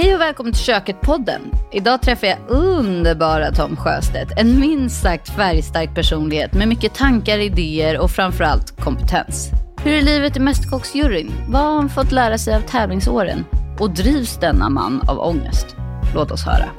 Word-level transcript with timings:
Hej 0.00 0.14
och 0.14 0.20
välkommen 0.20 0.52
till 0.52 0.64
Köket-podden. 0.64 1.40
Idag 1.72 2.02
träffar 2.02 2.26
jag 2.26 2.38
underbara 2.48 3.52
Tom 3.52 3.76
Sjöstedt. 3.76 4.32
En 4.36 4.60
minst 4.60 5.02
sagt 5.02 5.28
färgstark 5.28 5.94
personlighet 5.94 6.54
med 6.54 6.68
mycket 6.68 6.94
tankar, 6.94 7.38
idéer 7.38 7.98
och 7.98 8.10
framförallt 8.10 8.80
kompetens. 8.80 9.50
Hur 9.82 9.92
är 9.92 10.02
livet 10.02 10.36
i 10.36 10.40
Mästerkocksjuryn? 10.40 11.32
Vad 11.48 11.62
har 11.62 11.74
han 11.74 11.88
fått 11.88 12.12
lära 12.12 12.38
sig 12.38 12.54
av 12.54 12.60
tävlingsåren? 12.60 13.44
Och 13.78 13.90
drivs 13.90 14.36
denna 14.36 14.68
man 14.68 15.08
av 15.08 15.18
ångest? 15.18 15.66
Låt 16.14 16.30
oss 16.30 16.44
höra. 16.44 16.70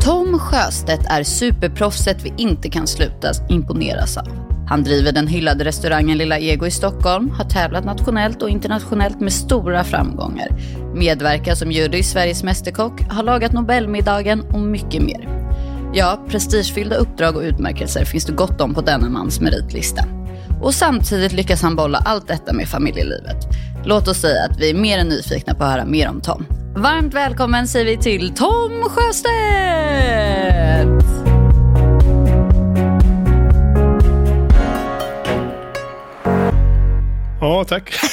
Tom 0.00 0.38
Sjöstedt 0.38 1.06
är 1.10 1.22
superproffset 1.22 2.24
vi 2.24 2.34
inte 2.36 2.70
kan 2.70 2.86
sluta 2.86 3.28
imponeras 3.48 4.16
av. 4.16 4.47
Han 4.68 4.82
driver 4.82 5.12
den 5.12 5.26
hyllade 5.26 5.64
restaurangen 5.64 6.18
Lilla 6.18 6.38
Ego 6.38 6.66
i 6.66 6.70
Stockholm, 6.70 7.30
har 7.30 7.44
tävlat 7.44 7.84
nationellt 7.84 8.42
och 8.42 8.50
internationellt 8.50 9.20
med 9.20 9.32
stora 9.32 9.84
framgångar, 9.84 10.48
medverkar 10.94 11.54
som 11.54 11.72
jury 11.72 11.98
i 11.98 12.02
Sveriges 12.02 12.42
Mästerkock, 12.42 13.02
har 13.10 13.22
lagat 13.22 13.52
Nobelmiddagen 13.52 14.40
och 14.40 14.60
mycket 14.60 15.02
mer. 15.02 15.28
Ja, 15.94 16.24
prestigefyllda 16.28 16.96
uppdrag 16.96 17.36
och 17.36 17.42
utmärkelser 17.42 18.04
finns 18.04 18.24
det 18.24 18.32
gott 18.32 18.60
om 18.60 18.74
på 18.74 18.80
denna 18.80 19.08
mans 19.08 19.40
meritlista. 19.40 20.04
Och 20.62 20.74
samtidigt 20.74 21.32
lyckas 21.32 21.62
han 21.62 21.76
bolla 21.76 21.98
allt 21.98 22.28
detta 22.28 22.52
med 22.52 22.68
familjelivet. 22.68 23.36
Låt 23.84 24.08
oss 24.08 24.20
säga 24.20 24.44
att 24.44 24.60
vi 24.60 24.70
är 24.70 24.74
mer 24.74 24.98
än 24.98 25.08
nyfikna 25.08 25.54
på 25.54 25.64
att 25.64 25.70
höra 25.70 25.84
mer 25.84 26.08
om 26.08 26.20
Tom. 26.20 26.46
Varmt 26.76 27.14
välkommen 27.14 27.68
säger 27.68 27.86
vi 27.86 27.96
till 27.96 28.34
Tom 28.34 28.84
Sjöstedt! 28.88 30.18
Ja, 37.40 37.64
tack. 37.64 37.94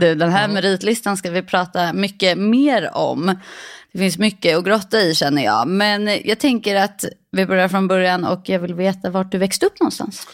Du, 0.00 0.14
den 0.14 0.30
här 0.30 0.48
meritlistan 0.48 1.16
ska 1.16 1.30
vi 1.30 1.42
prata 1.42 1.92
mycket 1.92 2.38
mer 2.38 2.96
om. 2.96 3.36
Det 3.92 3.98
finns 3.98 4.18
mycket 4.18 4.58
att 4.58 4.64
grotta 4.64 5.00
i 5.00 5.14
känner 5.14 5.44
jag. 5.44 5.68
Men 5.68 6.20
jag 6.24 6.38
tänker 6.38 6.76
att 6.76 7.04
vi 7.30 7.46
börjar 7.46 7.68
från 7.68 7.88
början 7.88 8.24
och 8.24 8.48
jag 8.48 8.58
vill 8.58 8.74
veta 8.74 9.10
vart 9.10 9.32
du 9.32 9.38
växte 9.38 9.66
upp 9.66 9.80
någonstans. 9.80 10.26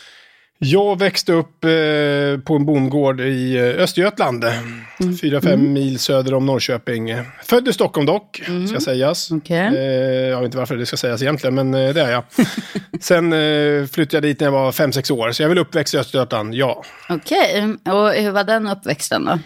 Jag 0.62 0.98
växte 0.98 1.33
upp 1.33 1.64
eh, 1.64 2.41
på 2.44 2.56
en 2.56 2.66
bondgård 2.66 3.20
i 3.20 3.56
eh, 3.56 3.83
Östergötland. 3.83 4.44
Mm. 4.44 5.19
Fyra, 5.19 5.41
fem 5.41 5.72
mil 5.72 5.98
söder 5.98 6.34
om 6.34 6.47
Norrköping. 6.47 7.14
Född 7.44 7.69
i 7.69 7.72
Stockholm 7.72 8.06
dock, 8.06 8.42
ska 8.69 8.81
sägas. 8.81 9.31
Okej. 9.31 9.77
Eh, 9.77 10.28
jag 10.28 10.36
vet 10.36 10.44
inte 10.44 10.58
varför 10.58 10.77
det 10.77 10.86
ska 10.86 10.97
sägas 10.97 11.22
egentligen, 11.22 11.55
men 11.55 11.75
eh, 11.75 11.94
det 11.94 12.03
är 12.03 12.11
jag. 12.11 12.25
Sen 13.00 13.33
eh, 13.33 13.86
flyttade 13.86 14.16
jag 14.16 14.22
dit 14.22 14.41
när 14.41 14.47
jag 14.47 14.53
var 14.53 14.72
fem, 14.72 14.92
sex 14.92 15.11
år. 15.11 15.33
Så 15.33 15.42
jag 15.42 15.44
är 15.44 15.48
väl 15.48 15.58
uppväxt 15.58 15.94
i 15.94 15.98
Östergötland, 15.98 16.55
ja. 16.55 16.84
Okej, 17.08 17.77
och 17.84 18.11
hur 18.11 18.31
var 18.31 18.44
den 18.44 18.66
uppväxten 18.66 19.25
då? 19.25 19.38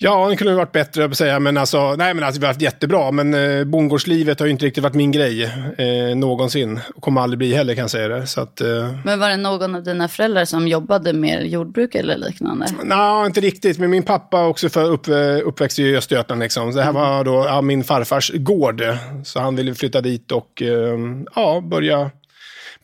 Ja, 0.00 0.28
det 0.28 0.36
kunde 0.36 0.52
ha 0.52 0.58
varit 0.58 0.72
bättre 0.72 1.04
att 1.04 1.16
säga, 1.16 1.40
men 1.40 1.56
alltså, 1.56 1.94
nej 1.96 2.14
men 2.14 2.24
alltså, 2.24 2.40
det 2.40 2.46
har 2.46 2.54
varit 2.54 2.62
jättebra. 2.62 3.10
Men 3.10 3.34
eh, 3.34 3.64
bondgårdslivet 3.64 4.40
har 4.40 4.46
ju 4.46 4.52
inte 4.52 4.66
riktigt 4.66 4.82
varit 4.82 4.94
min 4.94 5.12
grej 5.12 5.42
eh, 5.78 6.16
någonsin. 6.16 6.80
Och 6.94 7.02
kommer 7.02 7.20
aldrig 7.20 7.38
bli 7.38 7.54
heller 7.54 7.74
kan 7.74 7.82
jag 7.82 7.90
säga 7.90 8.08
det. 8.08 8.26
Så 8.26 8.40
att, 8.40 8.60
eh, 8.60 8.94
Men 9.04 9.20
var 9.20 9.30
det 9.30 9.36
någon 9.36 9.74
av 9.74 9.82
dina 9.82 10.08
föräldrar 10.08 10.44
som 10.44 10.68
jobbade 10.68 11.12
med 11.12 11.46
jordbruk 11.46 11.94
eller 11.94 12.16
liknande? 12.16 12.66
Nej, 12.84 13.26
inte 13.26 13.40
riktigt. 13.40 13.78
Men 13.78 13.90
min 13.90 14.02
pappa 14.02 14.46
också 14.46 14.68
för 14.68 14.84
upp, 14.84 15.06
uppväxt 15.44 15.78
i 15.78 15.96
Östergötland. 15.96 16.40
Liksom. 16.40 16.70
Det 16.74 16.82
här 16.82 16.92
var 16.92 17.24
då 17.24 17.44
ja, 17.46 17.60
min 17.60 17.84
farfars 17.84 18.30
gård. 18.34 18.82
Så 19.24 19.40
han 19.40 19.56
ville 19.56 19.74
flytta 19.74 20.00
dit 20.00 20.32
och 20.32 20.62
eh, 20.62 20.98
ja, 21.34 21.60
börja, 21.60 22.10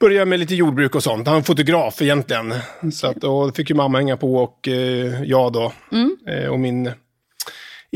börja 0.00 0.24
med 0.24 0.40
lite 0.40 0.54
jordbruk 0.54 0.94
och 0.94 1.02
sånt. 1.02 1.28
Han 1.28 1.36
är 1.36 1.42
fotograf 1.42 2.02
egentligen. 2.02 2.54
Så 2.92 3.06
att, 3.06 3.24
och 3.24 3.46
det 3.46 3.52
fick 3.56 3.70
ju 3.70 3.76
mamma 3.76 3.98
hänga 3.98 4.16
på 4.16 4.36
och 4.36 4.68
eh, 4.68 5.22
jag 5.22 5.52
då. 5.52 5.72
Eh, 6.28 6.48
och 6.48 6.60
min 6.60 6.90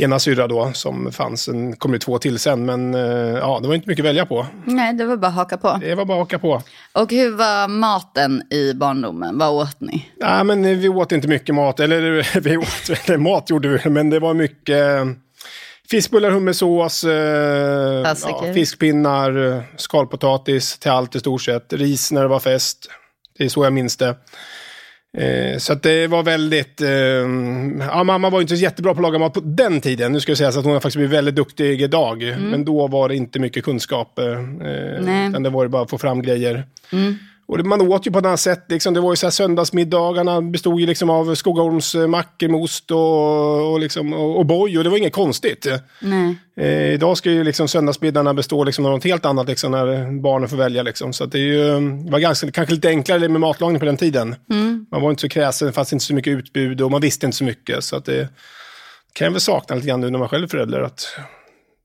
ena 0.03 0.19
syrra 0.19 0.47
då 0.47 0.73
som 0.73 1.13
fanns. 1.13 1.43
Sen 1.43 1.77
kom 1.77 1.93
det 1.93 1.99
två 1.99 2.19
till 2.19 2.39
sen. 2.39 2.67
Men 2.67 2.95
eh, 2.95 3.39
ja, 3.39 3.59
det 3.63 3.69
var 3.69 3.75
inte 3.75 3.89
mycket 3.89 4.03
att 4.03 4.09
välja 4.09 4.27
på. 4.27 4.47
Nej, 4.65 4.95
det 4.95 5.05
var 5.05 5.17
bara 5.17 5.27
att 5.27 5.35
haka 5.35 5.57
på. 5.57 5.79
Det 5.81 5.95
var 5.95 6.05
bara 6.05 6.15
att 6.15 6.21
haka 6.21 6.39
på. 6.39 6.63
Och 6.93 7.11
hur 7.11 7.31
var 7.31 7.69
maten 7.69 8.53
i 8.53 8.75
barndomen? 8.75 9.39
Vad 9.39 9.51
åt 9.51 9.81
ni? 9.81 10.09
Nej, 10.17 10.45
men 10.45 10.65
eh, 10.65 10.77
vi 10.79 10.89
åt 10.89 11.13
inte 11.13 11.29
mycket 11.29 11.55
mat. 11.55 11.81
Eller 11.81 12.41
vi 12.41 12.57
åt, 12.57 12.91
eller 13.05 13.19
mat 13.19 13.51
gjorde 13.51 13.69
vi, 13.69 13.91
men 13.91 14.11
det 14.11 14.19
var 14.19 14.35
mycket 14.35 14.79
eh, 14.79 15.05
fiskbullar, 15.91 16.31
hummersås, 16.31 17.05
ja, 17.05 18.53
fiskpinnar, 18.55 19.63
skalpotatis 19.77 20.79
till 20.79 20.91
allt 20.91 21.17
i 21.17 21.21
stort 21.21 21.43
sett. 21.43 21.73
Ris 21.73 22.13
när 22.13 22.23
det 22.23 22.29
var 22.29 22.41
fest. 22.41 22.91
Det 23.39 23.45
är 23.45 23.49
så 23.49 23.65
jag 23.65 23.73
minns 23.73 23.97
det. 23.97 24.15
Eh, 25.17 25.59
så 25.59 25.73
att 25.73 25.83
det 25.83 26.07
var 26.07 26.23
väldigt... 26.23 26.81
Eh, 26.81 26.89
ja, 27.89 28.05
mamma 28.05 28.31
var 28.31 28.41
inte 28.41 28.57
så 28.57 28.63
jättebra 28.63 28.95
på 28.95 28.99
att 28.99 29.03
laga 29.03 29.19
mat 29.19 29.35
på 29.35 29.41
den 29.41 29.81
tiden. 29.81 30.13
Nu 30.13 30.21
ska 30.21 30.31
jag 30.31 30.39
säga 30.39 30.53
så 30.53 30.59
att 30.59 30.65
hon 30.65 30.75
har 30.75 30.81
faktiskt 30.81 30.97
blivit 30.97 31.17
väldigt 31.17 31.35
duktig 31.35 31.83
idag. 31.83 32.37
Men 32.39 32.65
då 32.65 32.87
var 32.87 33.09
det 33.09 33.17
inte 33.17 33.39
mycket 33.39 33.65
kunskap. 33.65 34.19
Eh, 34.19 34.41
Nej. 35.01 35.29
utan 35.29 35.43
det 35.43 35.51
var 35.51 35.65
det 35.65 35.69
bara 35.69 35.83
att 35.83 35.91
få 35.91 35.99
fram 35.99 36.23
grejer. 36.23 36.65
Mm. 36.93 37.19
Och 37.49 37.67
man 37.67 37.81
åt 37.81 38.07
ju 38.07 38.11
på 38.11 38.19
ett 38.19 38.27
annat 38.27 38.41
sätt. 38.41 38.65
Liksom. 38.69 38.95
Det 38.95 39.01
var 39.01 39.13
ju 39.13 39.17
så 39.17 39.27
här, 39.27 39.31
söndagsmiddagarna 39.31 40.43
bestod 40.43 40.81
ju 40.81 40.87
liksom 40.87 41.11
av 41.11 41.35
Skogholmsmackor 41.35 42.49
med 42.49 42.61
ost 42.61 42.91
och, 42.91 43.73
och, 43.73 43.81
liksom, 43.81 44.13
och, 44.13 44.39
och 44.39 44.47
boj. 44.47 44.79
Och 44.79 44.85
det 44.85 44.91
var 44.91 44.97
inget 44.97 45.13
konstigt. 45.13 45.67
Eh, 46.57 46.93
idag 46.93 47.17
ska 47.17 47.31
ju 47.31 47.45
liksom 47.45 47.69
söndagsmiddagarna 47.69 48.35
bestå 48.35 48.65
liksom 48.65 48.87
av 48.87 48.93
något 48.93 49.05
helt 49.05 49.25
annat 49.25 49.49
liksom, 49.49 49.73
när 49.73 50.21
barnen 50.21 50.49
får 50.49 50.57
välja. 50.57 50.83
Liksom. 50.83 51.13
Så 51.13 51.27
det, 51.27 51.39
är 51.39 51.43
ju, 51.43 51.81
det 52.05 52.11
var 52.13 52.19
ganska, 52.19 52.51
kanske 52.51 52.75
lite 52.75 52.89
enklare 52.89 53.29
med 53.29 53.41
matlagning 53.41 53.79
på 53.79 53.87
den 53.87 53.97
tiden. 53.97 54.35
Man 54.91 55.03
var 55.03 55.11
inte 55.11 55.21
så 55.21 55.29
kräsen, 55.29 55.67
det 55.67 55.73
fanns 55.73 55.93
inte 55.93 56.05
så 56.05 56.15
mycket 56.15 56.31
utbud 56.31 56.81
och 56.81 56.91
man 56.91 57.01
visste 57.01 57.27
inte 57.27 57.39
så 57.39 57.45
mycket. 57.45 57.85
Så 57.85 57.97
att 57.97 58.05
det 58.05 58.29
kan 59.13 59.25
jag 59.25 59.33
väl 59.33 59.41
sakna 59.41 59.77
lite 59.77 59.89
grann 59.89 60.01
nu 60.01 60.11
när 60.11 60.19
man 60.19 60.29
själv 60.29 60.45
är 60.45 60.49
förälder. 60.49 60.81
Att 60.81 61.07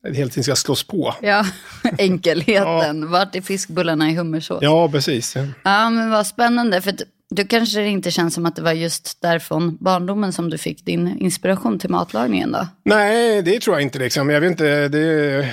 hela 0.03 0.29
tiden 0.29 0.43
ska 0.43 0.55
slås 0.55 0.83
på. 0.83 1.15
Ja, 1.21 1.45
enkelheten. 1.97 3.11
Vart 3.11 3.35
är 3.35 3.41
fiskbullarna 3.41 4.09
i 4.09 4.15
hummersås? 4.15 4.59
Ja, 4.61 4.89
precis. 4.89 5.35
Ja, 5.63 5.89
men 5.89 6.09
vad 6.09 6.27
spännande. 6.27 6.81
För 6.81 6.95
du 7.29 7.47
kanske 7.47 7.79
det 7.79 7.87
inte 7.87 8.11
känns 8.11 8.33
som 8.33 8.45
att 8.45 8.55
det 8.55 8.61
var 8.61 8.71
just 8.71 9.21
därifrån 9.21 9.77
barndomen 9.79 10.33
som 10.33 10.49
du 10.49 10.57
fick 10.57 10.85
din 10.85 11.17
inspiration 11.17 11.79
till 11.79 11.89
matlagningen 11.89 12.51
då? 12.51 12.67
Nej, 12.83 13.41
det 13.41 13.59
tror 13.59 13.75
jag 13.75 13.81
inte. 13.81 13.99
Liksom. 13.99 14.29
Jag 14.29 14.41
vet 14.41 14.51
inte 14.51 14.87
det, 14.87 15.49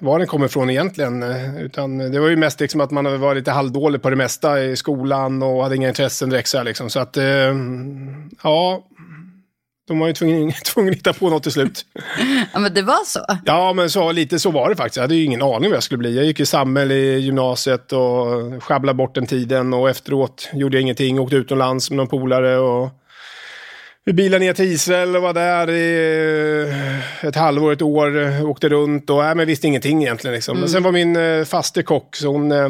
var 0.00 0.18
den 0.18 0.28
kommer 0.28 0.46
ifrån 0.46 0.70
egentligen. 0.70 1.22
Utan 1.58 1.98
det 1.98 2.20
var 2.20 2.28
ju 2.28 2.36
mest 2.36 2.60
liksom 2.60 2.80
att 2.80 2.90
man 2.90 3.20
var 3.20 3.34
lite 3.34 3.50
halvdålig 3.50 4.02
på 4.02 4.10
det 4.10 4.16
mesta 4.16 4.64
i 4.64 4.76
skolan 4.76 5.42
och 5.42 5.62
hade 5.62 5.76
inga 5.76 5.88
intressen 5.88 6.30
direkt. 6.30 6.48
Så, 6.48 6.56
här, 6.56 6.64
liksom. 6.64 6.90
så 6.90 7.00
att, 7.00 7.16
eh, 7.16 7.54
ja, 8.42 8.86
de 9.88 9.98
var 9.98 10.06
ju 10.06 10.12
tvungna, 10.12 10.52
tvungna 10.64 10.90
att 10.90 10.96
hitta 10.96 11.12
på 11.12 11.30
något 11.30 11.42
till 11.42 11.52
slut. 11.52 11.86
Ja, 12.52 12.58
men 12.58 12.74
det 12.74 12.82
var 12.82 13.04
så? 13.04 13.20
Ja, 13.44 13.72
men 13.72 13.90
så, 13.90 14.12
lite 14.12 14.38
så 14.38 14.50
var 14.50 14.70
det 14.70 14.76
faktiskt. 14.76 14.96
Jag 14.96 15.02
hade 15.02 15.14
ju 15.14 15.24
ingen 15.24 15.42
aning 15.42 15.70
vad 15.70 15.76
jag 15.76 15.82
skulle 15.82 15.98
bli. 15.98 16.16
Jag 16.16 16.24
gick 16.24 16.40
i 16.40 16.46
Sammel 16.46 16.92
i 16.92 17.18
gymnasiet 17.18 17.92
och 17.92 18.62
sjabblade 18.62 18.96
bort 18.96 19.14
den 19.14 19.26
tiden. 19.26 19.74
Och 19.74 19.90
efteråt 19.90 20.50
gjorde 20.52 20.76
jag 20.76 20.82
ingenting. 20.82 21.20
Åkte 21.20 21.36
utomlands 21.36 21.90
med 21.90 21.96
någon 21.96 22.08
polare. 22.08 22.58
Och 22.58 22.90
vi 24.04 24.12
bilade 24.12 24.44
ner 24.44 24.52
till 24.52 24.64
Israel 24.64 25.16
och 25.16 25.22
var 25.22 25.32
där 25.32 25.70
i 25.70 26.72
ett 27.22 27.36
halvår, 27.36 27.72
ett 27.72 27.82
år. 27.82 28.42
Åkte 28.46 28.68
runt 28.68 29.10
och 29.10 29.22
nej, 29.22 29.34
men 29.34 29.46
visste 29.46 29.66
ingenting 29.66 30.02
egentligen. 30.02 30.34
Liksom. 30.34 30.60
Men 30.60 30.68
sen 30.68 30.82
var 30.82 30.92
min 30.92 31.16
eh, 31.16 31.44
faste 31.44 31.82
kock, 31.82 32.16
så 32.16 32.28
hon 32.28 32.52
eh, 32.52 32.68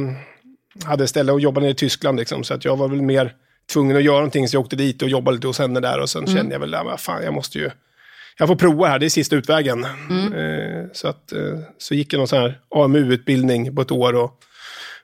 hade 0.85 1.07
ställe 1.07 1.33
och 1.33 1.41
jobbade 1.41 1.65
nere 1.65 1.73
i 1.73 1.75
Tyskland. 1.75 2.19
Liksom, 2.19 2.45
så 2.45 2.55
att 2.55 2.65
jag 2.65 2.77
var 2.77 2.89
väl 2.89 3.03
mer 3.03 3.33
tvungen 3.73 3.97
att 3.97 4.03
göra 4.03 4.17
någonting. 4.17 4.49
Så 4.49 4.57
jag 4.57 4.61
åkte 4.61 4.77
dit 4.77 5.03
och 5.03 5.09
jobbade 5.09 5.35
lite 5.35 5.47
hos 5.47 5.59
henne 5.59 5.81
där. 5.81 6.01
Och 6.01 6.11
sen 6.11 6.27
kände 6.27 6.55
jag 6.55 6.61
väl, 6.61 6.73
ja, 6.73 6.85
men 6.85 6.99
fan, 6.99 7.25
jag 7.25 7.35
måste 7.35 7.59
ju... 7.59 7.71
Jag 8.39 8.49
får 8.49 8.57
prova 8.57 8.87
här, 8.87 8.99
det 8.99 9.07
är 9.07 9.11
sista 9.11 9.37
utvägen. 9.37 9.85
Eh, 9.85 10.85
så, 10.93 11.09
att, 11.09 11.33
eh, 11.33 11.59
så 11.79 11.95
gick 11.95 12.13
jag 12.13 12.19
någon 12.19 12.29
sån 12.29 12.39
här 12.39 12.61
AMU-utbildning 12.71 13.77
på 13.77 13.83
ett 13.83 13.91
år. 13.91 14.13
och 14.13 14.41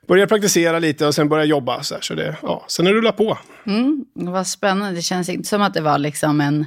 Började 0.07 0.27
praktisera 0.29 0.79
lite 0.79 1.05
och 1.05 1.15
sen 1.15 1.29
började 1.29 1.43
jag 1.45 1.49
jobba. 1.49 1.83
Så, 1.83 1.93
här, 1.93 2.01
så 2.01 2.13
det, 2.13 2.35
ja, 2.41 2.65
sen 2.67 2.85
har 2.85 2.93
det 2.93 2.99
rullat 2.99 3.17
på. 3.17 3.37
Vad 4.13 4.47
spännande. 4.47 4.95
Det 4.95 5.01
känns 5.01 5.29
inte 5.29 5.49
som 5.49 5.61
att 5.61 5.73
det 5.73 5.81
var 5.81 5.97
liksom 5.97 6.41
en 6.41 6.65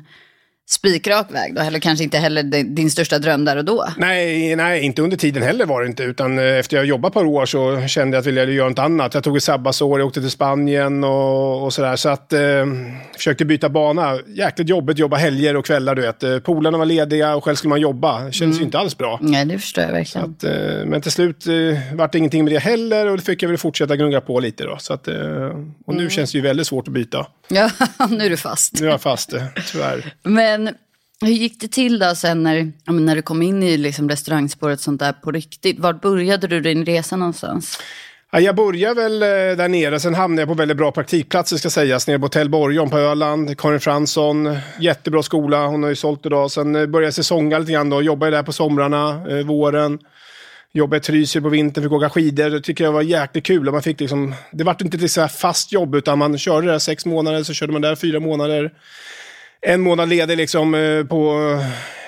spikrak 0.71 1.27
väg 1.31 1.55
då. 1.55 1.61
Eller 1.61 1.79
kanske 1.79 2.05
inte 2.05 2.19
heller 2.19 2.43
din 2.63 2.91
största 2.91 3.19
dröm 3.19 3.45
där 3.45 3.57
och 3.57 3.65
då. 3.65 3.89
Nej, 3.97 4.57
nej, 4.57 4.81
inte 4.83 5.03
under 5.03 5.17
tiden 5.17 5.43
heller 5.43 5.67
var 5.67 5.83
det 5.83 5.87
inte. 5.89 6.03
Utan 6.03 6.39
eh, 6.39 6.45
efter 6.45 6.77
jag 6.77 6.87
jobbat 6.87 7.11
ett 7.11 7.15
par 7.15 7.25
år 7.25 7.47
så 7.47 7.87
kände 7.89 8.17
jag 8.17 8.21
att 8.21 8.27
jag 8.27 8.33
ville 8.33 8.53
göra 8.53 8.69
något 8.69 8.79
annat. 8.79 9.15
Jag 9.15 9.25
tog 9.25 9.37
ett 9.37 9.43
sabbatsår, 9.43 10.01
jag 10.01 10.07
åkte 10.07 10.21
till 10.21 10.31
Spanien 10.31 11.05
och, 11.05 11.65
och 11.65 11.73
sådär. 11.73 11.97
Så 11.97 12.09
att, 12.09 12.33
eh, 12.33 12.41
försökte 13.17 13.45
byta 13.45 13.69
bana. 13.69 14.19
Jäkligt 14.27 14.69
jobbigt, 14.69 14.99
jobba 14.99 15.17
helger 15.17 15.57
och 15.57 15.65
kvällar, 15.67 15.95
du 15.95 16.03
vet. 16.03 16.23
Eh, 16.23 16.39
Polarna 16.39 16.79
var 16.79 16.85
lediga 16.85 17.35
och 17.35 17.45
själv 17.45 17.57
skulle 17.57 17.69
man 17.69 17.81
jobba. 17.81 18.21
Det 18.21 18.33
kändes 18.33 18.61
ju 18.61 18.65
inte 18.65 18.79
alls 18.79 18.99
bra. 18.99 19.19
Nej, 19.23 19.45
det 19.45 19.59
förstår 19.59 19.85
jag 19.85 19.93
verkligen. 19.93 20.31
Att, 20.31 20.45
eh, 20.45 20.87
men 20.87 21.01
till 21.01 21.13
slut 21.13 21.47
eh, 21.47 21.55
vart 21.97 22.13
det 22.13 22.19
ingenting 22.19 22.45
med 22.45 22.53
det 22.53 22.59
heller 22.59 23.07
och 23.07 23.17
då 23.17 23.23
fick 23.23 23.43
jag 23.43 23.49
väl 23.49 23.59
fortsätta 23.59 23.97
gnugga 23.97 24.21
på 24.21 24.41
lite 24.41 24.65
då. 24.65 24.77
Så 24.79 24.95
att, 24.95 25.09
eh, 25.09 25.15
och 25.87 25.95
nu 25.95 26.11
känns 26.11 26.33
det 26.33 26.39
ju 26.39 26.43
väldigt 26.43 26.67
svårt 26.67 26.89
att 26.89 26.95
byta. 26.95 27.27
Ja, 27.49 27.71
nu 28.11 28.27
är 28.27 28.31
du 28.31 28.37
fast. 28.37 28.81
Nu 28.81 28.87
är 28.87 28.91
jag 28.91 29.01
fast, 29.01 29.33
eh, 29.33 29.43
tyvärr. 29.73 30.15
Men 30.23 30.54
men 30.59 30.75
hur 31.21 31.35
gick 31.35 31.61
det 31.61 31.69
till 31.69 31.99
då 31.99 32.15
sen 32.15 32.43
när, 32.43 32.73
när 32.93 33.17
du 33.17 33.23
kom 33.23 33.43
in 33.43 33.63
i 33.63 33.77
liksom 33.77 34.09
restaurangspåret 34.09 34.81
sånt 34.81 35.01
där 35.01 35.13
på 35.13 35.31
riktigt? 35.31 35.79
Var 35.79 35.93
började 35.93 36.47
du 36.47 36.61
din 36.61 36.85
resa 36.85 37.17
någonstans? 37.17 37.79
Ja, 38.33 38.41
jag 38.41 38.57
började 38.57 39.03
väl 39.03 39.23
eh, 39.23 39.29
där 39.29 39.69
nere, 39.69 40.01
sen 40.01 40.15
hamnade 40.15 40.43
jag 40.43 40.49
på 40.49 40.55
väldigt 40.55 40.77
bra 40.77 40.93
praktikplatser 40.93 41.57
ska 41.57 41.71
sägas. 41.71 42.07
Nere 42.07 42.19
på 42.19 42.25
Hotell 42.25 42.51
Borgholm 42.51 42.91
på 42.91 42.99
Öland. 42.99 43.59
Karin 43.59 43.81
Fransson, 43.81 44.57
jättebra 44.81 45.23
skola, 45.23 45.67
hon 45.67 45.83
har 45.83 45.91
ju 45.91 45.97
sålt 45.97 46.27
idag. 46.27 46.51
Sen 46.51 46.77
eh, 46.77 46.87
började 46.87 47.07
jag 47.07 47.15
säsonga 47.15 47.59
lite 47.59 47.73
grann 47.73 47.91
då, 47.91 48.03
jobbade 48.03 48.37
där 48.37 48.43
på 48.43 48.53
somrarna, 48.53 49.27
eh, 49.31 49.47
våren. 49.47 49.99
Jobbade 50.73 50.97
i 50.97 51.01
Trysil 51.01 51.43
på 51.43 51.49
vintern, 51.49 51.85
fick 51.85 51.93
åka 51.93 52.11
skidor. 52.11 52.51
Det 52.51 52.61
tycker 52.61 52.85
jag 52.85 52.93
var 52.93 53.03
jäkligt 53.03 53.45
kul. 53.45 53.71
Man 53.71 53.83
fick 53.83 54.01
liksom, 54.01 54.35
det 54.53 54.65
var 54.65 54.77
inte 54.81 55.05
ett 55.05 55.33
fast 55.33 55.73
jobb, 55.73 55.95
utan 55.95 56.19
man 56.19 56.39
körde 56.39 56.67
där 56.67 56.79
sex 56.79 57.07
månader, 57.07 57.43
så 57.43 57.53
körde 57.53 57.73
man 57.73 57.83
där 57.83 57.97
fyra 57.97 58.21
månader 58.21 58.73
en 59.67 59.81
månad 59.81 60.09
ledig 60.09 60.37
liksom, 60.37 60.75
eh, 60.75 61.05
på, 61.05 61.39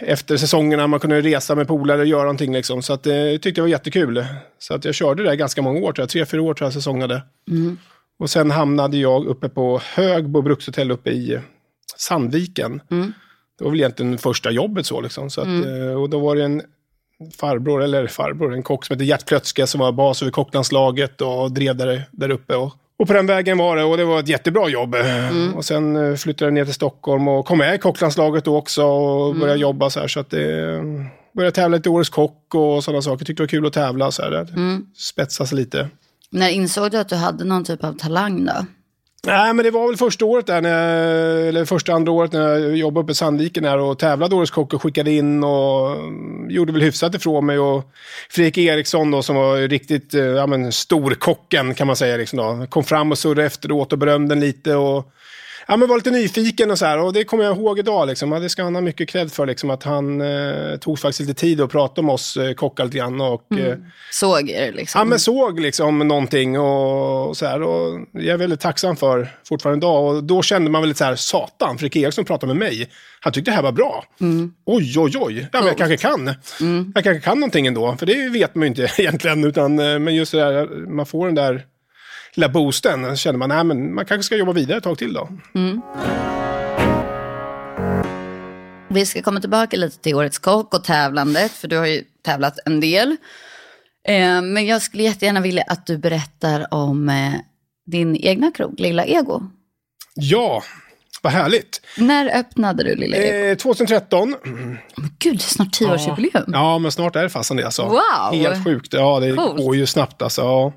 efter 0.00 0.36
säsongerna. 0.36 0.86
Man 0.86 1.00
kunde 1.00 1.20
resa 1.20 1.54
med 1.54 1.68
polare 1.68 2.00
och 2.00 2.06
göra 2.06 2.22
någonting. 2.22 2.52
Liksom. 2.52 2.82
Så 2.82 2.92
att, 2.92 3.06
eh, 3.06 3.14
jag 3.14 3.42
tyckte 3.42 3.58
det 3.58 3.62
var 3.62 3.68
jättekul. 3.68 4.24
Så 4.58 4.74
att 4.74 4.84
jag 4.84 4.94
körde 4.94 5.22
det 5.22 5.36
ganska 5.36 5.62
många 5.62 5.80
år, 5.80 5.92
tror 5.92 6.02
jag. 6.02 6.08
tre, 6.08 6.26
fyra 6.26 6.42
år 6.42 6.54
tror 6.54 6.66
jag 6.66 6.72
säsongade. 6.72 7.22
Mm. 7.50 7.78
Och 8.18 8.30
sen 8.30 8.50
hamnade 8.50 8.96
jag 8.96 9.26
uppe 9.26 9.48
på 9.48 9.80
Högbo 9.94 10.42
brukshotell 10.42 10.90
uppe 10.90 11.10
i 11.10 11.40
Sandviken. 11.96 12.80
Mm. 12.90 13.12
Det 13.58 13.64
var 13.64 13.70
väl 13.70 13.80
egentligen 13.80 14.18
första 14.18 14.50
jobbet 14.50 14.86
så. 14.86 15.00
Liksom. 15.00 15.30
så 15.30 15.40
att, 15.40 15.46
mm. 15.46 15.88
Eh, 15.88 16.02
och 16.02 16.10
då 16.10 16.18
var 16.18 16.36
det 16.36 16.44
en 16.44 16.62
farbror, 17.40 17.82
eller 17.82 18.06
farbror, 18.06 18.54
en 18.54 18.62
kock 18.62 18.84
som 18.84 18.94
hette 18.94 19.04
Gert 19.04 19.26
Plötske 19.26 19.66
som 19.66 19.80
var 19.80 19.92
bas 19.92 20.22
över 20.22 20.32
kocklandslaget 20.32 21.20
och 21.20 21.52
drev 21.52 21.76
där, 21.76 22.02
där 22.12 22.30
uppe. 22.30 22.56
Och 22.56 22.74
och 22.98 23.06
på 23.06 23.12
den 23.12 23.26
vägen 23.26 23.58
var 23.58 23.76
det 23.76 23.84
och 23.84 23.96
det 23.96 24.04
var 24.04 24.20
ett 24.20 24.28
jättebra 24.28 24.68
jobb. 24.68 24.94
Mm. 24.94 25.54
Och 25.54 25.64
sen 25.64 25.96
eh, 25.96 26.16
flyttade 26.16 26.46
jag 26.46 26.54
ner 26.54 26.64
till 26.64 26.74
Stockholm 26.74 27.28
och 27.28 27.46
kom 27.46 27.58
med 27.58 27.74
i 27.74 27.78
kocklandslaget 27.78 28.44
då 28.44 28.56
också 28.56 28.84
och 28.84 29.34
började 29.34 29.52
mm. 29.52 29.60
jobba 29.60 29.90
så 29.90 30.00
här. 30.00 30.08
Så 30.08 30.20
att 30.20 30.30
det, 30.30 30.82
började 31.36 31.54
tävla 31.54 31.76
lite 31.76 31.88
Årets 31.88 32.10
Kock 32.10 32.54
och 32.54 32.84
sådana 32.84 33.02
saker. 33.02 33.24
Tyckte 33.24 33.42
det 33.42 33.44
var 33.44 33.48
kul 33.48 33.66
att 33.66 33.72
tävla 33.72 34.10
så 34.10 34.22
här. 34.22 34.32
Mm. 34.34 34.86
Spetsas 34.96 35.52
lite. 35.52 35.88
När 36.30 36.48
insåg 36.48 36.90
du 36.90 36.98
att 36.98 37.08
du 37.08 37.16
hade 37.16 37.44
någon 37.44 37.64
typ 37.64 37.84
av 37.84 37.92
talang 37.92 38.44
då? 38.44 38.66
Nej, 39.24 39.54
men 39.54 39.64
det 39.64 39.70
var 39.70 39.86
väl 39.86 39.96
första 39.96 40.24
året 40.24 40.46
där, 40.46 40.62
jag, 40.62 41.48
eller 41.48 41.64
första 41.64 41.92
andra 41.92 42.12
året 42.12 42.32
när 42.32 42.58
jag 42.58 42.76
jobbade 42.76 43.04
uppe 43.04 43.12
i 43.12 43.14
Sandviken 43.14 43.64
här 43.64 43.78
och 43.78 43.98
tävlade 43.98 44.34
Årets 44.34 44.50
Kock 44.50 44.74
och 44.74 44.82
skickade 44.82 45.12
in 45.12 45.44
och 45.44 45.96
gjorde 46.48 46.72
väl 46.72 46.82
hyfsat 46.82 47.14
ifrån 47.14 47.46
mig. 47.46 47.58
Och 47.58 47.90
Fredrik 48.30 48.58
Eriksson 48.58 49.10
då 49.10 49.22
som 49.22 49.36
var 49.36 49.68
riktigt 49.68 50.14
eh, 50.14 50.24
ja, 50.24 50.46
men, 50.46 50.72
storkocken 50.72 51.74
kan 51.74 51.86
man 51.86 51.96
säga. 51.96 52.16
Liksom 52.16 52.38
då. 52.38 52.66
Kom 52.66 52.84
fram 52.84 53.12
och 53.12 53.18
surrade 53.18 53.44
efteråt 53.44 53.92
och 53.92 53.98
berömde 53.98 54.34
den 54.34 54.40
lite. 54.40 54.74
Och 54.74 55.12
ja, 55.68 55.76
men 55.76 55.88
var 55.88 55.96
lite 55.96 56.10
nyfiken 56.10 56.70
och 56.70 56.78
så 56.78 56.86
här. 56.86 56.98
Och 56.98 57.12
det 57.12 57.24
kommer 57.24 57.44
jag 57.44 57.56
ihåg 57.56 57.78
idag. 57.78 58.08
Liksom. 58.08 58.30
Det 58.30 58.48
ska 58.48 58.62
han 58.62 58.74
ha 58.74 58.82
mycket 58.82 59.08
cred 59.08 59.32
för. 59.32 59.46
Liksom, 59.46 59.70
att 59.70 59.82
han 59.82 60.20
eh, 60.20 60.76
tog 60.76 60.98
faktiskt 60.98 61.20
lite 61.20 61.40
tid 61.40 61.60
att 61.60 61.70
prata 61.70 62.00
om 62.00 62.10
oss 62.10 62.36
eh, 62.36 62.52
kockar 62.52 62.84
lite 62.84 62.98
grann. 62.98 63.20
Och, 63.20 63.52
mm. 63.52 63.66
eh, 63.66 63.78
såg 64.10 64.50
er 64.50 64.72
liksom? 64.72 64.98
Ja, 64.98 65.04
men 65.04 65.18
såg 65.18 65.60
liksom 65.60 65.98
någonting. 65.98 66.58
Och, 66.58 67.28
och, 67.28 67.36
så 67.36 67.46
här. 67.46 67.62
Och 67.62 68.00
jag 68.12 68.26
är 68.26 68.36
väldigt 68.36 68.60
tacksam 68.60 68.96
för 68.96 69.28
fortfarande 69.48 69.86
idag. 69.86 70.04
Och 70.04 70.24
då 70.24 70.42
kände 70.42 70.70
man 70.70 70.82
väl 70.82 70.88
lite 70.88 70.98
så 70.98 71.04
här, 71.04 71.16
satan, 71.16 71.78
Fredrik 71.78 71.96
Eriksson 71.96 72.24
pratade 72.24 72.54
med 72.54 72.68
mig. 72.68 72.90
Han 73.20 73.32
tyckte 73.32 73.50
det 73.50 73.54
här 73.54 73.62
var 73.62 73.72
bra. 73.72 74.04
Mm. 74.20 74.52
Oj, 74.66 74.94
oj, 74.98 75.12
oj. 75.18 75.48
Ja, 75.52 75.58
men 75.58 75.66
jag 75.66 75.78
kanske 75.78 75.96
kan. 75.96 76.34
Mm. 76.60 76.92
Jag 76.94 77.04
kanske 77.04 77.20
kan 77.20 77.40
någonting 77.40 77.66
ändå. 77.66 77.96
För 77.98 78.06
det 78.06 78.28
vet 78.28 78.54
man 78.54 78.62
ju 78.62 78.68
inte 78.68 78.88
egentligen. 79.02 79.44
Utan, 79.44 79.78
eh, 79.78 79.98
men 79.98 80.14
just 80.14 80.32
det 80.32 80.38
där, 80.38 80.86
man 80.88 81.06
får 81.06 81.26
den 81.26 81.34
där 81.34 81.64
lilla 82.36 82.48
boosten, 82.48 83.04
så 83.10 83.16
känner 83.16 83.38
man 83.38 83.52
att 83.52 83.66
man 83.66 84.04
kanske 84.04 84.22
ska 84.22 84.36
jobba 84.36 84.52
vidare 84.52 84.78
ett 84.78 84.84
tag 84.84 84.98
till 84.98 85.12
då. 85.12 85.28
Mm. 85.54 85.80
Vi 88.88 89.06
ska 89.06 89.22
komma 89.22 89.40
tillbaka 89.40 89.76
lite 89.76 89.98
till 89.98 90.14
Årets 90.14 90.38
Kock 90.38 90.74
och 90.74 90.84
tävlandet, 90.84 91.52
för 91.52 91.68
du 91.68 91.78
har 91.78 91.86
ju 91.86 92.04
tävlat 92.24 92.58
en 92.64 92.80
del. 92.80 93.16
Eh, 94.08 94.42
men 94.42 94.66
jag 94.66 94.82
skulle 94.82 95.02
jättegärna 95.02 95.40
vilja 95.40 95.64
att 95.66 95.86
du 95.86 95.98
berättar 95.98 96.74
om 96.74 97.08
eh, 97.08 97.32
din 97.86 98.16
egna 98.16 98.50
krog, 98.50 98.80
Lilla 98.80 99.04
Ego. 99.04 99.42
Ja, 100.14 100.62
vad 101.22 101.32
härligt. 101.32 101.80
När 101.98 102.38
öppnade 102.38 102.84
du 102.84 102.94
Lilla 102.94 103.16
Ego? 103.16 103.46
Eh, 103.46 103.56
2013. 103.56 104.36
Men 104.44 104.78
gud, 105.18 105.42
snart 105.42 105.72
tioårsjubileum. 105.72 106.44
Ja. 106.46 106.52
ja, 106.52 106.78
men 106.78 106.92
snart 106.92 107.16
är 107.16 107.22
det 107.22 107.30
fasen 107.30 107.56
det 107.56 107.64
alltså. 107.64 107.82
Wow! 107.82 108.32
Helt 108.32 108.64
sjukt. 108.64 108.92
Ja, 108.92 109.20
det 109.20 109.32
Coolt. 109.32 109.56
går 109.56 109.76
ju 109.76 109.86
snabbt 109.86 110.22
alltså. 110.22 110.42
Ja. 110.42 110.72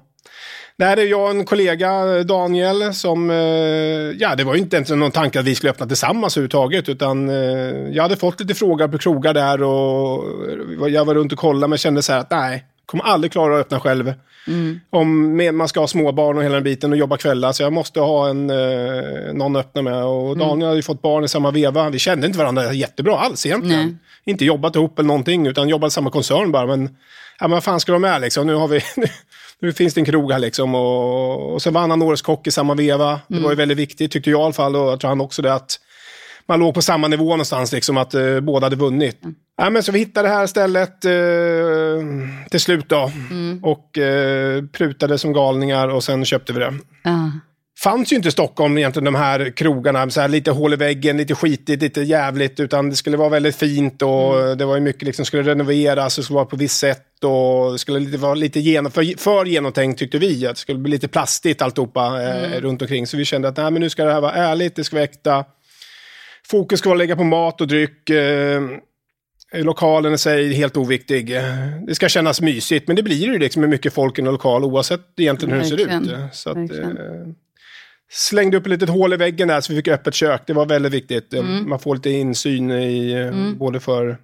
Det 0.79 0.85
här 0.85 0.97
är 0.97 1.05
jag 1.05 1.23
och 1.23 1.29
en 1.29 1.45
kollega, 1.45 2.23
Daniel, 2.23 2.93
som... 2.93 3.29
Eh, 3.29 3.37
ja, 4.19 4.35
det 4.35 4.43
var 4.43 4.55
ju 4.55 4.59
inte 4.59 4.75
ens 4.75 4.89
någon 4.89 5.11
tanke 5.11 5.39
att 5.39 5.45
vi 5.45 5.55
skulle 5.55 5.71
öppna 5.71 5.85
tillsammans 5.85 6.37
överhuvudtaget. 6.37 6.89
Utan 6.89 7.29
eh, 7.29 7.35
jag 7.91 8.03
hade 8.03 8.17
fått 8.17 8.39
lite 8.39 8.55
frågor 8.55 8.87
på 8.87 8.97
krogar 8.97 9.33
där 9.33 9.63
och 9.63 10.89
jag 10.89 11.05
var 11.05 11.15
runt 11.15 11.33
och 11.33 11.39
kollade 11.39 11.67
men 11.67 11.77
kände 11.77 12.01
så 12.01 12.11
här 12.11 12.19
att 12.19 12.31
nej, 12.31 12.65
kommer 12.85 13.03
aldrig 13.03 13.31
klara 13.31 13.55
att 13.55 13.61
öppna 13.61 13.79
själv. 13.79 14.13
Mm. 14.47 14.79
Om 14.89 15.57
man 15.57 15.67
ska 15.67 15.79
ha 15.79 15.87
småbarn 15.87 16.37
och 16.37 16.43
hela 16.43 16.55
den 16.55 16.63
biten 16.63 16.91
och 16.91 16.97
jobba 16.97 17.17
kvällar. 17.17 17.51
Så 17.51 17.63
jag 17.63 17.73
måste 17.73 17.99
ha 17.99 18.29
en, 18.29 18.49
eh, 18.49 19.33
någon 19.33 19.55
att 19.55 19.65
öppna 19.65 19.81
med. 19.81 20.03
Och 20.03 20.25
mm. 20.25 20.39
Daniel 20.39 20.55
mm. 20.55 20.67
hade 20.67 20.75
ju 20.75 20.83
fått 20.83 21.01
barn 21.01 21.23
i 21.23 21.27
samma 21.27 21.51
veva. 21.51 21.89
Vi 21.89 21.99
kände 21.99 22.27
inte 22.27 22.39
varandra 22.39 22.73
jättebra 22.73 23.17
alls 23.19 23.45
egentligen. 23.45 23.85
Nej. 23.85 23.95
Inte 24.25 24.45
jobbat 24.45 24.75
ihop 24.75 24.99
eller 24.99 25.07
någonting, 25.07 25.47
utan 25.47 25.69
jobbat 25.69 25.91
i 25.91 25.93
samma 25.93 26.11
koncern 26.11 26.51
bara. 26.51 26.65
Men, 26.65 26.83
ja, 27.39 27.47
men 27.47 27.51
vad 27.51 27.63
fan 27.63 27.79
ska 27.79 27.91
de 27.91 28.01
med 28.01 28.21
liksom? 28.21 28.47
Nu 28.47 28.55
har 28.55 28.67
vi... 28.67 28.81
nu 29.61 29.73
finns 29.73 29.93
det 29.93 30.01
en 30.01 30.05
krog 30.05 30.31
här 30.31 30.39
liksom. 30.39 30.75
Och, 30.75 31.53
och 31.53 31.61
sen 31.61 31.73
vann 31.73 31.89
han 31.89 32.01
Årets 32.01 32.21
Kock 32.21 32.47
i 32.47 32.51
samma 32.51 32.75
veva. 32.75 33.09
Mm. 33.09 33.21
Det 33.27 33.35
var 33.35 33.49
ju 33.49 33.53
mm. 33.53 33.57
väldigt 33.57 33.77
viktigt, 33.77 34.11
tyckte 34.11 34.29
jag 34.29 34.39
i 34.39 34.43
alla 34.43 34.53
fall. 34.53 34.75
Och 34.75 34.91
jag 34.91 34.99
tror 34.99 35.09
han 35.09 35.21
också 35.21 35.41
det 35.41 35.53
att 35.53 35.79
man 36.45 36.59
låg 36.59 36.73
på 36.73 36.81
samma 36.81 37.07
nivå 37.07 37.29
någonstans, 37.29 37.71
liksom, 37.71 37.97
att 37.97 38.15
uh, 38.15 38.39
båda 38.39 38.65
hade 38.65 38.75
vunnit. 38.75 39.23
Mm. 39.23 39.35
Ja, 39.57 39.69
men 39.69 39.83
så 39.83 39.91
vi 39.91 39.99
hittade 39.99 40.27
det 40.27 40.33
här 40.33 40.47
stället 40.47 41.05
uh, 41.05 42.03
till 42.49 42.59
slut 42.59 42.89
då. 42.89 43.11
Mm. 43.31 43.63
Och 43.63 43.97
uh, 43.97 44.65
prutade 44.65 45.17
som 45.17 45.33
galningar 45.33 45.87
och 45.87 46.03
sen 46.03 46.25
köpte 46.25 46.53
vi 46.53 46.59
det. 46.59 46.65
Uh 46.65 47.29
fanns 47.83 48.11
ju 48.11 48.15
inte 48.15 48.27
i 48.27 48.31
Stockholm 48.31 48.77
egentligen 48.77 49.05
de 49.05 49.15
här 49.15 49.51
krogarna, 49.55 50.09
så 50.09 50.21
här 50.21 50.27
lite 50.27 50.51
hål 50.51 50.73
i 50.73 50.75
väggen, 50.75 51.17
lite 51.17 51.35
skitigt, 51.35 51.81
lite 51.81 52.01
jävligt, 52.01 52.59
utan 52.59 52.89
det 52.89 52.95
skulle 52.95 53.17
vara 53.17 53.29
väldigt 53.29 53.55
fint 53.55 54.01
och 54.01 54.41
mm. 54.41 54.57
det 54.57 54.65
var 54.65 54.75
ju 54.75 54.81
mycket 54.81 55.03
liksom, 55.03 55.25
skulle 55.25 55.43
renoveras, 55.43 56.15
det 56.15 56.23
skulle 56.23 56.35
vara 56.35 56.45
på 56.45 56.55
visst 56.55 56.79
sätt 56.79 57.23
och 57.23 57.71
det 57.71 57.77
skulle 57.77 57.99
lite, 57.99 58.17
vara 58.17 58.33
lite 58.33 58.59
genom, 58.59 58.91
för, 58.91 59.19
för 59.19 59.45
genomtänkt 59.45 59.99
tyckte 59.99 60.17
vi, 60.17 60.47
att 60.47 60.55
det 60.55 60.59
skulle 60.59 60.79
bli 60.79 60.91
lite 60.91 61.07
plastigt 61.07 61.61
alltihopa 61.61 62.23
eh, 62.23 62.45
mm. 62.45 62.61
runt 62.61 62.81
omkring. 62.81 63.07
Så 63.07 63.17
vi 63.17 63.25
kände 63.25 63.47
att 63.47 63.57
nej, 63.57 63.71
men 63.71 63.81
nu 63.81 63.89
ska 63.89 64.05
det 64.05 64.13
här 64.13 64.21
vara 64.21 64.33
ärligt, 64.33 64.75
det 64.75 64.83
ska 64.83 64.95
vara 64.95 65.03
äkta. 65.03 65.45
Fokus 66.47 66.79
ska 66.79 66.89
vara 66.89 66.97
att 66.97 66.99
lägga 66.99 67.15
på 67.15 67.23
mat 67.23 67.61
och 67.61 67.67
dryck. 67.67 68.09
Eh, 68.09 68.61
lokalen 69.53 70.13
i 70.13 70.17
sig 70.17 70.53
helt 70.53 70.77
oviktig. 70.77 71.27
Det 71.87 71.95
ska 71.95 72.09
kännas 72.09 72.41
mysigt, 72.41 72.87
men 72.87 72.95
det 72.95 73.03
blir 73.03 73.15
ju 73.15 73.39
liksom 73.39 73.59
med 73.59 73.69
mycket 73.69 73.93
folk 73.93 74.19
i 74.19 74.21
en 74.21 74.27
lokal 74.27 74.63
oavsett 74.63 75.01
egentligen 75.17 75.53
hur 75.53 75.61
det 75.61 75.67
ser 75.67 75.77
ut. 75.77 76.33
Så 76.33 76.49
att, 76.49 76.57
slängde 78.11 78.57
upp 78.57 78.65
ett 78.65 78.69
litet 78.69 78.89
hål 78.89 79.13
i 79.13 79.17
väggen 79.17 79.47
där 79.47 79.61
så 79.61 79.73
vi 79.73 79.79
fick 79.79 79.87
öppet 79.87 80.13
kök. 80.13 80.41
Det 80.47 80.53
var 80.53 80.65
väldigt 80.65 80.93
viktigt. 80.93 81.33
Mm. 81.33 81.69
Man 81.69 81.79
får 81.79 81.95
lite 81.95 82.09
insyn 82.09 82.71
i, 82.71 83.11
eh, 83.11 83.27
mm. 83.27 83.57
både, 83.57 83.79
för, 83.79 84.17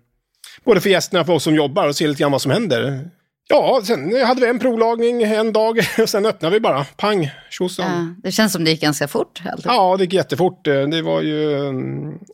både 0.64 0.82
för 0.82 0.90
gästerna 0.90 1.22
och 1.22 1.26
för 1.26 1.34
oss 1.34 1.44
som 1.44 1.56
jobbar 1.56 1.88
och 1.88 1.96
ser 1.96 2.08
lite 2.08 2.20
grann 2.20 2.32
vad 2.32 2.42
som 2.42 2.52
händer. 2.52 3.10
Ja, 3.48 3.82
sen 3.84 4.26
hade 4.26 4.42
vi 4.42 4.48
en 4.48 4.60
provlagning 4.60 5.24
en 5.24 5.54
dag 5.54 5.80
och 6.02 6.10
sen 6.10 6.26
öppnade 6.26 6.54
vi 6.54 6.60
bara. 6.60 6.84
Pang, 6.84 7.32
tjosan. 7.50 7.86
Ja, 7.86 8.30
det 8.30 8.32
känns 8.32 8.54
som 8.54 8.64
det 8.64 8.72
gick 8.72 8.82
ganska 8.82 9.08
fort. 9.08 9.42
Alltså. 9.52 9.70
Ja, 9.70 9.98
det 9.98 10.04
gick 10.04 10.14
jättefort. 10.14 10.66
Det 10.66 11.02
var 11.02 11.22
ju... 11.22 11.40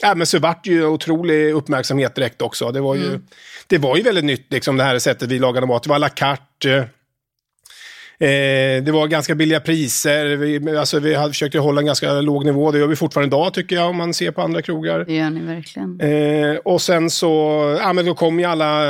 Ja, 0.02 0.16
men 0.16 0.28
så 0.28 0.40
vart 0.40 0.68
ju 0.68 0.86
otrolig 0.86 1.54
uppmärksamhet 1.54 2.16
direkt 2.16 2.42
också. 2.42 2.72
Det 2.72 2.82
var 2.82 2.96
ju, 2.96 3.08
mm. 3.08 3.22
det 3.68 3.78
var 3.78 3.98
ju 3.98 4.04
väldigt 4.04 4.26
nytt, 4.26 4.48
liksom, 4.50 4.78
det 4.78 4.84
här 4.84 5.00
sättet 5.00 5.30
vi 5.30 5.40
lagade 5.40 5.68
mat. 5.68 5.84
Det 5.84 5.90
var 5.90 5.96
à 5.96 6.00
la 6.00 6.10
carte. 6.10 6.88
Eh, 8.22 8.84
det 8.84 8.92
var 8.92 9.08
ganska 9.08 9.36
billiga 9.36 9.60
priser. 9.60 10.26
Vi, 10.26 10.78
alltså, 10.78 11.00
vi 11.00 11.16
hade 11.16 11.30
försökt 11.30 11.56
hålla 11.56 11.82
en 11.82 11.86
ganska 11.86 12.12
låg 12.12 12.46
nivå. 12.46 12.72
Det 12.72 12.80
gör 12.80 12.88
vi 12.88 12.96
fortfarande 12.96 13.36
idag 13.36 13.54
tycker 13.54 13.76
jag 13.76 13.90
om 13.90 13.98
man 13.98 14.14
ser 14.14 14.32
på 14.32 14.42
andra 14.42 14.62
krogar. 14.62 15.06
Det 15.08 15.14
gör 15.14 15.30
ni 15.30 15.42
verkligen. 15.42 16.00
Eh, 16.02 16.56
och 16.56 16.82
sen 16.82 17.10
så, 17.10 17.28
ja 17.80 17.94
men 17.94 18.06
då 18.06 18.16
kom 18.16 18.40
ju 18.40 18.46
alla, 18.46 18.84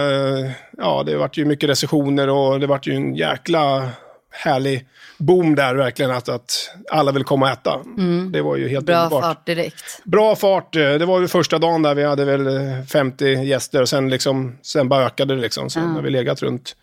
ja 0.78 1.04
det 1.06 1.18
vart 1.18 1.38
ju 1.38 1.46
mycket 1.46 1.70
recensioner 1.70 2.30
och 2.30 2.60
det 2.60 2.68
vart 2.68 2.88
ju 2.88 2.94
en 2.94 3.16
jäkla 3.16 3.90
härlig 4.32 4.86
boom 5.18 5.56
där 5.56 5.76
verkligen. 5.76 6.12
Att, 6.12 6.30
att 6.30 6.76
alla 6.92 7.12
vill 7.12 7.24
komma 7.24 7.46
och 7.46 7.52
äta. 7.52 7.80
Mm. 7.98 8.32
Det 8.32 8.42
var 8.42 8.58
ju 8.58 8.70
helt 8.70 8.86
Bra 8.86 8.96
underbart. 8.96 9.24
fart 9.24 9.46
direkt. 9.46 10.04
Bra 10.04 10.36
fart. 10.36 10.76
Eh, 10.76 10.82
det 10.82 11.06
var 11.06 11.22
ju 11.22 11.28
första 11.28 11.60
dagen 11.60 11.82
där 11.82 11.96
vi 11.96 12.04
hade 12.04 12.26
väl 12.26 12.50
50 12.88 13.26
gäster 13.26 13.82
och 13.82 13.90
sen, 13.90 14.10
liksom, 14.10 14.58
sen 14.62 14.90
bara 14.90 15.06
ökade 15.06 15.36
det 15.36 15.42
liksom. 15.42 15.70
Sen 15.70 15.84
mm. 15.84 15.96
har 15.96 16.02
vi 16.02 16.10
legat 16.10 16.42
runt 16.42 16.76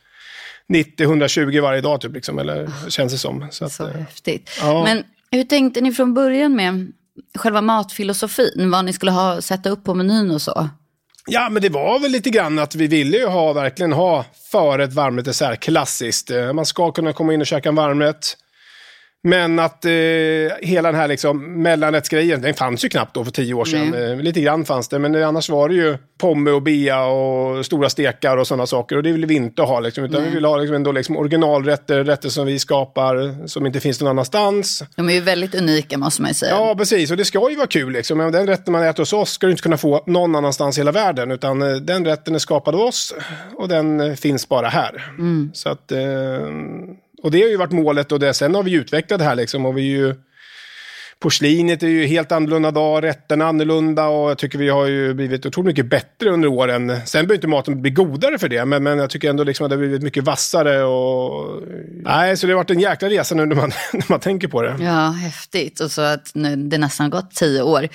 90-120 0.69 1.61
varje 1.61 1.81
dag, 1.81 2.01
typ, 2.01 2.15
liksom, 2.15 2.39
eller 2.39 2.67
oh, 2.67 2.89
känns 2.89 3.13
det 3.13 3.19
som. 3.19 3.47
Så, 3.51 3.65
att, 3.65 3.73
så 3.73 3.87
häftigt. 3.87 4.51
Ja. 4.61 4.85
Men 4.85 5.05
hur 5.31 5.45
tänkte 5.45 5.81
ni 5.81 5.93
från 5.93 6.15
början 6.15 6.57
med 6.57 6.93
själva 7.35 7.61
matfilosofin? 7.61 8.71
Vad 8.71 8.85
ni 8.85 8.93
skulle 8.93 9.13
ha, 9.13 9.41
sätta 9.41 9.71
upp 9.71 9.85
på 9.85 9.95
menyn 9.95 10.31
och 10.31 10.43
så? 10.43 10.69
Ja, 11.27 11.49
men 11.51 11.63
det 11.63 11.69
var 11.69 12.01
väl 12.01 12.11
lite 12.11 12.31
grann 12.31 12.59
att 12.59 12.75
vi 12.75 12.87
ville 12.87 13.17
ju 13.17 13.27
ha, 13.27 13.53
verkligen 13.53 13.93
ha 13.93 14.25
förrätt, 14.53 14.93
varmrätt, 14.93 15.25
dessert, 15.25 15.61
klassiskt. 15.61 16.31
Eh, 16.31 16.53
man 16.53 16.67
ska 16.67 16.93
kunna 16.93 17.13
komma 17.13 17.35
in 17.35 17.41
och 17.41 17.47
käka 17.47 17.69
en 17.69 17.75
varmrätt 17.75 18.37
Men 19.29 19.59
att 19.59 19.85
eh, 19.85 19.91
hela 20.63 20.93
den 20.93 21.01
här 21.01 21.09
liksom, 21.09 21.63
mellanrättsgrejen, 21.63 22.43
den 22.43 22.55
fanns 22.55 22.85
ju 22.85 22.89
knappt 22.89 23.15
då 23.15 23.25
för 23.25 23.31
tio 23.31 23.55
år 23.55 23.65
sedan. 23.65 23.95
Eh, 23.95 24.17
lite 24.17 24.41
grann 24.41 24.65
fanns 24.65 24.89
det, 24.89 24.99
men 24.99 25.25
annars 25.25 25.51
var 25.51 25.69
det 25.69 25.75
ju 25.75 25.99
pomme 26.19 26.51
och 26.51 26.63
bea 26.63 27.05
och 27.05 27.67
stora 27.67 27.91
stekar 27.91 28.37
och 28.37 28.47
sådana 28.47 28.67
saker. 28.67 28.97
Och 28.97 29.03
det 29.03 29.13
vill 29.13 29.27
vi 29.27 29.35
inte 29.35 29.63
ha, 29.63 29.81
liksom, 29.81 30.05
utan 30.05 30.21
Nej. 30.21 30.29
vi 30.29 30.35
vill 30.35 30.45
ha 30.45 30.57
liksom, 30.57 30.75
ändå, 30.75 30.93
liksom, 30.93 31.17
originalrätter, 31.17 32.05
rätter 32.05 32.29
som 32.29 32.47
vi 32.47 32.59
skapar, 32.59 33.47
som 33.47 33.67
inte 33.67 33.81
finns 33.81 34.01
någon 34.01 34.11
annanstans. 34.11 34.83
De 34.97 35.09
är 35.09 35.13
ju 35.13 35.21
väldigt 35.21 35.55
unika 35.55 35.99
måste 35.99 36.23
man 36.23 36.31
ju 36.31 36.35
säga. 36.35 36.53
Ja, 36.53 36.75
precis. 36.79 37.11
Och 37.11 37.17
det 37.17 37.25
ska 37.25 37.51
ju 37.51 37.57
vara 37.57 37.67
kul. 37.67 37.93
Liksom. 37.93 38.19
Men 38.19 38.33
den 38.33 38.47
rätten 38.47 38.73
man 38.73 38.83
äter 38.83 39.03
hos 39.03 39.13
oss 39.13 39.31
ska 39.31 39.47
du 39.47 39.51
inte 39.51 39.63
kunna 39.63 39.77
få 39.77 40.03
någon 40.07 40.37
annanstans 40.37 40.79
i 40.79 40.81
hela 40.81 40.93
världen. 40.93 41.31
Utan 41.31 41.63
eh, 41.63 41.77
den 41.77 42.05
rätten 42.05 42.35
är 42.35 42.39
skapad 42.39 42.75
av 42.75 42.81
oss 42.81 43.15
och 43.57 43.69
den 43.69 44.01
eh, 44.01 44.15
finns 44.15 44.49
bara 44.49 44.69
här. 44.69 45.13
Mm. 45.19 45.51
Så 45.55 45.69
att... 45.69 45.93
Eh, 45.93 45.99
och 47.23 47.31
det 47.31 47.43
har 47.43 47.49
ju 47.49 47.57
varit 47.57 47.73
målet 47.73 48.13
och 48.13 48.21
det. 48.21 48.35
sen 48.35 48.55
har 48.55 48.63
vi 48.63 48.73
utvecklat 48.73 49.19
det 49.19 49.25
här 49.25 49.35
liksom 49.35 49.67
och 49.67 49.79
vi 49.79 49.83
ju 49.83 50.15
Porslinet 51.21 51.83
är 51.83 51.89
ju 51.89 52.07
helt 52.07 52.33
annorlunda 52.33 52.69
idag, 52.69 53.05
rätterna 53.05 53.47
annorlunda 53.47 54.07
och 54.07 54.31
jag 54.31 54.39
tycker 54.39 54.59
vi 54.59 54.69
har 54.69 54.87
ju 54.87 55.15
blivit 55.15 55.47
otroligt 55.47 55.67
mycket 55.67 55.91
bättre 55.91 56.31
under 56.31 56.49
åren. 56.49 56.89
Sen 57.07 57.27
behöver 57.27 57.35
inte 57.35 57.47
maten 57.47 57.83
bli 57.83 57.91
godare 57.91 58.39
för 58.39 58.49
det, 58.49 58.65
men, 58.65 58.83
men 58.83 58.99
jag 58.99 59.11
tycker 59.11 59.31
ändå 59.31 59.45
liksom 59.45 59.65
att 59.65 59.71
det 59.71 59.77
har 59.77 59.81
blivit 59.81 60.03
mycket 60.03 60.25
vassare 60.25 60.85
och... 60.85 61.63
Nej, 62.03 62.37
så 62.37 62.47
det 62.47 62.53
har 62.53 62.57
varit 62.57 62.71
en 62.71 62.81
jäkla 62.81 63.09
resa 63.09 63.35
nu 63.35 63.47
när 63.47 63.57
man, 63.57 63.73
när 63.93 64.05
man 64.09 64.21
tänker 64.21 64.49
på 64.49 64.63
det. 64.63 64.77
Ja, 64.81 65.09
häftigt. 65.11 65.81
Och 65.81 65.91
så 65.91 66.03
att 66.03 66.31
nu, 66.35 66.57
det 66.57 66.79
nästan 66.79 67.11
gått 67.11 67.31
tio 67.31 67.63
år. 67.63 67.89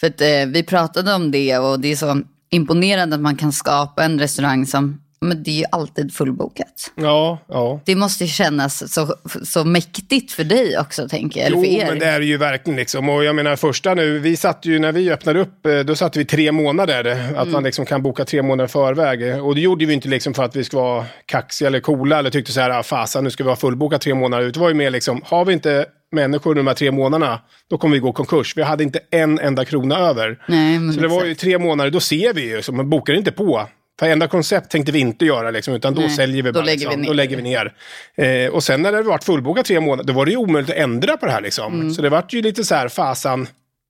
För 0.00 0.06
att 0.06 0.20
eh, 0.20 0.46
vi 0.46 0.62
pratade 0.62 1.14
om 1.14 1.30
det 1.30 1.58
och 1.58 1.80
det 1.80 1.92
är 1.92 1.96
så 1.96 2.22
imponerande 2.50 3.16
att 3.16 3.22
man 3.22 3.36
kan 3.36 3.52
skapa 3.52 4.04
en 4.04 4.18
restaurang 4.18 4.66
som 4.66 5.00
men 5.20 5.42
det 5.42 5.50
är 5.50 5.58
ju 5.58 5.64
alltid 5.72 6.14
fullbokat. 6.14 6.92
Ja, 6.94 7.38
ja. 7.48 7.80
Det 7.84 7.94
måste 7.94 8.26
kännas 8.26 8.92
så, 8.94 9.14
så 9.42 9.64
mäktigt 9.64 10.32
för 10.32 10.44
dig 10.44 10.78
också, 10.78 11.08
tänker 11.08 11.40
jag. 11.40 11.50
Jo, 11.50 11.62
för 11.62 11.68
er. 11.68 11.86
men 11.86 11.98
det 11.98 12.06
är 12.06 12.20
ju 12.20 12.36
verkligen 12.36 12.76
liksom. 12.76 13.08
Och 13.08 13.24
jag 13.24 13.36
menar 13.36 13.56
första 13.56 13.94
nu, 13.94 14.18
vi 14.18 14.36
satt 14.36 14.66
ju 14.66 14.78
när 14.78 14.92
vi 14.92 15.10
öppnade 15.10 15.40
upp, 15.40 15.66
eh, 15.66 15.78
då 15.78 15.94
satte 15.94 16.18
vi 16.18 16.24
tre 16.24 16.52
månader. 16.52 17.04
Att 17.10 17.42
mm. 17.42 17.52
man 17.52 17.62
liksom 17.62 17.86
kan 17.86 18.02
boka 18.02 18.24
tre 18.24 18.42
månader 18.42 18.68
förväg. 18.68 19.42
Och 19.44 19.54
det 19.54 19.60
gjorde 19.60 19.86
vi 19.86 19.94
inte 19.94 20.08
liksom 20.08 20.34
för 20.34 20.42
att 20.42 20.56
vi 20.56 20.64
ska 20.64 20.76
vara 20.76 21.04
kaxiga 21.26 21.68
eller 21.68 21.80
coola 21.80 22.18
eller 22.18 22.30
tyckte 22.30 22.52
så 22.52 22.60
här, 22.60 22.70
ah, 22.70 22.82
fasen 22.82 23.24
nu 23.24 23.30
ska 23.30 23.44
vi 23.44 23.50
ha 23.50 23.56
fullbokat 23.56 24.00
tre 24.00 24.14
månader. 24.14 24.50
Det 24.50 24.60
var 24.60 24.68
ju 24.68 24.74
mer 24.74 24.90
liksom, 24.90 25.22
har 25.24 25.44
vi 25.44 25.52
inte 25.52 25.86
människor 26.12 26.54
de 26.54 26.66
här 26.66 26.74
tre 26.74 26.90
månaderna, 26.90 27.40
då 27.70 27.78
kommer 27.78 27.94
vi 27.94 28.00
gå 28.00 28.12
konkurs. 28.12 28.56
Vi 28.56 28.62
hade 28.62 28.84
inte 28.84 29.00
en 29.10 29.38
enda 29.38 29.64
krona 29.64 29.98
över. 29.98 30.38
Nej, 30.48 30.92
så 30.94 31.00
det 31.00 31.08
var 31.08 31.24
ju 31.24 31.34
tre 31.34 31.58
månader, 31.58 31.90
då 31.90 32.00
ser 32.00 32.34
vi 32.34 32.48
ju, 32.50 32.62
så 32.62 32.72
man 32.72 32.90
bokar 32.90 33.14
inte 33.14 33.32
på. 33.32 33.68
Varenda 34.00 34.28
koncept 34.28 34.70
tänkte 34.70 34.92
vi 34.92 34.98
inte 34.98 35.24
göra, 35.24 35.50
liksom, 35.50 35.74
utan 35.74 35.94
då 35.94 36.00
Nej, 36.00 36.10
säljer 36.10 36.42
vi 36.42 36.52
bara. 36.52 36.60
Då 36.60 36.66
lägger, 36.66 36.78
liksom. 36.78 36.90
vi, 36.90 36.96
ner. 36.96 37.06
Då 37.06 37.12
lägger 37.12 37.36
vi 37.36 37.42
ner. 37.42 37.74
Eh, 38.16 38.50
och 38.50 38.64
sen 38.64 38.82
när 38.82 38.92
det 38.92 39.02
varit 39.02 39.24
fullbokat 39.24 39.66
tre 39.66 39.80
månader, 39.80 40.04
då 40.04 40.12
var 40.12 40.24
det 40.24 40.30
ju 40.30 40.36
omöjligt 40.36 40.70
att 40.70 40.76
ändra 40.76 41.16
på 41.16 41.26
det 41.26 41.32
här. 41.32 41.40
Liksom. 41.40 41.74
Mm. 41.74 41.90
Så 41.90 42.02
det 42.02 42.08
vart 42.08 42.32
ju 42.32 42.42
lite 42.42 42.64
så 42.64 42.74
här, 42.74 42.88
fasan, 42.88 43.48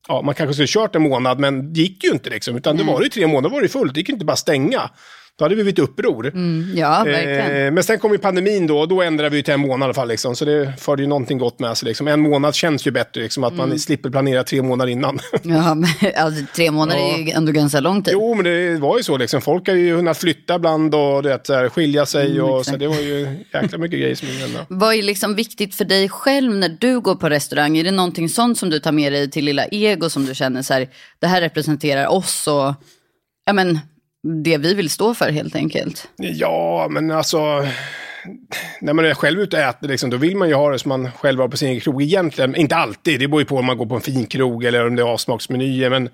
ja, 0.09 0.23
man 0.23 0.35
kanske 0.35 0.55
skulle 0.55 0.67
kört 0.69 0.95
en 0.95 1.03
månad, 1.03 1.39
men 1.39 1.73
det 1.73 1.81
gick 1.81 2.05
ju 2.05 2.11
inte. 2.11 2.31
Liksom, 2.31 2.57
utan 2.57 2.77
mm. 2.77 2.87
det 2.87 2.93
var 2.93 3.03
ju 3.03 3.09
tre 3.09 3.27
månader, 3.27 3.55
var 3.55 3.63
det 3.63 3.69
fullt, 3.69 3.95
det 3.95 4.01
gick 4.01 4.09
inte 4.09 4.25
bara 4.25 4.37
stänga. 4.37 4.91
Då 5.39 5.45
hade 5.45 5.55
vi 5.55 5.63
blivit 5.63 5.79
uppror. 5.79 6.27
Mm, 6.27 6.73
ja, 6.77 7.03
verkligen. 7.05 7.67
Eh, 7.67 7.71
men 7.71 7.85
sen 7.85 7.99
kom 7.99 8.13
ju 8.13 8.19
pandemin 8.19 8.67
då, 8.67 8.79
och 8.79 8.89
då 8.89 9.03
ändrade 9.03 9.31
vi 9.37 9.43
till 9.43 9.55
en 9.55 9.61
månad 9.61 9.81
i 9.81 9.85
alla 9.85 9.95
fall. 9.95 10.09
Liksom, 10.09 10.37
så 10.37 10.45
det 10.45 10.75
förde 10.79 11.03
ju 11.03 11.09
någonting 11.09 11.39
gott 11.39 11.59
med 11.59 11.77
sig. 11.77 11.89
Liksom. 11.89 12.09
En 12.09 12.21
månad 12.21 12.55
känns 12.55 12.87
ju 12.87 12.91
bättre, 12.91 13.21
liksom, 13.21 13.45
att 13.45 13.53
mm. 13.53 13.69
man 13.69 13.79
slipper 13.79 14.11
planera 14.11 14.45
tre 14.45 14.63
månader 14.63 14.93
innan. 14.93 15.19
ja, 15.43 15.75
men 15.75 15.89
alltså, 16.17 16.45
tre 16.55 16.71
månader 16.71 17.01
ja. 17.01 17.15
är 17.15 17.19
ju 17.19 17.31
ändå 17.31 17.53
ganska 17.53 17.81
lång 17.81 18.03
tid. 18.03 18.15
Jo, 18.15 18.35
men 18.35 18.45
det 18.45 18.79
var 18.79 18.97
ju 18.97 19.03
så. 19.03 19.17
Liksom. 19.17 19.41
Folk 19.41 19.69
har 19.69 19.75
ju 19.75 19.97
kunnat 19.97 20.19
flytta 20.19 20.55
ibland 20.55 20.95
och 20.95 21.23
det, 21.23 21.71
skilja 21.71 22.07
sig. 22.07 22.31
Mm, 22.31 22.45
och, 22.45 22.67
så 22.67 22.77
det 22.77 22.89
var 22.89 23.01
ju 23.01 23.45
jäkla 23.55 23.79
mycket 23.79 24.01
grejer 24.01 24.15
som 24.15 24.29
hände. 24.29 24.67
Vad 24.69 24.95
är 24.95 25.03
liksom 25.03 25.35
viktigt 25.35 25.75
för 25.75 25.85
dig 25.85 26.09
själv 26.09 26.55
när 26.55 26.77
du 26.81 27.01
går 27.01 27.15
på 27.15 27.29
restaurang? 27.29 27.79
Är 27.79 27.85
det 27.85 27.91
någonting 27.91 28.29
sånt 28.29 28.59
som 28.59 28.71
du 28.71 28.79
tar 28.81 28.93
med 28.93 29.13
dig 29.13 29.31
till 29.31 29.45
lilla 29.45 29.67
ego 29.67 30.11
som 30.11 30.27
du 30.27 30.35
känner 30.35 30.63
så 30.63 30.75
här, 30.75 30.89
det 31.19 31.27
här 31.27 31.41
representerar 31.41 32.07
oss 32.07 32.47
och 32.47 32.75
ja, 33.45 33.53
men, 33.53 33.79
det 34.23 34.59
vi 34.59 34.75
vill 34.75 34.91
stå 34.91 35.15
för 35.15 35.31
helt 35.31 35.57
enkelt. 35.57 36.09
Ja, 36.17 36.87
men 36.91 37.11
alltså 37.11 37.67
när 38.81 38.93
man 38.93 39.05
är 39.05 39.15
själv 39.15 39.41
ute 39.41 39.57
och 39.57 39.63
äter, 39.63 39.89
liksom, 39.89 40.11
då 40.11 40.17
vill 40.17 40.37
man 40.37 40.49
ju 40.49 40.55
ha 40.55 40.71
det 40.71 40.79
som 40.79 40.89
man 40.89 41.13
själv 41.13 41.41
har 41.41 41.49
på 41.49 41.57
sin 41.57 41.69
egen 41.69 41.81
krog. 41.81 42.03
Egentligen, 42.03 42.57
inte 42.57 42.77
alltid, 42.77 43.21
det 43.21 43.29
beror 43.29 43.41
ju 43.41 43.47
på 43.47 43.57
om 43.57 43.67
man 43.67 43.79
går 43.79 43.87
på 43.87 43.95
en 43.95 44.01
fin 44.01 44.27
krog 44.27 44.65
eller 44.65 44.87
om 44.87 44.97
det 44.97 45.03
är 45.03 45.07
avsmaksmenyer. 45.07 45.91
Men 45.91 46.09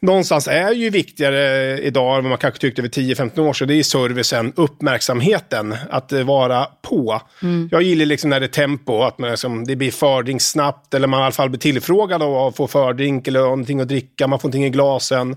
någonstans 0.00 0.48
är 0.48 0.72
ju 0.72 0.90
viktigare 0.90 1.78
idag 1.78 2.16
än 2.16 2.24
vad 2.24 2.30
man 2.30 2.38
kanske 2.38 2.60
tyckte 2.60 2.82
för 2.82 2.88
10-15 2.88 3.40
år 3.40 3.52
sedan. 3.52 3.68
Det 3.68 3.74
är 3.74 3.82
servicen, 3.82 4.52
uppmärksamheten, 4.56 5.76
att 5.90 6.12
vara 6.12 6.64
på. 6.64 7.22
Mm. 7.42 7.68
Jag 7.72 7.82
gillar 7.82 8.06
liksom 8.06 8.30
när 8.30 8.40
det 8.40 8.46
är 8.46 8.48
tempo, 8.48 9.02
att 9.02 9.18
man 9.18 9.30
liksom, 9.30 9.64
det 9.64 9.76
blir 9.76 9.90
fördrink 9.90 10.42
snabbt 10.42 10.94
eller 10.94 11.06
man 11.06 11.20
i 11.20 11.22
alla 11.22 11.32
fall 11.32 11.50
blir 11.50 11.60
tillfrågad 11.60 12.22
av 12.22 12.36
att 12.36 12.56
få 12.56 12.66
fördrink 12.66 13.28
eller 13.28 13.40
någonting 13.40 13.80
att 13.80 13.88
dricka, 13.88 14.26
man 14.26 14.38
får 14.38 14.48
någonting 14.48 14.64
i 14.64 14.70
glasen 14.70 15.36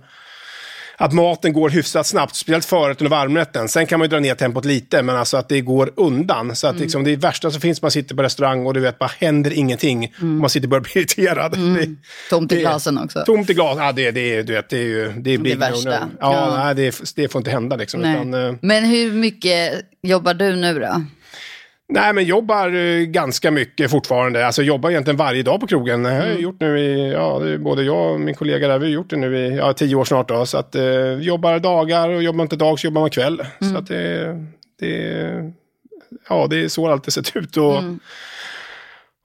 att 1.01 1.13
maten 1.13 1.53
går 1.53 1.69
hyfsat 1.69 2.07
snabbt, 2.07 2.35
speciellt 2.35 2.65
förrätten 2.65 3.07
och 3.07 3.11
varmrätten. 3.11 3.69
Sen 3.69 3.85
kan 3.85 3.99
man 3.99 4.05
ju 4.05 4.09
dra 4.09 4.19
ner 4.19 4.35
tempot 4.35 4.65
lite, 4.65 5.01
men 5.01 5.15
alltså 5.15 5.37
att 5.37 5.49
det 5.49 5.61
går 5.61 5.91
undan. 5.95 6.55
Så 6.55 6.67
att 6.67 6.71
mm. 6.71 6.81
liksom, 6.81 7.03
det 7.03 7.15
värsta 7.15 7.51
som 7.51 7.61
finns, 7.61 7.81
man 7.81 7.91
sitter 7.91 8.15
på 8.15 8.23
restaurang 8.23 8.65
och 8.65 8.73
du 8.73 8.79
vet, 8.79 8.99
bara 8.99 9.11
händer 9.19 9.53
ingenting. 9.53 10.13
Mm. 10.21 10.37
Man 10.37 10.49
sitter 10.49 10.65
och 10.65 10.69
börjar 10.69 10.81
bli 10.81 10.91
irriterad. 10.95 11.55
Mm. 11.55 11.75
Det, 11.75 11.95
tomt 12.29 12.51
i 12.51 12.59
glasen 12.59 12.97
också. 12.97 13.23
Tomt 13.25 13.49
i 13.49 13.53
glasen, 13.53 13.83
ja 13.83 13.91
det, 13.91 14.11
det, 14.11 14.43
du 14.43 14.53
vet, 14.53 14.69
det 14.69 14.77
är 14.77 14.83
ju... 14.83 15.13
Det, 15.17 15.33
är 15.33 15.37
det 15.37 15.55
värsta. 15.55 15.89
Ja, 15.89 16.07
ja. 16.19 16.63
Nej, 16.63 16.75
det, 16.75 17.15
det 17.15 17.27
får 17.27 17.39
inte 17.39 17.51
hända 17.51 17.75
liksom. 17.75 18.01
Utan, 18.01 18.33
eh, 18.33 18.53
men 18.61 18.85
hur 18.85 19.11
mycket 19.11 19.85
jobbar 20.01 20.33
du 20.33 20.55
nu 20.55 20.79
då? 20.79 21.03
Nej, 21.93 22.13
men 22.13 22.23
jobbar 22.23 22.75
uh, 22.75 23.03
ganska 23.03 23.51
mycket 23.51 23.91
fortfarande. 23.91 24.45
Alltså 24.45 24.63
jobbar 24.63 24.89
egentligen 24.89 25.17
varje 25.17 25.43
dag 25.43 25.59
på 25.59 25.67
krogen. 25.67 26.03
Det 26.03 26.09
har 26.09 26.17
jag 26.17 26.29
mm. 26.29 26.41
gjort 26.41 26.59
nu 26.59 26.79
i, 26.79 27.11
ja, 27.11 27.41
både 27.59 27.83
jag 27.83 28.11
och 28.11 28.19
min 28.19 28.35
kollega 28.35 28.67
där, 28.67 28.79
vi 28.79 28.85
har 28.85 28.91
gjort 28.91 29.09
det 29.09 29.15
nu 29.15 29.37
i 29.37 29.57
ja, 29.57 29.73
tio 29.73 29.95
år 29.95 30.05
snart. 30.05 30.27
Då, 30.27 30.45
så 30.45 30.57
att 30.57 30.75
uh, 30.75 31.21
jobbar 31.21 31.59
dagar 31.59 32.09
och 32.09 32.23
jobbar 32.23 32.41
inte 32.41 32.55
dag 32.55 32.79
så 32.79 32.87
jobbar 32.87 33.01
man 33.01 33.09
kväll. 33.09 33.43
Mm. 33.61 33.73
Så 33.73 33.79
att 33.79 33.87
det, 33.87 34.35
det, 34.79 35.53
ja, 36.29 36.47
det 36.49 36.63
är 36.63 36.67
så 36.67 36.87
det 36.87 36.93
alltid 36.93 37.13
sett 37.13 37.35
ut. 37.35 37.57
Och, 37.57 37.77
mm. 37.77 37.99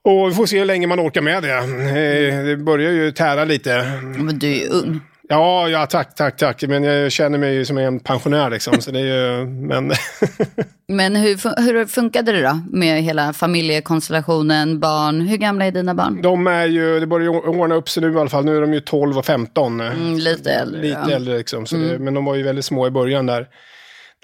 och 0.03 0.29
vi 0.29 0.33
får 0.33 0.45
se 0.45 0.59
hur 0.59 0.65
länge 0.65 0.87
man 0.87 0.99
orkar 0.99 1.21
med 1.21 1.43
det. 1.43 1.57
Uh, 1.57 2.45
det 2.45 2.57
börjar 2.57 2.91
ju 2.91 3.11
tära 3.11 3.45
lite. 3.45 3.83
Men 4.01 4.39
du 4.39 4.47
är 4.47 4.59
ju 4.59 4.67
ung. 4.67 5.01
Ja, 5.29 5.69
ja, 5.69 5.85
tack, 5.85 6.15
tack, 6.15 6.37
tack. 6.37 6.63
Men 6.67 6.83
jag 6.83 7.11
känner 7.11 7.37
mig 7.37 7.53
ju 7.53 7.65
som 7.65 7.77
en 7.77 7.99
pensionär 7.99 8.49
liksom. 8.49 8.81
så 8.81 8.91
det 8.91 8.99
är 8.99 9.03
ju, 9.03 9.45
men 9.45 9.91
men 10.87 11.15
hur, 11.15 11.61
hur 11.61 11.85
funkade 11.85 12.31
det 12.31 12.41
då 12.41 12.59
med 12.71 13.03
hela 13.03 13.33
familjekonstellationen, 13.33 14.79
barn? 14.79 15.21
Hur 15.21 15.37
gamla 15.37 15.65
är 15.65 15.71
dina 15.71 15.93
barn? 15.93 16.21
De 16.21 16.47
är 16.47 16.65
ju, 16.65 16.99
det 16.99 17.07
börjar 17.07 17.47
ordna 17.47 17.75
upp 17.75 17.89
sig 17.89 18.03
nu 18.03 18.13
i 18.13 18.19
alla 18.19 18.29
fall. 18.29 18.45
Nu 18.45 18.57
är 18.57 18.61
de 18.61 18.73
ju 18.73 18.79
12 18.79 19.17
och 19.17 19.25
15. 19.25 19.81
Mm, 19.81 20.17
lite 20.17 20.51
äldre. 20.51 20.81
Lite 20.81 20.99
ja. 21.07 21.15
äldre 21.15 21.37
liksom. 21.37 21.65
Så 21.65 21.75
mm. 21.75 21.87
det, 21.87 21.99
men 21.99 22.13
de 22.13 22.25
var 22.25 22.35
ju 22.35 22.43
väldigt 22.43 22.65
små 22.65 22.87
i 22.87 22.91
början 22.91 23.25
där. 23.25 23.47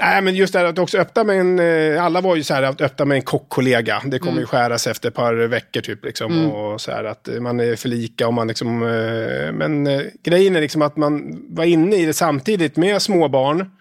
Nej, 0.02 0.22
men 0.22 0.36
just 0.36 0.54
det 0.54 0.60
här 0.60 0.66
att 0.66 0.80
också 0.80 0.98
öppna 0.98 1.24
med 1.24 1.40
en... 1.40 1.60
Eh, 1.60 2.06
alla 2.06 2.22
var 2.22 2.36
ju 2.36 2.44
så 2.44 2.54
här 2.54 2.64
att 2.64 2.82
öppna 2.82 3.06
med 3.06 3.16
en 3.16 3.22
kockkollega. 3.22 4.02
Det 4.06 4.20
kommer 4.20 4.32
mm. 4.32 4.42
ju 4.42 4.46
skäras 4.46 4.88
efter 4.88 5.10
ett 5.10 5.16
par 5.16 5.34
veckor 5.34 5.82
typ. 5.82 6.06
Liksom, 6.06 6.32
mm. 6.32 6.52
Och 6.52 6.82
så 6.82 6.92
här 6.92 7.04
att 7.04 7.30
man 7.40 7.60
är 7.60 7.76
för 7.76 7.90
lika 7.90 8.28
och 8.28 8.34
man 8.34 8.48
liksom... 8.48 8.84
Eh, 8.84 9.52
men 9.52 9.88
eh, 9.88 10.02
grejen 10.24 10.56
är 10.56 10.62
liksom 10.62 10.82
att 10.82 10.98
man 10.98 11.42
var 11.50 11.64
inne 11.64 11.96
i 11.96 12.06
det 12.06 12.14
samtidigt 12.14 12.76
med 12.76 13.02
småbarn. 13.02 13.72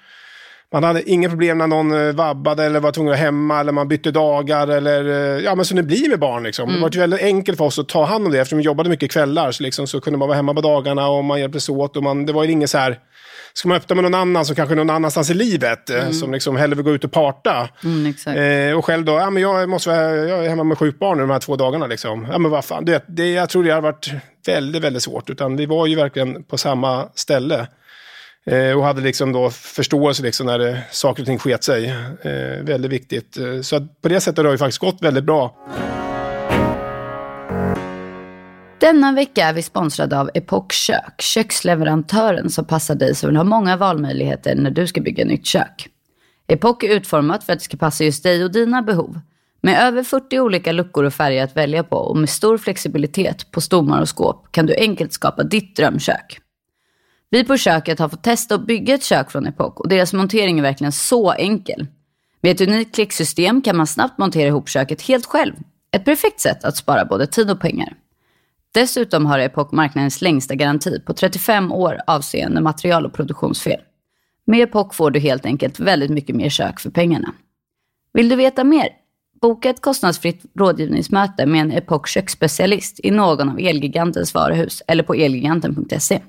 Man 0.73 0.85
hade 0.85 1.11
inga 1.11 1.29
problem 1.29 1.59
när 1.59 1.67
någon 1.67 2.17
vabbade 2.17 2.65
eller 2.65 2.81
var 2.81 2.93
tvungen 2.93 3.13
att 3.13 3.19
hemma 3.19 3.61
eller 3.61 3.73
man 3.73 3.89
bytte 3.89 4.11
dagar 4.11 4.69
eller 4.69 5.05
ja 5.41 5.55
men 5.55 5.65
så 5.65 5.75
det 5.75 5.83
blir 5.83 6.09
med 6.09 6.19
barn 6.19 6.43
liksom. 6.43 6.69
Mm. 6.69 6.75
Det 6.75 6.83
var 6.83 6.91
ju 6.93 7.01
väldigt 7.01 7.23
enkelt 7.23 7.59
för 7.59 7.65
oss 7.65 7.79
att 7.79 7.89
ta 7.89 8.05
hand 8.05 8.27
om 8.27 8.33
det 8.33 8.41
eftersom 8.41 8.59
vi 8.59 8.65
jobbade 8.65 8.91
mycket 8.91 9.11
kvällar 9.11 9.53
så, 9.53 9.63
liksom, 9.63 9.87
så 9.87 10.01
kunde 10.01 10.19
man 10.19 10.29
vara 10.29 10.37
hemma 10.37 10.55
på 10.55 10.61
dagarna 10.61 11.09
och 11.09 11.25
man 11.25 11.41
hjälptes 11.41 11.69
åt 11.69 11.97
och 11.97 12.03
man, 12.03 12.27
det 12.27 12.33
var 12.33 12.45
ju 12.45 12.51
inget 12.51 12.71
så 12.71 12.79
här 12.79 12.99
ska 13.55 13.69
man 13.69 13.77
öppna 13.77 13.95
med 13.95 14.03
någon 14.03 14.15
annan 14.15 14.45
som 14.45 14.57
kanske 14.57 14.75
någon 14.75 14.91
annanstans 14.91 15.31
i 15.31 15.35
livet, 15.35 15.91
eh, 15.91 16.01
mm. 16.01 16.13
som 16.13 16.33
liksom 16.33 16.57
hellre 16.57 16.77
vill 16.77 16.85
gå 16.85 16.91
ut 16.91 17.05
och 17.05 17.13
parta. 17.13 17.69
Mm, 17.85 18.71
eh, 18.71 18.79
och 18.79 18.85
själv 18.85 19.05
då, 19.05 19.13
ja, 19.13 19.31
men 19.31 19.43
jag, 19.43 19.69
måste 19.69 19.89
vara, 19.89 20.17
jag 20.17 20.45
är 20.45 20.49
hemma 20.49 20.65
med 20.65 20.79
sjukt 20.79 20.99
barn 20.99 21.19
de 21.19 21.31
här 21.31 21.39
två 21.39 21.57
dagarna. 21.57 21.87
Liksom. 21.87 22.27
Ja, 22.31 22.39
men 22.39 22.51
vad 22.51 22.65
fan, 22.65 22.85
det, 22.85 23.05
det, 23.09 23.33
jag 23.33 23.49
tror 23.49 23.65
det 23.65 23.71
har 23.71 23.81
varit 23.81 24.11
väldigt, 24.47 24.83
väldigt 24.83 25.03
svårt. 25.03 25.31
Utan 25.31 25.57
vi 25.57 25.67
var 25.67 25.87
ju 25.87 25.97
verkligen 25.97 26.43
på 26.45 26.59
samma 26.59 27.09
ställe. 27.15 27.67
Eh, 28.47 28.79
och 28.79 28.85
hade 28.85 29.01
liksom 29.01 29.33
då 29.33 29.51
förståelse 29.51 30.23
liksom 30.23 30.47
när 30.47 30.59
det, 30.59 30.83
saker 30.91 31.23
och 31.23 31.27
ting 31.27 31.39
sket 31.39 31.65
sig. 31.65 31.89
Eh, 32.23 32.65
väldigt 32.65 32.91
viktigt. 32.91 33.37
Eh, 33.37 33.61
så 33.61 33.81
på 34.03 34.09
det 34.09 34.21
sättet 34.21 34.45
har 34.45 34.53
det 34.53 34.59
faktiskt 34.59 34.79
gått 34.79 35.03
väldigt 35.03 35.25
bra. 35.25 35.57
Denna 38.83 39.13
vecka 39.13 39.45
är 39.45 39.53
vi 39.53 39.63
sponsrade 39.63 40.21
av 40.21 40.31
Epoch 40.35 40.73
Kök, 40.73 41.21
köksleverantören 41.21 42.51
som 42.51 42.65
passar 42.65 42.95
dig 42.95 43.15
som 43.15 43.29
vill 43.29 43.37
ha 43.37 43.45
många 43.45 43.77
valmöjligheter 43.77 44.55
när 44.55 44.71
du 44.71 44.87
ska 44.87 45.01
bygga 45.01 45.25
nytt 45.25 45.47
kök. 45.47 45.89
Epoch 46.47 46.85
är 46.85 46.89
utformat 46.89 47.45
för 47.45 47.53
att 47.53 47.59
det 47.59 47.65
ska 47.65 47.77
passa 47.77 48.05
just 48.05 48.23
dig 48.23 48.45
och 48.45 48.53
dina 48.53 48.83
behov. 48.83 49.21
Med 49.61 49.83
över 49.83 50.03
40 50.03 50.41
olika 50.41 50.73
luckor 50.73 51.05
och 51.05 51.15
färger 51.15 51.45
att 51.45 51.57
välja 51.57 51.85
på 51.85 51.97
och 51.97 52.17
med 52.17 52.31
stor 52.31 52.59
flexibilitet 52.59 53.51
på 53.51 53.61
stommar 53.61 54.01
och 54.01 54.09
skåp 54.09 54.53
kan 54.53 54.67
du 54.67 54.75
enkelt 54.77 55.13
skapa 55.13 55.43
ditt 55.43 55.77
drömkök. 55.77 56.41
Vi 57.31 57.45
på 57.45 57.57
köket 57.57 57.99
har 57.99 58.09
fått 58.09 58.25
testa 58.25 58.55
att 58.55 58.67
bygga 58.67 58.95
ett 58.95 59.05
kök 59.05 59.31
från 59.31 59.47
Epoch 59.47 59.81
och 59.81 59.89
deras 59.89 60.13
montering 60.13 60.59
är 60.59 60.63
verkligen 60.63 60.93
så 60.93 61.33
enkel. 61.33 61.87
Med 62.41 62.53
ett 62.53 62.69
unikt 62.69 62.95
klicksystem 62.95 63.63
kan 63.63 63.77
man 63.77 63.87
snabbt 63.87 64.19
montera 64.19 64.49
ihop 64.49 64.69
köket 64.69 65.03
helt 65.03 65.27
själv 65.27 65.55
Ett 65.93 66.05
perfekt 66.05 66.41
sätt 66.41 66.65
att 66.65 66.77
spara 66.77 67.05
både 67.05 67.27
tid 67.27 67.51
och 67.51 67.61
pengar. 67.61 67.97
Dessutom 68.75 69.27
har 69.27 69.39
Epoch 69.39 69.73
marknadens 69.73 70.23
längsta 70.23 70.55
garanti 70.55 71.01
på 71.07 71.13
35 71.15 71.73
år 71.73 71.99
avseende 72.07 72.61
material 72.61 73.07
och 73.07 73.13
produktionsfel. 73.13 73.81
Med 74.47 74.61
Epoch 74.61 74.95
får 74.95 75.11
du 75.11 75.21
helt 75.21 75.47
enkelt 75.47 75.81
väldigt 75.81 76.11
mycket 76.11 76.37
mer 76.37 76.49
kök 76.49 76.81
för 76.81 76.91
pengarna. 76.91 77.33
Vill 78.13 78.29
du 78.29 78.37
veta 78.37 78.65
mer? 78.65 78.89
Boka 79.41 79.71
ett 79.71 79.81
kostnadsfritt 79.81 80.43
rådgivningsmöte 80.59 81.47
med 81.47 81.61
en 81.61 81.73
Epoch 81.73 82.09
köksspecialist 82.09 83.01
i 83.03 83.11
någon 83.11 83.49
av 83.49 83.59
Elgigantens 83.61 84.35
varuhus 84.35 84.83
eller 84.87 85.03
på 85.03 85.15
elgiganten.se. 85.15 86.21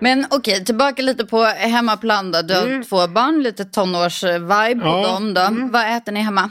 Men 0.00 0.26
okej, 0.30 0.64
tillbaka 0.64 1.02
lite 1.02 1.24
på 1.24 1.44
hemmaplan 1.44 2.32
då. 2.32 2.42
Du 2.42 2.54
har 2.54 2.66
Mm. 2.66 2.82
två 2.84 3.06
barn, 3.08 3.42
lite 3.42 3.64
tonårs-vibe 3.64 4.80
på 4.80 4.86
Ja, 4.88 5.06
dem 5.12 5.34
då. 5.34 5.40
mm. 5.40 5.70
Vad 5.70 5.96
äter 5.96 6.12
ni 6.12 6.20
hemma? 6.20 6.50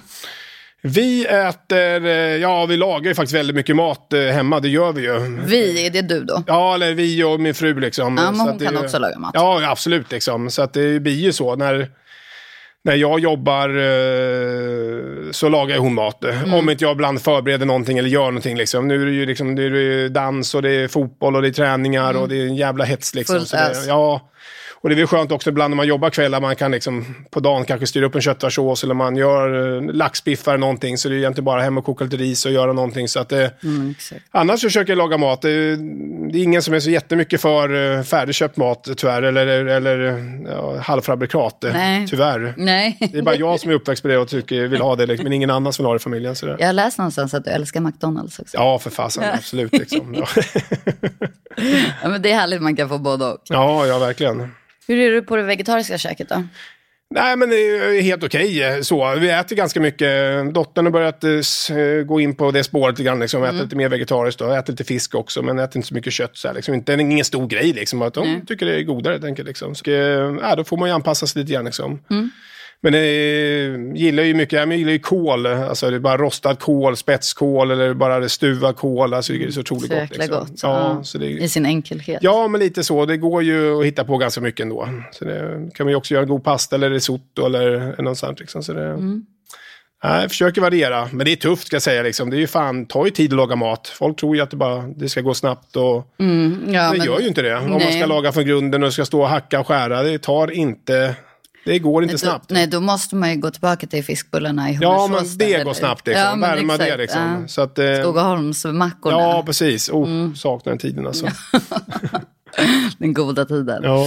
Vi 0.87 1.25
äter, 1.25 2.05
eh, 2.05 2.11
ja 2.13 2.65
vi 2.65 2.77
lagar 2.77 3.07
ju 3.07 3.15
faktiskt 3.15 3.35
väldigt 3.35 3.55
mycket 3.55 3.75
mat 3.75 4.13
eh, 4.13 4.19
hemma, 4.21 4.59
det 4.59 4.69
gör 4.69 4.91
vi 4.91 5.01
ju. 5.01 5.39
Vi, 5.45 5.85
är 5.85 5.89
det 5.89 6.01
du 6.01 6.23
då? 6.23 6.43
Ja, 6.47 6.75
eller 6.75 6.93
vi 6.93 7.23
och 7.23 7.39
min 7.39 7.53
fru 7.53 7.79
liksom. 7.79 8.17
Ja, 8.17 8.31
men 8.31 8.39
hon 8.39 8.49
att 8.49 8.59
det- 8.59 8.65
kan 8.65 8.77
också 8.77 8.99
laga 8.99 9.19
mat. 9.19 9.31
Ja, 9.33 9.69
absolut 9.69 10.11
liksom. 10.11 10.49
Så 10.49 10.61
att 10.61 10.73
det 10.73 10.99
blir 10.99 11.13
ju 11.15 11.31
så 11.33 11.55
när, 11.55 11.89
när 12.83 12.95
jag 12.95 13.19
jobbar 13.19 13.69
eh, 13.69 15.31
så 15.31 15.49
lagar 15.49 15.77
hon 15.77 15.93
mat. 15.93 16.23
Mm. 16.23 16.53
Om 16.53 16.69
inte 16.69 16.83
jag 16.83 16.91
ibland 16.91 17.21
förbereder 17.21 17.65
någonting 17.65 17.97
eller 17.97 18.09
gör 18.09 18.25
någonting 18.25 18.57
liksom. 18.57 18.87
Nu 18.87 19.01
är 19.01 19.05
det 19.05 19.11
ju 19.11 19.25
liksom, 19.25 19.49
är 19.57 19.69
det 19.69 19.79
ju 19.79 20.09
dans 20.09 20.55
och 20.55 20.61
det 20.61 20.71
är 20.71 20.87
fotboll 20.87 21.35
och 21.35 21.41
det 21.41 21.47
är 21.47 21.53
träningar 21.53 22.13
och 22.13 22.29
det 22.29 22.35
är 22.37 22.45
en 22.45 22.55
jävla 22.55 22.83
hets 22.83 23.15
liksom. 23.15 23.35
Mm. 23.35 23.45
Fullt 23.45 23.75
Så 23.75 23.81
det, 23.81 23.87
ja. 23.87 24.31
Och 24.85 24.89
det 24.89 24.95
är 24.95 24.97
väl 24.97 25.07
skönt 25.07 25.31
också 25.31 25.49
ibland 25.49 25.71
när 25.71 25.75
man 25.75 25.87
jobbar 25.87 26.09
kvällar, 26.09 26.41
man 26.41 26.55
kan 26.55 26.71
liksom 26.71 27.05
på 27.29 27.39
dagen 27.39 27.65
kanske 27.65 27.87
styra 27.87 28.05
upp 28.05 28.15
en 28.15 28.21
köttfärssås 28.21 28.83
eller 28.83 28.93
man 28.93 29.15
gör 29.15 29.75
eh, 29.77 29.93
laxbiffar 29.93 30.51
eller 30.51 30.59
någonting. 30.59 30.97
Så 30.97 31.09
det 31.09 31.15
är 31.15 31.17
egentligen 31.17 31.45
bara 31.45 31.61
hem 31.61 31.77
och 31.77 31.85
koka 31.85 32.03
lite 32.03 32.17
ris 32.17 32.45
och 32.45 32.51
göra 32.51 32.73
någonting. 32.73 33.07
Så 33.07 33.19
att 33.19 33.29
det, 33.29 33.51
Mm. 33.63 33.95
Annars 34.31 34.61
försöker 34.61 34.91
jag 34.91 34.97
laga 34.97 35.17
mat. 35.17 35.41
Det 35.41 35.49
är, 35.49 35.77
det 36.31 36.39
är 36.39 36.43
ingen 36.43 36.61
som 36.61 36.73
är 36.73 36.79
så 36.79 36.89
jättemycket 36.89 37.41
för 37.41 37.73
uh, 37.73 38.03
färdigköpt 38.03 38.57
mat 38.57 38.87
tyvärr. 38.97 39.21
Eller, 39.21 39.47
eller 39.47 39.99
ja, 40.51 40.77
halvfabrikat. 40.79 41.63
eh, 41.63 41.73
Nej. 41.73 42.07
Tyvärr. 42.07 42.53
Nej. 42.57 42.97
Det 43.11 43.17
är 43.17 43.21
bara 43.21 43.35
jag 43.35 43.59
som 43.59 43.71
är 43.71 43.75
uppväxt 43.75 44.01
på 44.01 44.07
det 44.07 44.17
och 44.17 44.27
tycker, 44.27 44.67
vill 44.67 44.81
ha 44.81 44.95
det. 44.95 45.05
liksom, 45.05 45.23
Men 45.23 45.33
ingen 45.33 45.49
annan 45.49 45.73
som 45.73 45.83
vill 45.83 45.87
ha 45.87 45.93
det 45.93 45.97
i 45.97 45.99
familjen. 45.99 46.35
Så 46.35 46.45
det. 46.45 46.55
Jag 46.59 46.65
har 46.67 46.73
läst 46.73 46.97
någonstans 46.97 47.33
att 47.33 47.43
du 47.45 47.51
älskar 47.51 47.79
McDonalds 47.81 48.39
också. 48.39 48.57
Ja, 48.57 48.79
för 48.79 48.89
fasen. 48.89 49.23
Absolut. 49.33 49.71
Liksom. 49.71 50.15
Ja. 51.57 51.73
Ja, 52.03 52.09
men 52.09 52.21
det 52.21 52.31
är 52.31 52.35
härligt 52.35 52.61
man 52.61 52.75
kan 52.75 52.89
få 52.89 52.97
både 52.97 53.25
och. 53.25 53.37
ja, 53.43 53.85
ja, 53.85 53.99
verkligen. 53.99 54.51
Hur 54.87 54.99
är 54.99 55.11
du 55.11 55.21
på 55.21 55.35
det 55.35 55.43
vegetariska 55.43 55.97
käket 55.97 56.29
då? 56.29 56.43
Nej, 57.09 57.35
men 57.35 57.49
det 57.49 57.55
är 57.55 58.01
helt 58.01 58.23
okej. 58.23 58.63
eh, 58.63 58.81
så. 58.81 59.15
Vi 59.15 59.29
äter 59.29 59.55
ganska 59.55 59.79
mycket. 59.79 60.09
Dottern 60.53 60.85
har 60.85 60.91
börjat 60.91 61.23
eh, 61.23 61.77
eh, 61.77 62.03
gå 62.03 62.19
in 62.19 62.35
på 62.35 62.51
det 62.51 62.63
spåret 62.63 62.93
lite 62.93 63.03
grann. 63.03 63.19
Liksom. 63.19 63.43
Äter 63.43 63.63
lite 63.63 63.75
mer 63.75 63.89
vegetariskt. 63.89 64.39
Då. 64.39 64.51
Äter 64.51 64.73
lite 64.73 64.83
fisk 64.83 65.15
också, 65.15 65.41
men 65.41 65.59
äter 65.59 65.77
inte 65.77 65.87
så 65.87 65.93
mycket 65.93 66.13
kött. 66.13 66.37
Så 66.37 66.47
här, 66.47 66.55
liksom. 66.55 66.73
inte, 66.73 66.95
det 66.95 67.01
är 67.01 67.01
ingen 67.01 67.25
stor 67.25 67.47
grej. 67.47 67.73
Liksom. 67.73 68.01
Att 68.01 68.13
de 68.13 68.27
Nej. 68.33 68.41
tycker 68.47 68.65
det 68.65 68.79
är 68.79 68.83
godare, 68.83 69.19
enkelt. 69.27 69.47
Liksom. 69.47 69.75
Så, 69.75 69.89
ja, 70.41 70.55
då 70.55 70.63
får 70.63 70.77
man 70.77 70.89
ju 70.89 70.95
anpassa 70.95 71.27
sig 71.27 71.41
lite 71.41 71.53
grann. 71.53 71.65
Liksom. 71.65 71.99
Men 72.81 72.93
eh, 72.93 73.95
gillar 74.01 74.23
ju 74.23 74.33
mycket, 74.33 74.59
jag 74.59 74.73
gillar 74.73 74.91
ju 74.91 74.99
kål. 74.99 75.45
Alltså 75.45 75.89
det 75.89 75.95
är 75.95 75.99
bara 75.99 76.17
rostad 76.17 76.55
kål, 76.55 76.97
spetskål 76.97 77.71
eller 77.71 77.93
bara 77.93 78.29
stuvad 78.29 78.75
kål. 78.75 79.13
Alltså 79.13 79.33
det 79.33 79.43
är 79.45 79.51
så 79.51 79.59
otroligt 79.59 79.91
gott. 79.91 80.09
Liksom. 80.17 80.39
gott. 80.39 80.49
Ja, 80.63 80.95
Ja. 80.97 81.03
Så 81.03 81.17
det, 81.17 81.25
I 81.29 81.49
sin 81.49 81.65
enkelhet. 81.65 82.19
Ja, 82.21 82.47
men 82.47 82.59
lite 82.61 82.83
så. 82.83 83.05
Det 83.05 83.17
går 83.17 83.43
ju 83.43 83.79
att 83.79 83.85
hitta 83.85 84.03
på 84.05 84.17
ganska 84.17 84.41
mycket 84.41 84.59
ändå. 84.63 84.89
Så 85.11 85.25
det 85.25 85.69
kan 85.75 85.85
man 85.85 85.91
ju 85.91 85.95
också 85.95 86.13
göra 86.13 86.23
en 86.23 86.29
god 86.29 86.43
pasta 86.43 86.75
eller 86.75 86.89
risotto 86.89 87.45
eller 87.45 87.95
något 88.01 88.17
sånt. 88.17 88.39
Liksom. 88.39 88.63
Så 88.63 88.73
det, 88.73 88.97
nej, 90.03 90.21
jag 90.21 90.29
försöker 90.29 90.61
variera. 90.61 91.09
Men 91.11 91.25
det 91.25 91.31
är 91.31 91.35
tufft 91.35 91.67
ska 91.67 91.75
jag 91.75 91.81
säga. 91.83 92.03
Liksom. 92.03 92.29
Det 92.29 92.37
är 92.37 92.39
ju 92.39 92.47
fan, 92.47 92.85
tar 92.85 93.05
ju 93.05 93.11
tid 93.11 93.33
att 93.33 93.37
laga 93.37 93.55
mat. 93.55 93.87
Folk 93.87 94.19
tror 94.19 94.35
ju 94.35 94.41
att 94.41 94.49
det, 94.51 94.57
bara, 94.57 94.81
det 94.95 95.09
ska 95.09 95.21
gå 95.21 95.33
snabbt. 95.33 95.75
Och 95.75 96.13
Mm, 96.19 96.59
ja, 96.73 96.91
det 96.91 96.97
men- 96.97 97.07
gör 97.07 97.19
ju 97.19 97.27
inte 97.27 97.41
det. 97.41 97.55
Om 97.57 97.69
man 97.71 97.81
ska 97.81 98.05
laga 98.05 98.31
från 98.31 98.45
grunden 98.45 98.83
och 98.83 98.93
ska 98.93 99.05
stå 99.05 99.21
och 99.21 99.29
hacka 99.29 99.59
och 99.59 99.67
skära. 99.67 100.03
Det 100.03 100.17
tar 100.19 100.51
inte... 100.51 101.15
Det 101.65 101.79
går 101.79 102.03
inte 102.03 102.13
Då, 102.13 102.17
snabbt. 102.17 102.49
nej, 102.49 102.67
då 102.67 102.79
måste 102.81 103.15
man 103.15 103.29
ju 103.31 103.35
gå 103.37 103.51
tillbaka 103.51 103.87
till 103.87 104.03
fiskbullarna 104.03 104.69
i 104.71 104.77
Ja, 104.81 104.97
Hornsås 104.97 105.29
men 105.29 105.37
det 105.37 105.53
eller- 105.53 105.65
går 105.65 105.73
snabbt. 105.73 106.07
Liksom. 106.07 106.41
Ja, 106.41 106.47
Värma 106.47 106.77
det 106.77 106.97
liksom. 106.97 107.21
ja. 107.41 107.47
Så 107.47 107.61
att, 107.61 107.79
eh, 107.79 107.85
Skogaholmsmackorna, 108.01 109.17
ja, 109.19 109.43
precis. 109.45 109.89
Oh, 109.89 110.07
Mm. 110.09 110.35
Saknar 110.35 110.71
den 110.71 110.79
tiden 110.79 111.07
alltså. 111.07 111.27
den 112.97 113.13
goda 113.13 113.45
tiden. 113.45 113.83
Ja. 113.83 114.05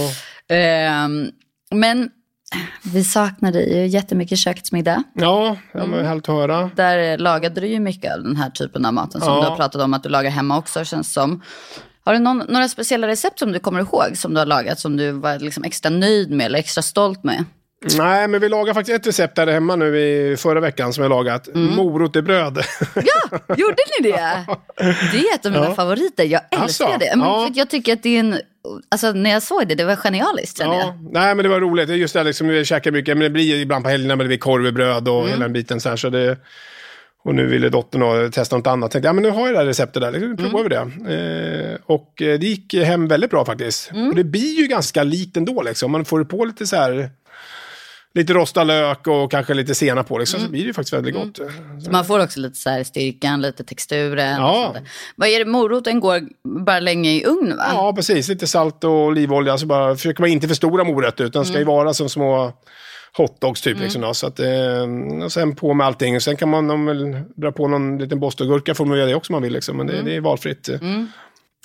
Ehm, 0.55 1.27
men 1.71 2.09
vi 2.83 3.03
saknade 3.03 3.61
ju 3.63 3.87
jättemycket 3.87 4.39
köksmiddag. 4.39 5.03
Ja, 5.13 5.57
ja 5.71 5.79
Mm. 5.79 5.91
men 5.91 6.05
härligt 6.05 6.29
att 6.29 6.35
höra. 6.35 6.71
Där 6.75 7.17
lagade 7.17 7.61
du 7.61 7.67
ju 7.67 7.79
mycket 7.79 8.13
av 8.15 8.23
den 8.23 8.35
här 8.35 8.49
typen 8.49 8.85
av 8.85 8.93
maten 8.93 9.21
som 9.21 9.33
Ja. 9.33 9.41
du 9.43 9.47
har 9.49 9.55
pratat 9.55 9.81
om 9.81 9.93
att 9.93 10.03
du 10.03 10.09
lagar 10.09 10.29
hemma 10.31 10.57
också 10.57 10.85
känns 10.85 11.13
som. 11.13 11.41
Har 12.05 12.13
du 12.13 12.19
någon, 12.19 12.37
några 12.37 12.67
speciella 12.67 13.07
recept 13.07 13.39
som 13.39 13.51
du 13.51 13.59
kommer 13.59 13.79
ihåg 13.79 14.17
som 14.17 14.33
du 14.33 14.39
har 14.39 14.45
lagat 14.45 14.79
som 14.79 14.97
du 14.97 15.11
var 15.11 15.39
liksom 15.39 15.63
extra 15.63 15.89
nöjd 15.89 16.31
med 16.31 16.45
eller 16.45 16.59
extra 16.59 16.81
stolt 16.81 17.23
med? 17.23 17.45
Nej, 17.97 18.27
men 18.27 18.41
vi 18.41 18.49
lagade 18.49 18.73
faktiskt 18.73 18.95
ett 18.99 19.07
recept 19.07 19.35
där 19.35 19.47
hemma 19.47 19.75
nu 19.75 19.99
i 19.99 20.37
förra 20.37 20.59
veckan 20.59 20.93
som 20.93 21.01
jag 21.03 21.09
lagat. 21.09 21.47
Mm. 21.47 21.75
Morot 21.75 22.15
i 22.15 22.21
bröd. 22.21 22.57
Gjorde 23.57 23.75
ni 24.01 24.11
det? 24.11 24.45
Det 25.11 25.17
är 25.17 25.35
ett 25.35 25.45
av 25.45 25.51
mina 25.51 25.65
Ja. 25.65 25.75
favoriter. 25.75 26.23
Jag 26.23 26.41
älskar 26.51 26.85
Asså? 26.85 26.97
det. 26.99 27.13
Men 27.15 27.27
Ja. 27.27 27.47
för 27.47 27.57
jag 27.59 27.69
tycker 27.69 27.93
att 27.93 28.03
det 28.03 28.15
är 28.15 28.19
en... 28.19 28.39
Alltså 28.91 29.11
när 29.11 29.29
jag 29.29 29.43
såg 29.43 29.67
det, 29.67 29.75
det 29.75 29.83
var 29.85 29.95
genialiskt 29.95 30.59
ja. 30.59 30.75
jag. 30.79 31.11
Nej, 31.13 31.35
men 31.35 31.43
det 31.43 31.49
var 31.49 31.59
roligt. 31.61 31.89
Just 31.89 32.13
det, 32.13 32.23
liksom, 32.23 32.47
vi 32.47 32.65
käkar 32.65 32.91
mycket. 32.91 33.17
Men 33.17 33.23
det 33.23 33.29
blir 33.29 33.55
ibland 33.55 33.83
på 33.83 33.89
helgerna 33.89 34.15
men 34.15 34.23
det 34.23 34.27
blir 34.27 34.37
korv 34.37 34.65
och 34.65 34.73
bröd 34.73 35.07
och 35.07 35.17
Mm. 35.19 35.29
hela 35.29 35.41
den 35.43 35.53
biten. 35.53 35.81
Så 35.81 35.89
här, 35.89 35.95
så 35.95 36.09
det, 36.09 36.37
och 37.23 37.35
nu 37.35 37.47
ville 37.47 37.69
dottern 37.69 38.31
testa 38.31 38.57
något 38.57 38.67
annat. 38.67 38.91
Tänkte, 38.91 39.07
ja 39.07 39.13
men 39.13 39.23
nu 39.23 39.29
har 39.29 39.45
jag 39.45 39.53
det 39.55 39.59
här 39.59 39.65
receptet 39.65 40.01
där. 40.01 40.11
Liksom, 40.11 40.37
provar 40.37 40.63
vi 40.63 40.69
det. 40.69 41.73
Eh, 41.73 41.77
och 41.85 42.21
eh, 42.21 42.39
det 42.39 42.45
gick 42.47 42.73
hem 42.73 43.07
väldigt 43.07 43.29
bra 43.29 43.45
faktiskt. 43.45 43.91
Mm. 43.91 44.09
Och 44.09 44.15
det 44.15 44.23
blir 44.23 44.59
ju 44.61 44.67
ganska 44.67 45.03
likt 45.03 45.37
ändå 45.37 45.61
liksom. 45.61 45.91
Man 45.91 46.05
får 46.05 46.23
på 46.23 46.45
lite 46.45 46.67
så 46.67 46.75
här... 46.75 47.09
Lite 48.13 48.33
rostad 48.33 48.63
lök 48.63 49.07
och 49.07 49.31
kanske 49.31 49.53
lite 49.53 49.75
senap 49.75 50.07
på 50.07 50.17
liksom, 50.17 50.37
Mm. 50.37 50.47
så 50.47 50.51
blir 50.51 50.61
det 50.61 50.67
ju 50.67 50.73
faktiskt 50.73 50.93
väldigt 50.93 51.15
gott. 51.15 51.39
Så 51.85 51.91
man 51.91 52.05
får 52.05 52.23
också 52.23 52.39
lite 52.39 52.55
så 52.55 52.69
här 52.69 52.83
styrkan, 52.83 53.41
lite 53.41 53.63
texturen. 53.63 54.35
Ja. 54.41 54.75
Vad 55.15 55.29
är 55.29 55.39
det, 55.39 55.45
moroten 55.45 55.99
går 55.99 56.21
bara 56.65 56.79
länge 56.79 57.11
i 57.11 57.25
ugn 57.25 57.57
va? 57.57 57.65
Ja, 57.73 57.93
precis. 57.95 58.27
Lite 58.27 58.47
salt 58.47 58.83
och 58.83 58.91
olivolja. 58.91 59.57
Så 59.57 59.65
bara 59.65 59.95
försöker 59.95 60.21
man 60.21 60.29
inte 60.29 60.47
för 60.47 60.55
stora 60.55 60.83
morötter, 60.83 61.23
utan 61.23 61.45
ska 61.45 61.57
ju 61.57 61.63
vara 61.63 61.93
som 61.93 62.09
små 62.09 62.53
hotdogs 63.17 63.61
typ. 63.61 63.79
Liksom, 63.79 64.01
då. 64.01 64.13
så 64.13 64.27
att, 64.27 64.39
eh, 64.39 65.23
och 65.23 65.31
sen 65.31 65.55
på 65.55 65.73
med 65.73 65.87
allting. 65.87 66.15
Och 66.15 66.21
sen 66.23 66.37
kan 66.37 66.49
man 66.49 66.69
om 66.69 66.85
vill 66.85 67.21
dra 67.35 67.51
på 67.51 67.67
någon 67.67 67.97
liten 67.97 68.19
bostongurka 68.19 68.75
får 68.75 68.85
man 68.85 68.97
göra 68.97 69.09
det 69.09 69.15
också 69.15 69.33
om 69.33 69.35
man 69.35 69.43
vill. 69.43 69.53
Liksom. 69.53 69.77
Men 69.77 69.87
det, 69.87 70.01
det 70.01 70.15
är 70.15 70.21
valfritt. 70.21 70.69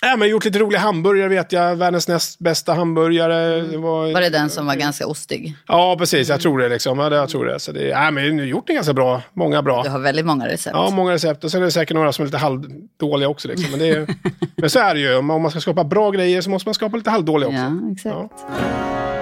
Ja, 0.03 0.09
men 0.11 0.19
jag 0.19 0.27
har 0.27 0.31
gjort 0.31 0.45
lite 0.45 0.59
roliga 0.59 0.81
hamburgare 0.81 1.29
vet 1.29 1.53
jag. 1.53 1.77
Världens 1.77 2.09
näst 2.09 2.39
bästa 2.39 2.75
hamburgare. 2.75 3.61
Det 3.61 3.79
var, 3.79 4.13
Var 4.13 4.21
det 4.21 4.29
den 4.29 4.51
som 4.51 4.67
var 4.67 4.75
ganska 4.75 5.07
ostig? 5.07 5.55
Ja, 5.67 5.97
precis. 5.99 6.29
Jag 6.29 6.41
tror 6.41 6.59
det. 6.59 6.69
Liksom. 6.69 6.99
Ja, 6.99 7.09
det, 7.09 7.17
jag 7.17 7.29
tror 7.29 7.45
det. 7.45 7.61
Så 7.61 7.73
det 7.73 7.83
ja, 7.83 8.11
men 8.11 8.25
jag 8.25 8.33
har 8.33 8.47
gjort 8.47 8.67
det 8.67 8.75
ganska 8.75 8.93
bra. 8.93 9.23
Många 9.33 9.63
bra. 9.63 9.83
Du 9.83 9.89
har 9.91 9.99
väldigt 9.99 10.27
många 10.27 10.49
recept. 10.49 10.77
Ja, 10.77 10.91
många 10.91 11.13
recept. 11.13 11.45
Och 11.45 11.51
sen 11.51 11.61
är 11.61 11.65
det 11.65 11.71
säkert 11.71 11.95
några 11.95 12.13
som 12.13 12.23
är 12.23 12.27
lite 12.27 12.39
halvdåliga 12.39 13.29
också. 13.29 13.49
Liksom. 13.49 13.71
Men, 13.71 13.81
det 13.81 13.89
är, 13.89 14.07
men 14.57 14.71
så 14.71 14.79
är 14.79 14.95
det 14.95 15.01
ju. 15.01 15.17
Om 15.17 15.27
man 15.27 15.51
ska 15.51 15.61
skapa 15.61 15.85
bra 15.85 16.11
grejer 16.11 16.41
så 16.41 16.51
måste 16.51 16.69
man 16.69 16.75
skapa 16.75 16.97
lite 16.97 17.11
halvdåliga 17.11 17.49
också. 17.49 17.61
Ja, 17.61 17.93
exakt. 17.93 19.14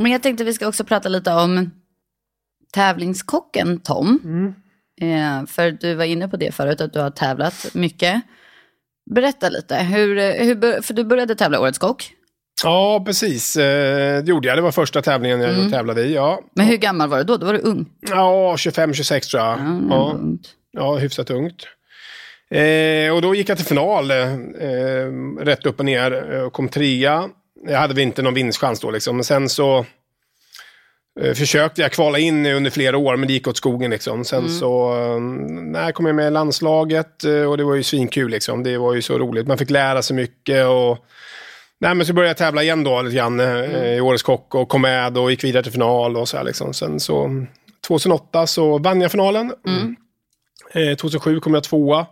Men 0.00 0.12
jag 0.12 0.22
tänkte 0.22 0.44
vi 0.44 0.52
ska 0.54 0.68
också 0.68 0.84
prata 0.84 1.08
lite 1.08 1.32
om 1.32 1.70
tävlingskocken 2.74 3.80
Tom. 3.80 4.18
Mm. 4.24 4.54
Eh, 5.00 5.46
för 5.46 5.70
du 5.70 5.94
var 5.94 6.04
inne 6.04 6.28
på 6.28 6.36
det 6.36 6.54
förut, 6.54 6.80
att 6.80 6.92
du 6.92 7.00
har 7.00 7.10
tävlat 7.10 7.66
mycket. 7.74 8.22
Berätta 9.14 9.48
lite, 9.48 9.76
hur, 9.76 10.16
hur, 10.44 10.82
för 10.82 10.94
du 10.94 11.04
började 11.04 11.34
tävla 11.34 11.60
Årets 11.60 11.78
Kock. 11.78 12.12
Ja, 12.64 13.02
precis. 13.06 13.56
Eh, 13.56 14.22
det 14.22 14.30
gjorde 14.30 14.48
jag. 14.48 14.58
Det 14.58 14.62
var 14.62 14.72
första 14.72 15.02
tävlingen 15.02 15.40
jag 15.40 15.70
tävlade 15.70 16.02
i. 16.02 16.14
Ja, 16.14 16.40
Men 16.54 16.66
hur 16.66 16.76
gammal 16.76 17.08
var 17.08 17.18
du 17.18 17.24
då? 17.24 17.36
Då 17.36 17.46
var 17.46 17.52
du 17.52 17.58
ung. 17.60 17.86
ja 18.00 18.54
25-26 18.58 19.30
tror 19.30 19.42
jag. 19.42 19.58
Ja, 19.58 19.80
Ja, 19.90 20.12
ungt. 20.20 20.48
ja 20.72 20.96
hyfsat 20.96 21.30
ungt. 21.30 21.66
Eh, 22.50 23.14
och 23.14 23.22
då 23.22 23.34
gick 23.34 23.48
jag 23.48 23.56
till 23.56 23.66
final, 23.66 24.10
eh, 24.10 24.16
rätt 25.40 25.66
upp 25.66 25.78
och 25.78 25.84
ner, 25.84 26.32
eh, 26.34 26.40
och 26.40 26.52
kom 26.52 26.68
trea. 26.68 27.28
Hade 27.68 27.94
väl 27.94 28.02
inte 28.02 28.22
någon 28.22 28.34
vinstchans 28.34 28.80
då, 28.80 28.90
liksom. 28.90 29.16
men 29.16 29.24
sen 29.24 29.48
så 29.48 29.86
eh, 31.20 31.34
försökte 31.34 31.82
jag 31.82 31.92
kvala 31.92 32.18
in 32.18 32.46
under 32.46 32.70
flera 32.70 32.98
år, 32.98 33.16
men 33.16 33.26
det 33.26 33.32
gick 33.32 33.48
åt 33.48 33.56
skogen. 33.56 33.90
Liksom. 33.90 34.24
Sen 34.24 34.48
så 34.48 34.92
eh, 35.76 35.90
kom 35.90 36.06
jag 36.06 36.14
med 36.14 36.26
i 36.26 36.30
landslaget 36.30 37.24
eh, 37.24 37.42
och 37.42 37.56
det 37.56 37.64
var 37.64 37.74
ju 37.74 37.82
svinkul. 37.82 38.30
Liksom. 38.30 38.62
Det 38.62 38.78
var 38.78 38.94
ju 38.94 39.02
så 39.02 39.18
roligt. 39.18 39.46
Man 39.46 39.58
fick 39.58 39.70
lära 39.70 40.02
sig 40.02 40.16
mycket. 40.16 40.66
och 40.66 41.06
Nej, 41.80 41.94
men 41.94 42.06
så 42.06 42.12
började 42.12 42.30
jag 42.30 42.36
tävla 42.36 42.62
igen 42.62 42.84
då 42.84 43.02
lite 43.02 43.16
grann 43.16 43.40
eh, 43.40 43.94
i 43.94 44.00
Årets 44.00 44.22
Kock 44.22 44.54
och 44.54 44.68
kom 44.68 44.82
med 44.82 45.18
och 45.18 45.30
gick 45.30 45.44
vidare 45.44 45.62
till 45.62 45.72
final 45.72 46.16
och 46.16 46.28
så 46.28 46.36
här 46.36 46.44
liksom. 46.44 46.74
Sen 46.74 47.00
så 47.00 47.46
2008 47.86 48.46
så 48.46 48.78
vann 48.78 49.00
jag 49.00 49.10
finalen. 49.10 49.52
Eh, 50.72 50.96
2007 50.96 51.40
kom 51.40 51.54
jag 51.54 51.64
tvåa. 51.64 52.06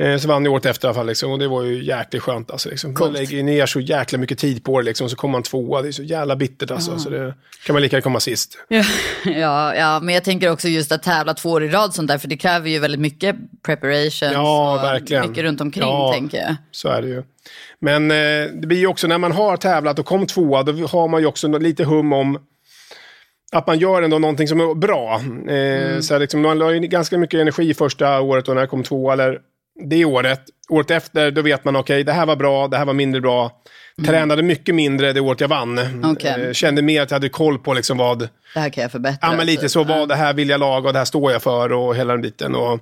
Eh, 0.00 0.16
så 0.18 0.28
vann 0.28 0.44
jag 0.44 0.54
året 0.54 0.66
efter 0.66 0.86
i 0.86 0.86
alla 0.88 0.94
fall 0.94 1.06
liksom, 1.06 1.32
och 1.32 1.38
det 1.38 1.48
var 1.48 1.62
ju 1.62 1.84
jäkligt 1.84 2.22
skönt. 2.22 2.50
Alltså, 2.50 2.68
liksom. 2.68 2.96
Man 3.00 3.12
lägger 3.12 3.42
ner 3.42 3.66
så 3.66 3.80
jäkla 3.80 4.18
mycket 4.18 4.38
tid 4.38 4.64
på 4.64 4.78
det 4.80 4.84
liksom, 4.84 5.08
så 5.08 5.16
kommer 5.16 5.32
man 5.32 5.42
tvåa. 5.42 5.82
Det 5.82 5.88
är 5.88 5.92
så 5.92 6.02
jävla 6.02 6.36
bittert 6.36 6.70
alltså. 6.70 6.98
Så 6.98 7.10
det 7.10 7.34
kan 7.66 7.72
man 7.72 7.82
lika 7.82 7.96
gärna 7.96 8.02
komma 8.02 8.20
sist. 8.20 8.58
Ja, 9.24 9.74
ja, 9.74 10.00
men 10.00 10.14
jag 10.14 10.24
tänker 10.24 10.50
också 10.50 10.68
just 10.68 10.92
att 10.92 11.02
tävla 11.02 11.34
två 11.34 11.50
år 11.50 11.64
i 11.64 11.68
rad 11.68 11.94
sånt 11.94 12.08
där, 12.08 12.18
för 12.18 12.28
det 12.28 12.36
kräver 12.36 12.70
ju 12.70 12.78
väldigt 12.78 13.00
mycket 13.00 13.36
preparation. 13.66 14.32
Ja, 14.32 14.74
och 14.74 14.82
verkligen. 14.84 15.28
Mycket 15.28 15.44
runt 15.44 15.60
omkring, 15.60 15.82
Ja. 15.88 16.12
tänker 16.14 16.38
jag. 16.38 16.56
Så 16.70 16.88
är 16.88 17.02
det 17.02 17.08
ju. 17.08 17.22
Men 17.80 18.10
eh, 18.10 18.16
det 18.60 18.66
blir 18.66 18.78
ju 18.78 18.86
också 18.86 19.06
när 19.06 19.18
man 19.18 19.32
har 19.32 19.56
tävlat 19.56 19.98
och 19.98 20.06
kom 20.06 20.26
tvåa, 20.26 20.62
då 20.62 20.72
har 20.86 21.08
man 21.08 21.20
ju 21.20 21.26
också 21.26 21.48
lite 21.48 21.84
hum 21.84 22.12
om 22.12 22.38
att 23.52 23.66
man 23.66 23.78
gör 23.78 24.02
ändå 24.02 24.18
någonting 24.18 24.48
som 24.48 24.60
är 24.60 24.74
bra. 24.74 25.14
Eh, 25.54 26.00
så 26.00 26.14
här 26.14 26.18
liksom, 26.20 26.42
man 26.42 26.58
la 26.58 26.72
ju 26.72 26.78
ganska 26.80 27.18
mycket 27.18 27.40
energi 27.40 27.74
första 27.74 28.20
året 28.20 28.44
då 28.44 28.52
när 28.54 28.60
jag 28.60 28.70
kom 28.70 28.82
tvåa, 28.82 29.12
eller 29.12 29.38
det 29.78 30.04
året. 30.04 30.40
Året 30.68 30.90
efter, 30.90 31.30
då 31.30 31.42
vet 31.42 31.64
man 31.64 31.76
okej, 31.76 32.04
det 32.04 32.12
här 32.12 32.26
var 32.26 32.36
bra, 32.36 32.68
det 32.68 32.76
här 32.76 32.84
var 32.84 32.94
mindre 32.94 33.20
bra. 33.20 33.52
Tränade 34.06 34.42
mycket 34.42 34.74
mindre 34.74 35.12
det 35.12 35.20
året 35.20 35.40
jag 35.40 35.48
vann. 35.48 36.04
Okej. 36.04 36.46
Eh, 36.46 36.52
kände 36.52 36.82
mer 36.82 37.02
att 37.02 37.10
jag 37.10 37.16
hade 37.16 37.28
koll 37.28 37.58
på 37.58 37.74
liksom 37.74 37.98
vad, 37.98 38.18
Det 38.54 38.60
här 38.60 38.70
kan 38.70 38.82
jag 38.82 38.92
förbättra. 38.92 39.28
Ja, 39.30 39.36
men 39.36 39.46
lite 39.46 39.68
så. 39.68 39.84
Vad 39.84 40.08
det 40.08 40.14
här 40.14 40.34
vill 40.34 40.48
jag 40.48 40.60
laga 40.60 40.86
och 40.86 40.92
det 40.92 40.98
här 40.98 41.06
står 41.06 41.32
jag 41.32 41.42
för 41.42 41.72
och 41.72 41.96
hela 41.96 42.12
den 42.12 42.22
biten. 42.22 42.54
Och, 42.54 42.80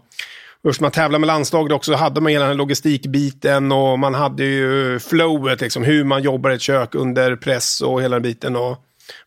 eftersom 0.65 0.85
man 0.85 0.93
tävlar 0.93 1.19
med 1.19 1.27
landslaget 1.27 1.73
också 1.73 1.93
så 1.93 1.99
hade 1.99 2.21
man 2.21 2.33
hela 2.33 2.45
den 2.45 2.51
här 2.51 2.59
logistikbiten 2.59 3.73
och 3.73 3.99
man 3.99 4.15
hade 4.15 4.45
ju 4.45 4.99
flowet, 4.99 5.61
liksom, 5.61 5.85
hur 5.85 6.05
man 6.05 6.23
jobbar 6.23 6.51
i 6.51 6.55
ett 6.55 6.61
kök 6.61 6.95
under 6.95 7.37
press 7.37 7.81
och 7.81 8.03
hela 8.03 8.17
den 8.17 8.23
biten 8.23 8.57
och 8.57 8.77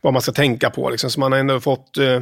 vad 0.01 0.13
man 0.13 0.21
ska 0.21 0.31
tänka 0.31 0.69
på. 0.69 0.89
Liksom. 0.89 1.09
Så 1.09 1.19
man 1.19 1.31
har 1.31 1.39
ändå 1.39 1.59
fått, 1.59 1.97
eh, 1.97 2.21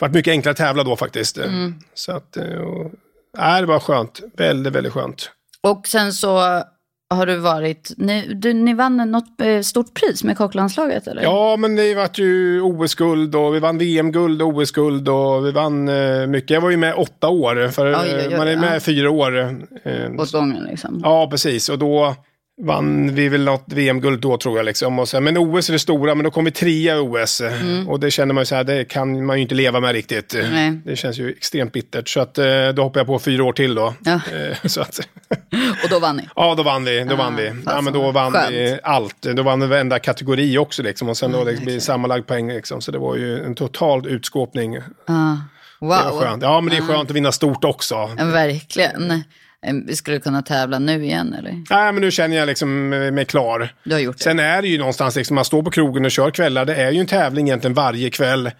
varit 0.00 0.14
mycket 0.14 0.30
enklare 0.30 0.50
att 0.50 0.56
tävla 0.56 0.84
då 0.84 0.96
faktiskt. 0.96 1.38
Mm. 1.38 1.74
Så 1.94 2.12
att, 2.12 2.36
eh, 2.36 2.44
och, 2.44 2.90
nej, 3.38 3.60
det 3.60 3.66
var 3.66 3.80
skönt. 3.80 4.20
Väldigt, 4.36 4.72
väldigt 4.72 4.92
skönt. 4.92 5.30
Och 5.62 5.86
sen 5.86 6.12
så 6.12 6.62
har 7.12 7.26
du 7.26 7.36
varit, 7.36 7.92
ni, 7.96 8.34
du, 8.34 8.52
ni 8.52 8.74
vann 8.74 8.96
något 8.96 9.40
eh, 9.40 9.60
stort 9.60 9.94
pris 9.94 10.24
med 10.24 10.36
kocklandslaget 10.36 11.06
eller? 11.06 11.22
Ja, 11.22 11.56
men 11.56 11.76
det 11.76 11.94
vart 11.94 12.18
ju 12.18 12.60
OS-guld 12.60 13.34
och 13.34 13.54
vi 13.54 13.60
vann 13.60 13.78
VM-guld 13.78 14.42
och 14.42 14.48
OS-guld 14.48 15.08
och 15.08 15.46
vi 15.46 15.52
vann 15.52 15.88
eh, 15.88 16.26
mycket. 16.26 16.50
Jag 16.50 16.60
var 16.60 16.70
ju 16.70 16.76
med 16.76 16.94
åtta 16.94 17.28
år, 17.28 17.68
för 17.68 17.86
Oj, 17.86 17.96
oj, 18.02 18.26
oj, 18.28 18.36
man 18.36 18.48
är 18.48 18.56
med 18.56 18.76
ja. 18.76 18.80
fyra 18.80 19.10
år. 19.10 19.38
Eh, 19.84 20.10
Åt 20.18 20.32
gången 20.32 20.64
liksom. 20.64 21.00
Ja, 21.04 21.28
precis. 21.30 21.68
Och 21.68 21.78
då 21.78 22.16
vann 22.62 23.14
vi 23.14 23.28
väl 23.28 23.44
något 23.44 23.64
VM-guld 23.66 24.20
då 24.20 24.36
tror 24.38 24.56
jag. 24.56 24.64
Liksom. 24.64 24.98
Och 24.98 25.08
sen, 25.08 25.24
men 25.24 25.38
OS 25.38 25.68
är 25.68 25.72
det 25.72 25.78
stora, 25.78 26.14
men 26.14 26.24
då 26.24 26.30
kom 26.30 26.44
vi 26.44 26.50
trea 26.50 26.96
i 26.96 26.98
OS. 26.98 27.42
Och 27.88 28.00
det 28.00 28.10
känner 28.10 28.34
man 28.34 28.40
ju 28.42 28.46
så 28.46 28.54
här, 28.54 28.64
det 28.64 28.84
kan 28.84 29.26
man 29.26 29.36
ju 29.36 29.42
inte 29.42 29.54
leva 29.54 29.80
med 29.80 29.92
riktigt. 29.92 30.34
Mm. 30.34 30.50
Nej. 30.54 30.80
Det 30.84 30.96
känns 30.96 31.18
ju 31.18 31.30
extremt 31.30 31.72
bittert. 31.72 32.08
Så 32.08 32.20
att, 32.20 32.38
eh, 32.38 32.68
då 32.74 32.82
hoppade 32.82 33.00
jag 33.00 33.06
på 33.06 33.18
fyra 33.18 33.44
år 33.44 33.52
till 33.52 33.74
då. 33.74 33.94
Ja. 34.04 34.12
Eh, 34.12 34.56
Så 34.68 34.80
att, 34.80 35.00
Och 35.84 35.90
då 35.90 35.98
vann 35.98 36.16
ni. 36.16 36.28
ja, 36.36 36.54
då 36.54 36.62
vann 36.62 36.84
vi. 36.84 37.04
Då 37.04 37.16
vann 37.16 37.36
vi. 37.36 37.52
Ja, 37.66 37.80
men 37.80 37.92
då 37.92 38.10
vann 38.10 38.32
skönt. 38.32 38.50
vi 38.50 38.78
allt. 38.82 39.22
Då 39.22 39.42
vann 39.42 39.60
vi 39.60 39.66
varenda 39.66 39.98
kategori 39.98 40.58
också. 40.58 40.82
Liksom. 40.82 41.08
Och 41.08 41.16
sen 41.16 41.32
då 41.32 41.44
liksom, 41.44 41.66
det 41.66 41.80
sammanlagd 41.80 42.26
poäng. 42.26 42.48
Liksom. 42.52 42.80
Så 42.80 42.92
det 42.92 42.98
var 42.98 43.16
ju 43.16 43.44
en 43.44 43.54
total 43.54 44.06
utskåpning. 44.06 44.72
Det 44.74 44.80
Ah, 45.06 45.36
wow. 45.80 45.88
var 45.88 46.20
skönt. 46.20 46.42
Ja, 46.42 46.60
men 46.60 46.70
det 46.70 46.76
är 46.76 46.80
skönt 46.82 47.10
att 47.10 47.16
vinna 47.16 47.32
stort 47.32 47.64
också. 47.64 48.10
Verkligen. 48.18 49.22
Vi 49.86 49.96
skulle 49.96 50.20
kunna 50.20 50.42
tävla 50.42 50.78
nu 50.78 51.04
igen 51.04 51.34
eller? 51.38 51.50
Nej, 51.70 51.92
men 51.92 52.00
nu 52.00 52.10
känner 52.10 52.36
jag 52.36 52.46
liksom 52.46 52.92
eh, 52.92 53.10
mig 53.10 53.24
klar. 53.24 53.74
Du 53.84 53.92
har 53.92 54.00
gjort 54.00 54.16
det. 54.18 54.22
Sen 54.24 54.38
är 54.38 54.62
det 54.62 54.68
ju 54.68 54.78
någonstans, 54.78 55.16
liksom, 55.16 55.34
man 55.34 55.44
står 55.44 55.62
på 55.62 55.70
krogen 55.70 56.04
och 56.04 56.10
kör 56.10 56.30
kvällar, 56.30 56.64
det 56.64 56.74
är 56.74 56.90
ju 56.90 57.00
en 57.00 57.06
tävling 57.06 57.46
egentligen 57.48 57.74
varje 57.74 58.10
kväll. 58.10 58.50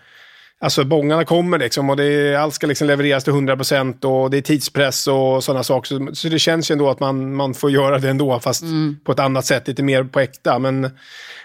Alltså 0.60 0.84
bångarna 0.84 1.24
kommer 1.24 1.58
liksom 1.58 1.90
och 1.90 1.96
det 1.96 2.04
är, 2.04 2.36
allt 2.38 2.54
ska 2.54 2.66
liksom 2.66 2.86
levereras 2.86 3.24
till 3.24 3.32
100% 3.32 4.04
och 4.04 4.30
det 4.30 4.36
är 4.36 4.42
tidspress 4.42 5.06
och 5.06 5.44
sådana 5.44 5.64
saker. 5.64 5.88
Så, 5.88 6.14
så 6.14 6.28
det 6.28 6.38
känns 6.38 6.70
ju 6.70 6.72
ändå 6.72 6.90
att 6.90 7.00
man, 7.00 7.34
man 7.34 7.54
får 7.54 7.70
göra 7.70 7.98
det 7.98 8.10
ändå, 8.10 8.40
fast 8.40 8.64
på 9.04 9.12
ett 9.12 9.18
annat 9.18 9.44
sätt, 9.46 9.68
lite 9.68 9.82
mer 9.82 10.04
på 10.04 10.20
äkta. 10.20 10.58
Men, 10.58 10.90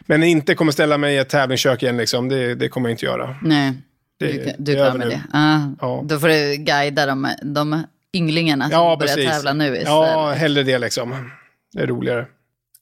men 0.05 0.23
inte 0.23 0.55
kommer 0.55 0.71
ställa 0.71 0.97
mig 0.97 1.15
i 1.15 1.17
ett 1.17 1.29
tävlingskök 1.29 1.83
igen, 1.83 1.97
liksom. 1.97 2.29
det, 2.29 2.55
det 2.55 2.69
kommer 2.69 2.89
jag 2.89 2.93
inte 2.93 3.05
göra. 3.05 3.35
Nej, 3.41 3.73
Det- 4.19 4.27
du, 4.27 4.33
du 4.37 4.53
det 4.57 4.71
är 4.71 4.75
är 4.75 4.79
klar 4.79 4.85
över 4.87 4.97
med 4.97 5.07
nu. 5.07 5.13
det. 5.13 5.37
Ah, 5.37 5.59
Ja. 5.81 6.03
Då 6.05 6.19
får 6.19 6.27
du 6.27 6.55
guida 6.55 7.05
de, 7.05 7.27
de 7.43 7.83
ynglingarna 8.13 8.69
som 8.69 8.71
Ja, 8.73 8.95
börjar 8.99 9.15
precis. 9.15 9.31
tävla 9.31 9.53
nu 9.53 9.65
istället. 9.65 9.87
Ja, 9.87 10.31
hellre 10.31 10.63
det 10.63 10.77
liksom. 10.79 11.31
Det 11.73 11.81
är 11.81 11.87
roligare. 11.87 12.25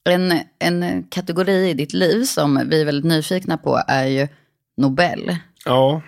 En, 0.08 0.32
en 0.58 1.04
kategori 1.10 1.70
i 1.70 1.74
ditt 1.74 1.92
liv 1.92 2.24
som 2.24 2.68
vi 2.68 2.80
är 2.80 2.84
väldigt 2.84 3.04
nyfikna 3.04 3.58
på 3.58 3.82
är 3.88 4.06
ju 4.06 4.28
Nobel. 4.76 5.36
Ja. 5.64 6.02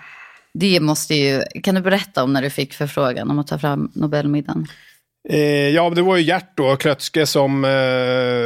Det 0.54 0.80
måste 0.80 1.14
ju, 1.14 1.42
kan 1.62 1.74
du 1.74 1.80
berätta 1.80 2.24
om 2.24 2.32
när 2.32 2.42
du 2.42 2.50
fick 2.50 2.74
förfrågan 2.74 3.30
om 3.30 3.38
att 3.38 3.46
ta 3.46 3.58
fram 3.58 3.90
Nobelmiddagen? 3.94 4.66
Eh, 5.28 5.68
ja, 5.68 5.90
det 5.90 6.02
var 6.02 6.16
ju 6.16 6.22
Gert 6.22 6.56
då, 6.56 6.76
Krötske, 6.76 7.26
som 7.26 7.64
eh, 7.64 7.70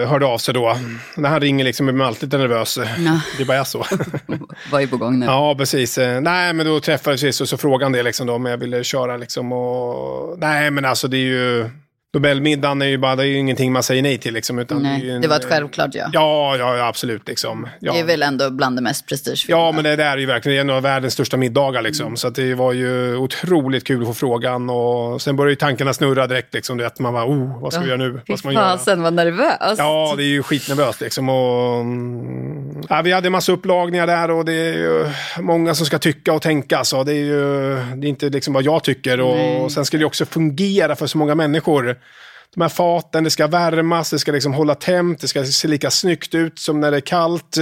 hörde 0.08 0.26
av 0.26 0.38
sig 0.38 0.54
då. 0.54 0.76
När 1.16 1.28
han 1.28 1.40
ringer 1.40 1.64
liksom 1.64 1.88
är 1.88 1.92
man 1.92 2.06
alltid 2.06 2.22
lite 2.22 2.38
nervös. 2.38 2.78
Ja. 2.78 3.20
Det 3.38 3.44
bara 3.44 3.58
är 3.58 3.64
så. 3.64 3.85
Vad 4.72 4.82
är 4.82 4.87
på 4.87 4.96
gång 4.96 5.18
nu? 5.18 5.26
ja, 5.26 5.54
precis. 5.58 5.98
Eh, 5.98 6.20
nej, 6.20 6.52
men 6.52 6.66
då 6.66 6.80
träffades 6.80 7.22
vi 7.22 7.30
och 7.30 7.48
så 7.48 7.56
frågade 7.56 7.85
han 7.85 7.92
det 7.92 8.02
liksom 8.02 8.26
då, 8.26 8.35
om 8.35 8.46
jag 8.46 8.56
ville 8.56 8.85
köra 8.85 9.16
liksom. 9.16 9.52
Och, 9.52 10.38
nej, 10.38 10.70
men 10.70 10.85
alltså 10.85 11.08
det 11.08 11.16
är 11.16 11.26
ju... 11.26 11.70
Nobelmiddagen 12.14 12.83
är 12.83 12.87
ju 12.87 12.98
bara, 12.98 13.16
det 13.16 13.22
är 13.22 13.27
ju 13.27 13.37
ingenting 13.38 13.72
man 13.72 13.83
säger 13.83 14.03
nej 14.03 14.18
till 14.18 14.35
liksom. 14.35 14.59
Utan 14.59 14.83
Nej, 14.83 15.01
är 15.01 15.05
ju 15.05 15.11
en- 15.11 15.20
det 15.22 15.29
var 15.29 15.37
ett 15.37 15.44
självklart 15.44 15.90
ja. 15.94 16.09
Ja, 16.12 16.57
ja, 16.59 16.87
absolut 16.87 17.29
liksom. 17.29 17.68
Ja. 17.81 17.92
Det 17.92 18.01
är 18.01 18.05
väl 18.05 18.22
ändå 18.22 18.51
bland 18.51 18.77
det 18.77 18.83
mest 18.83 19.07
prestigefyllda. 19.09 19.59
Ja, 19.59 19.72
men 19.72 19.85
det 19.85 19.96
där 19.96 20.12
är 20.12 20.16
ju 20.18 20.27
verkligen 20.27 20.61
en 20.61 20.77
av 20.77 20.83
världens 20.83 21.14
största 21.14 21.37
middagar. 21.37 21.83
Liksom. 21.83 22.16
Så 22.16 22.29
att 22.29 22.35
det 22.35 22.55
var 22.55 22.72
ju 22.72 23.16
otroligt 23.16 23.87
kul 23.87 24.03
att 24.03 24.09
få 24.09 24.14
frågan. 24.14 24.70
Och 24.70 25.22
sen 25.22 25.37
började 25.37 25.53
ju 25.53 25.57
tankarna 25.57 25.92
snurra 25.92 26.27
direkt. 26.27 26.55
Liksom. 26.55 26.79
Det 26.79 26.87
att 26.87 26.98
man 26.98 27.12
bara, 27.12 27.27
oh, 27.27 27.61
vad 27.62 27.72
ska 27.72 27.83
vi 27.83 27.88
göra 27.88 27.98
nu? 27.98 28.12
Fy 28.12 28.18
Vad 28.33 28.38
ska 28.38 28.48
man 28.48 28.55
göra? 28.55 28.77
fasen 28.79 29.03
vad 29.03 29.12
nervös. 29.12 29.79
Ja, 29.79 30.14
det 30.16 30.22
är 30.22 30.27
ju 30.27 30.42
skitnervöst 30.42 31.01
liksom. 31.01 31.29
Och, 31.29 31.81
mm, 31.81 32.83
ja, 32.88 33.03
vi 33.03 33.12
hade 33.12 33.29
en 33.29 33.33
massa 33.33 33.53
upplagningar 33.53 34.07
där 34.07 34.31
och 34.31 34.44
det 34.44 34.53
är 34.55 35.12
många 35.42 35.75
som 35.75 35.87
ska 35.87 35.98
tycka 35.98 36.33
och 36.33 36.42
tänka. 36.42 36.85
Så 36.85 37.05
det 37.05 37.12
är 37.12 37.25
ju 37.25 37.75
det 37.96 38.07
är 38.07 38.09
inte 38.09 38.29
liksom 38.29 38.55
vad 38.55 38.62
jag 38.62 38.85
tycker. 38.85 39.20
Och, 39.20 39.72
sen 39.72 39.85
ska 39.85 39.98
det 39.98 40.05
också 40.05 40.25
fungera 40.25 40.96
för 40.96 41.07
så 41.07 41.18
många 41.18 41.35
människor. 41.35 41.96
De 42.55 42.61
här 42.61 42.69
faten, 42.69 43.25
det 43.25 43.31
ska 43.31 43.47
värmas, 43.47 44.11
det 44.11 44.19
ska 44.19 44.33
liksom 44.33 44.55
hålla 44.55 44.75
temp, 44.75 45.21
det 45.21 45.29
ska 45.29 45.45
se 45.45 45.69
lika 45.69 45.91
snyggt 45.91 46.35
ut 46.35 46.59
som 46.59 46.81
när 46.81 46.91
det 46.91 46.97
är 46.97 47.01
kallt. 47.01 47.57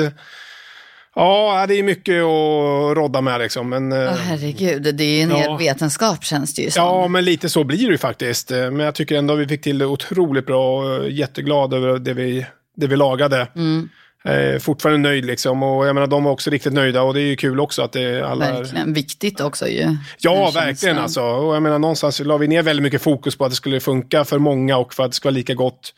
Ja, 1.15 1.65
det 1.69 1.75
är 1.75 1.83
mycket 1.83 2.15
att 2.15 2.97
rodda 2.97 3.21
med 3.21 3.41
liksom. 3.41 3.69
Men, 3.69 3.93
Åh, 3.93 4.15
herregud, 4.15 4.95
det 4.95 5.05
är 5.05 5.17
ju 5.17 5.21
en 5.23 5.31
hel 5.31 5.45
Ja. 5.45 5.57
vetenskap 5.57 6.25
känns 6.25 6.55
det 6.55 6.63
ju 6.63 6.71
som. 6.71 6.85
Ja, 6.85 7.09
men 7.09 7.25
lite 7.25 7.49
så 7.49 7.65
blir 7.65 7.87
det 7.87 7.93
ju 7.93 7.99
faktiskt. 7.99 8.51
Men 8.51 8.81
jag 8.81 8.95
tycker 8.95 9.17
ändå 9.19 9.35
vi 9.35 9.49
fick 9.49 9.63
till 9.63 9.79
det 9.79 9.87
otroligt 9.87 10.47
bra 10.47 10.79
och 10.81 11.11
jätteglad 11.11 11.75
över 11.75 11.99
det 11.99 12.15
vi, 12.15 12.47
det 12.77 12.87
vi 12.87 12.97
lagade. 12.97 13.47
Mm. 13.57 13.89
Eh, 14.25 14.59
fortfarande 14.59 15.09
nöjd 15.09 15.25
liksom. 15.25 15.63
Och 15.63 15.87
jag 15.87 15.95
menar, 15.95 16.07
de 16.07 16.25
var 16.25 16.33
också 16.33 16.51
riktigt 16.51 16.73
nöjda 16.73 17.03
och 17.03 17.15
det 17.15 17.21
är 17.21 17.25
ju 17.27 17.37
kul 17.37 17.61
också 17.61 17.83
att 17.83 17.93
det 17.93 18.23
alla... 18.23 18.47
är- 18.47 18.53
Verkligen, 18.53 18.93
viktigt 18.93 19.41
också 19.41 19.69
ju. 19.69 19.97
Ja, 20.19 20.45
verkligen 20.45 20.67
känslan. 20.77 20.99
alltså. 20.99 21.23
Och 21.23 21.55
jag 21.57 21.63
menar, 21.63 21.79
någonstans 21.79 22.21
la 22.21 22.37
vi 22.37 22.49
ner 22.49 22.63
väldigt 22.63 22.83
mycket 22.83 23.03
fokus 23.03 23.37
på 23.37 23.45
att 23.45 23.51
det 23.51 23.57
skulle 23.57 23.81
funka 23.81 24.25
för 24.25 24.39
många 24.39 24.77
och 24.77 24.95
för 24.95 25.05
att 25.05 25.11
det 25.11 25.15
ska 25.17 25.27
vara 25.29 25.35
lika 25.35 25.55
gott 25.55 25.95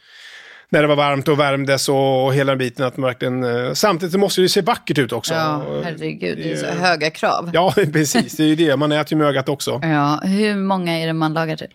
när 0.69 0.83
det 0.83 0.89
var 0.89 0.97
varmt 0.97 1.29
och 1.29 1.41
värmdes 1.41 1.89
och, 1.89 2.35
hela 2.35 2.53
den 2.53 2.59
biten. 2.59 2.87
Att 2.87 2.97
man 2.97 3.07
verkligen, 3.09 3.45
eh, 3.67 3.73
samtidigt 3.73 4.21
måste 4.21 4.41
det 4.41 4.43
ju 4.43 4.49
se 4.49 4.61
vackert 4.61 4.99
ut 4.99 5.13
också. 5.13 5.35
Ja, 5.35 5.63
herregud, 5.85 6.39
det 6.39 6.53
är 6.53 6.57
så 6.57 6.67
det- 6.67 6.73
höga 6.73 7.11
krav. 7.11 7.51
Ja, 7.53 7.73
precis. 7.93 8.37
Det 8.37 8.43
är 8.45 8.47
ju 8.49 8.57
det. 8.57 8.77
Man 8.77 8.93
äter 8.93 9.13
ju 9.13 9.19
med 9.19 9.27
ögat 9.27 9.49
också. 9.49 9.81
Ja, 9.83 10.21
hur 10.25 10.57
många 10.57 10.99
är 10.99 11.07
det 11.07 11.13
man 11.13 11.33
lagar 11.35 11.57
till? 11.57 11.69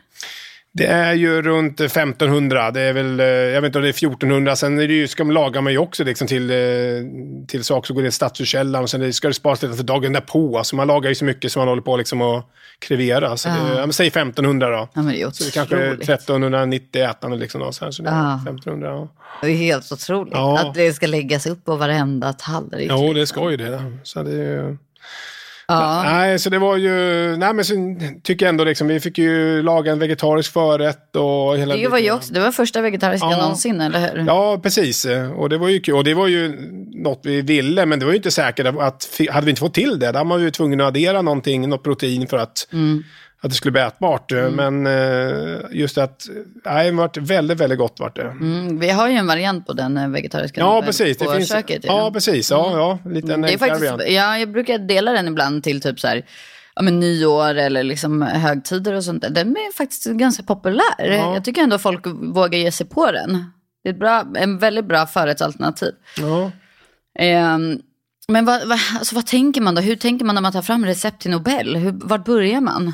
Det 0.77 0.85
är 0.87 1.13
ju 1.13 1.41
runt 1.41 1.79
1500. 1.81 2.71
Det 2.71 2.81
är 2.81 2.93
väl, 2.93 3.19
eh, 3.19 3.25
jag 3.25 3.61
vet 3.61 3.69
inte 3.69 3.77
om 3.79 3.83
det 3.83 3.89
är 3.89 3.93
1400. 3.93 4.55
Sen 4.55 4.79
är 4.79 4.87
det 4.87 4.93
ju, 4.93 5.07
ska 5.07 5.23
man 5.23 5.33
laga 5.33 5.71
ju 5.71 5.77
också 5.77 6.03
liksom 6.03 6.27
till, 6.27 6.49
eh, 6.49 6.57
till 7.47 7.63
saker 7.63 7.87
som 7.87 7.95
går 7.95 8.01
ner 8.01 8.09
i 8.09 8.11
stadshuskällan. 8.11 8.83
Och 8.83 8.89
sen 8.89 9.13
ska 9.13 9.27
det 9.27 9.33
sparas 9.33 9.61
lite 9.61 9.75
till 9.75 9.85
dagen 9.85 10.13
därpå. 10.13 10.57
Alltså 10.57 10.75
man 10.75 10.87
lagar 10.87 11.09
ju 11.09 11.15
så 11.15 11.25
mycket 11.25 11.51
som 11.51 11.59
man 11.59 11.67
håller 11.67 11.81
på 11.81 11.97
liksom 11.97 12.21
att 12.21 12.45
krevera. 12.79 13.37
Så 13.37 13.49
det, 13.49 13.55
ja, 13.75 13.79
men 13.79 13.93
säg 13.93 14.07
1500 14.07 14.69
då. 14.69 14.89
Ja, 14.93 15.01
men 15.01 15.13
det 15.13 15.21
är 15.21 15.29
Så 15.31 15.43
det 15.43 15.51
kanske 15.53 15.75
är 15.75 15.89
otroligt. 15.91 16.09
1390 16.09 17.01
ätande 17.03 17.37
liksom. 17.37 17.61
Då, 17.61 17.71
så 17.71 17.85
här, 17.85 17.91
så 17.91 18.03
det 18.03 18.09
är 18.09 18.13
Ja. 18.13 18.33
1500. 18.35 18.87
Ja. 18.89 19.07
Det 19.41 19.47
är 19.47 19.55
helt 19.55 19.91
otroligt 19.91 20.33
Ja. 20.33 20.59
att 20.59 20.73
det 20.73 20.93
ska 20.93 21.07
läggas 21.07 21.45
upp 21.47 21.65
på 21.65 21.75
varenda 21.75 22.33
tallrik. 22.33 22.87
Jo, 22.91 23.13
det 23.13 23.27
ska 23.27 23.51
ju 23.51 23.57
det. 23.57 23.83
Så 24.03 24.23
det 24.23 24.41
är. 24.43 24.77
Ja. 25.67 26.03
Nej, 26.03 26.39
så 26.39 26.49
det 26.49 26.59
var 26.59 26.77
ju... 26.77 26.91
Nej, 27.37 27.53
men 27.53 27.65
sen 27.65 27.99
tycker 28.21 28.45
jag 28.45 28.49
ändå 28.49 28.63
liksom, 28.63 28.87
vi 28.87 28.99
fick 28.99 29.17
ju 29.17 29.61
laga 29.63 29.91
en 29.91 29.99
vegetarisk 29.99 30.53
förrätt 30.53 31.15
och 31.15 31.57
hela... 31.57 31.75
Det 31.75 31.87
var 31.87 31.97
ju 31.97 32.11
också, 32.11 32.33
det 32.33 32.39
var 32.39 32.51
första 32.51 32.81
vegetariska 32.81 33.27
Ja. 33.31 33.37
någonsin, 33.37 33.81
eller 33.81 33.99
hur? 33.99 34.25
Ja, 34.27 34.59
precis. 34.63 35.07
Och 35.35 35.49
det 35.49 35.57
var 35.57 35.67
ju 35.69 35.79
kul. 35.79 35.95
Och 35.95 36.03
det 36.03 36.13
var 36.13 36.27
ju 36.27 36.55
något 36.93 37.21
vi 37.23 37.41
ville, 37.41 37.85
men 37.85 37.99
det 37.99 38.05
var 38.05 38.11
ju 38.11 38.17
inte 38.17 38.31
säkert 38.31 38.65
att 38.65 39.19
hade 39.31 39.45
vi 39.45 39.49
inte 39.49 39.59
fått 39.59 39.73
till 39.73 39.99
det, 39.99 40.11
då 40.11 40.17
hade 40.17 40.29
man 40.29 40.41
ju 40.41 40.51
tvungen 40.51 40.81
att 40.81 40.87
addera 40.87 41.21
någonting, 41.21 41.69
något 41.69 41.83
protein 41.83 42.27
för 42.27 42.37
att, 42.37 42.67
att 43.41 43.49
det 43.49 43.55
skulle 43.55 43.71
bli 43.71 43.81
ätbart. 43.81 44.31
Men 44.31 44.87
eh, 44.87 45.59
just 45.71 45.97
att, 45.97 46.27
nej, 46.65 46.91
det 46.91 46.97
varit 46.97 47.17
väldigt, 47.17 47.57
väldigt 47.59 47.79
gott 47.79 47.99
vart 47.99 48.15
det. 48.15 48.21
Mm, 48.21 48.79
vi 48.79 48.89
har 48.89 49.07
ju 49.09 49.15
en 49.15 49.27
variant 49.27 49.67
på 49.67 49.73
den 49.73 49.97
eh, 49.97 50.09
vegetariska 50.09 50.61
Ja, 50.61 50.81
precis. 50.81 51.17
På 51.17 51.31
finns, 51.31 51.49
köket. 51.49 51.85
ja, 51.85 52.11
precis. 52.13 52.51
Ja, 52.51 52.71
ja, 53.03 53.11
lite 53.11 53.33
en 53.33 53.41
det 53.41 53.53
är 53.53 53.57
faktiskt, 53.57 53.91
variant. 53.91 54.11
ja, 54.11 54.37
jag 54.37 54.51
brukar 54.51 54.77
dela 54.77 55.11
den 55.11 55.27
ibland 55.27 55.63
till 55.63 55.81
typ 55.81 55.99
så 55.99 56.07
här, 56.07 56.25
ja, 56.75 56.81
men 56.81 56.99
nyår 56.99 57.55
eller 57.55 57.83
liksom 57.83 58.21
högtider 58.21 58.93
och 58.93 59.03
sånt. 59.03 59.25
Den 59.29 59.51
är 59.51 59.73
faktiskt 59.73 60.05
ganska 60.05 60.43
populär. 60.43 60.83
Ja. 60.99 61.33
Jag 61.33 61.43
tycker 61.45 61.61
ändå 61.61 61.77
folk 61.77 62.07
vågar 62.21 62.59
ge 62.59 62.71
sig 62.71 62.85
på 62.87 63.11
den. 63.11 63.45
Det 63.83 63.89
är 63.89 63.93
ett 63.93 63.99
bra, 63.99 64.25
en 64.35 64.57
väldigt 64.57 64.85
bra 64.85 65.05
förrättsalternativ. 65.05 65.93
Ja. 66.17 66.51
Ehm, 67.19 67.79
men 68.31 68.45
vad, 68.45 68.67
vad, 68.67 68.79
alltså 68.99 69.15
vad 69.15 69.25
tänker 69.25 69.61
man 69.61 69.75
då? 69.75 69.81
Hur 69.81 69.95
tänker 69.95 70.25
man 70.25 70.35
när 70.35 70.41
man 70.41 70.51
tar 70.51 70.61
fram 70.61 70.85
recept 70.85 71.21
till 71.21 71.31
Nobel? 71.31 71.75
Hur, 71.75 71.91
vart 71.91 72.25
börjar 72.25 72.61
man? 72.61 72.93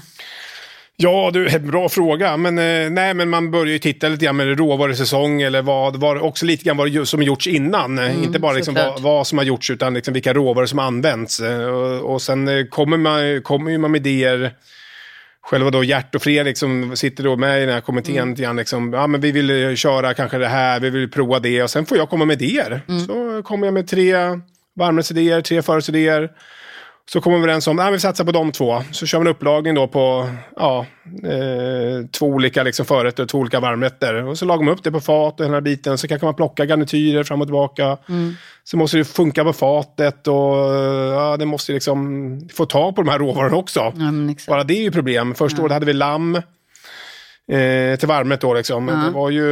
Ja, 0.95 1.31
du, 1.33 1.59
bra 1.59 1.89
fråga. 1.89 2.37
Men, 2.37 2.57
eh, 2.57 2.89
nej, 2.89 3.13
men 3.13 3.29
man 3.29 3.51
börjar 3.51 3.73
ju 3.73 3.79
titta 3.79 4.07
lite 4.09 4.25
grann 4.25 4.35
med 4.35 4.57
råvarusäsong 4.57 5.41
eller 5.41 5.61
vad, 5.61 5.95
vad, 5.95 6.17
också 6.21 6.45
lite 6.45 6.63
grann 6.63 6.77
vad 6.77 7.07
som 7.07 7.23
gjorts 7.23 7.47
innan. 7.47 7.99
Mm, 7.99 8.23
Inte 8.23 8.39
bara 8.39 8.53
liksom 8.53 8.73
vad, 8.73 9.01
vad 9.01 9.27
som 9.27 9.37
har 9.37 9.45
gjorts 9.45 9.69
utan 9.71 9.93
liksom 9.93 10.13
vilka 10.13 10.33
råvaror 10.33 10.65
som 10.65 10.79
använts. 10.79 11.39
Eh, 11.39 11.65
Och, 11.65 12.13
och 12.13 12.21
sen 12.21 12.47
eh, 12.47 12.65
kommer 12.65 12.97
man, 12.97 13.41
kommer 13.41 13.71
ju 13.71 13.77
man 13.77 13.91
med 13.91 14.07
idéer. 14.07 14.53
Själva 15.41 15.69
då 15.69 15.83
Gert 15.83 16.15
och 16.15 16.21
Fredrik 16.21 16.57
som 16.57 16.95
sitter 16.95 17.23
då 17.23 17.35
med 17.35 17.57
i 17.57 17.65
den 17.65 17.73
här 17.73 17.81
kommittén. 17.81 18.17
Mm. 18.17 18.35
grann 18.35 18.55
Liksom, 18.55 18.93
ja, 18.93 19.07
men 19.07 19.21
vi 19.21 19.31
vill 19.31 19.63
eh, 19.69 19.75
köra 19.75 20.13
kanske 20.13 20.37
det 20.37 20.47
här, 20.47 20.79
vi 20.79 20.89
vill 20.89 21.11
prova 21.11 21.39
det. 21.39 21.63
Och 21.63 21.69
sen 21.69 21.85
får 21.85 21.97
jag 21.97 22.09
komma 22.09 22.25
med 22.25 22.41
idéer. 22.41 22.81
Mm. 22.87 23.05
Så 23.05 23.43
kommer 23.43 23.67
jag 23.67 23.73
med 23.73 23.87
tre 23.87 24.15
varmrättsidéer, 24.75 25.41
tre 25.41 25.61
förrättsidéer. 25.61 26.29
Så 27.05 27.21
kommer 27.21 27.37
vi 27.37 27.43
överens 27.43 27.67
om 27.67 27.79
att 27.79 27.93
vi 27.93 27.99
satsar 27.99 28.25
på 28.25 28.31
de 28.31 28.51
två. 28.51 28.83
Så 28.91 29.05
kör 29.05 29.19
vi 29.19 29.21
en 29.21 29.27
upplagning 29.27 29.75
då 29.75 29.87
på 29.87 30.29
ja, 30.55 30.85
eh, 31.23 32.07
två 32.11 32.25
olika 32.25 32.63
liksom 32.63 32.85
förrätter 32.85 33.23
och 33.23 33.29
två 33.29 33.37
olika 33.37 33.59
varmrätter. 33.59 34.25
Och 34.25 34.37
så 34.37 34.45
lagar 34.45 34.63
man 34.65 34.73
upp 34.73 34.83
det 34.83 34.91
på 34.91 34.99
fat 34.99 35.39
och 35.39 35.45
hela 35.45 35.47
den 35.47 35.53
här 35.53 35.61
biten. 35.61 35.97
Så 35.97 36.07
kanske 36.07 36.25
man 36.25 36.35
plocka 36.35 36.65
garnityrer 36.65 37.23
fram 37.23 37.41
och 37.41 37.47
tillbaka. 37.47 37.97
Så 38.63 38.77
måste 38.77 38.97
det 38.97 39.05
funka 39.05 39.43
på 39.43 39.53
fatet 39.53 40.27
och 40.27 40.57
ja, 41.13 41.37
det 41.37 41.45
måste 41.45 41.71
liksom 41.71 42.39
få 42.53 42.65
tag 42.65 42.95
på 42.95 43.01
de 43.01 43.09
här 43.09 43.19
råvarorna 43.19 43.55
också. 43.55 43.79
Ja, 43.79 44.31
exakt. 44.31 44.49
Bara 44.49 44.63
det 44.63 44.73
är 44.73 44.81
ju 44.81 44.91
problem. 44.91 45.35
Första 45.35 45.61
året 45.61 45.71
hade 45.71 45.85
vi 45.85 45.93
lamm. 45.93 46.41
Eh, 47.51 47.95
till 47.99 48.07
varmrätt 48.07 48.41
då 48.41 48.53
liksom. 48.53 48.85
Det 48.85 49.09
var 49.09 49.29
ju, 49.29 49.45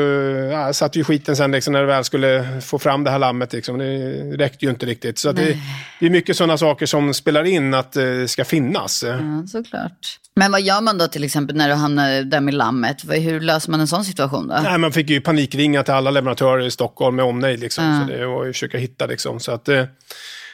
ja, 0.51 0.73
satt 0.73 0.95
ju 0.95 1.03
skiten 1.03 1.35
sen 1.35 1.51
liksom, 1.51 1.73
när 1.73 1.79
det 1.79 1.85
väl 1.85 2.03
skulle 2.03 2.61
få 2.61 2.79
fram 2.79 3.03
det 3.03 3.11
här 3.11 3.19
lammet. 3.19 3.53
Liksom. 3.53 3.77
Det 3.77 3.87
räckte 4.37 4.65
ju 4.65 4.71
inte 4.71 4.85
riktigt. 4.85 5.17
Så 5.17 5.29
att 5.29 5.35
det, 5.35 5.57
det 5.99 6.05
är 6.05 6.09
mycket 6.09 6.37
sådana 6.37 6.57
saker 6.57 6.85
som 6.85 7.13
spelar 7.13 7.43
in 7.43 7.73
att 7.73 7.91
det 7.91 8.27
ska 8.27 8.45
finnas. 8.45 9.03
Ja, 9.03 9.17
såklart. 9.47 10.17
Men 10.35 10.51
vad 10.51 10.61
gör 10.61 10.81
man 10.81 10.97
då 10.97 11.07
till 11.07 11.23
exempel 11.23 11.55
när 11.55 11.69
du 11.69 11.75
hamnar 11.75 12.23
där 12.23 12.41
med 12.41 12.53
lammet? 12.53 12.97
Hur 13.09 13.39
löser 13.39 13.71
man 13.71 13.79
en 13.79 13.87
sån 13.87 14.05
situation 14.05 14.47
då? 14.47 14.59
Nej, 14.63 14.77
man 14.77 14.91
fick 14.91 15.09
ju 15.09 15.21
panikringa 15.21 15.83
till 15.83 15.93
alla 15.93 16.11
leverantörer 16.11 16.65
i 16.65 16.71
Stockholm 16.71 17.15
med 17.15 17.25
omnejd. 17.25 17.59
Liksom, 17.59 18.01
Så 18.07 18.13
det 18.17 18.25
var 18.25 18.45
ju 18.45 18.53
försöka 18.53 18.77
hitta 18.77 19.05
liksom. 19.05 19.39
Så 19.39 19.51
att, 19.51 19.69
eh, 19.69 19.83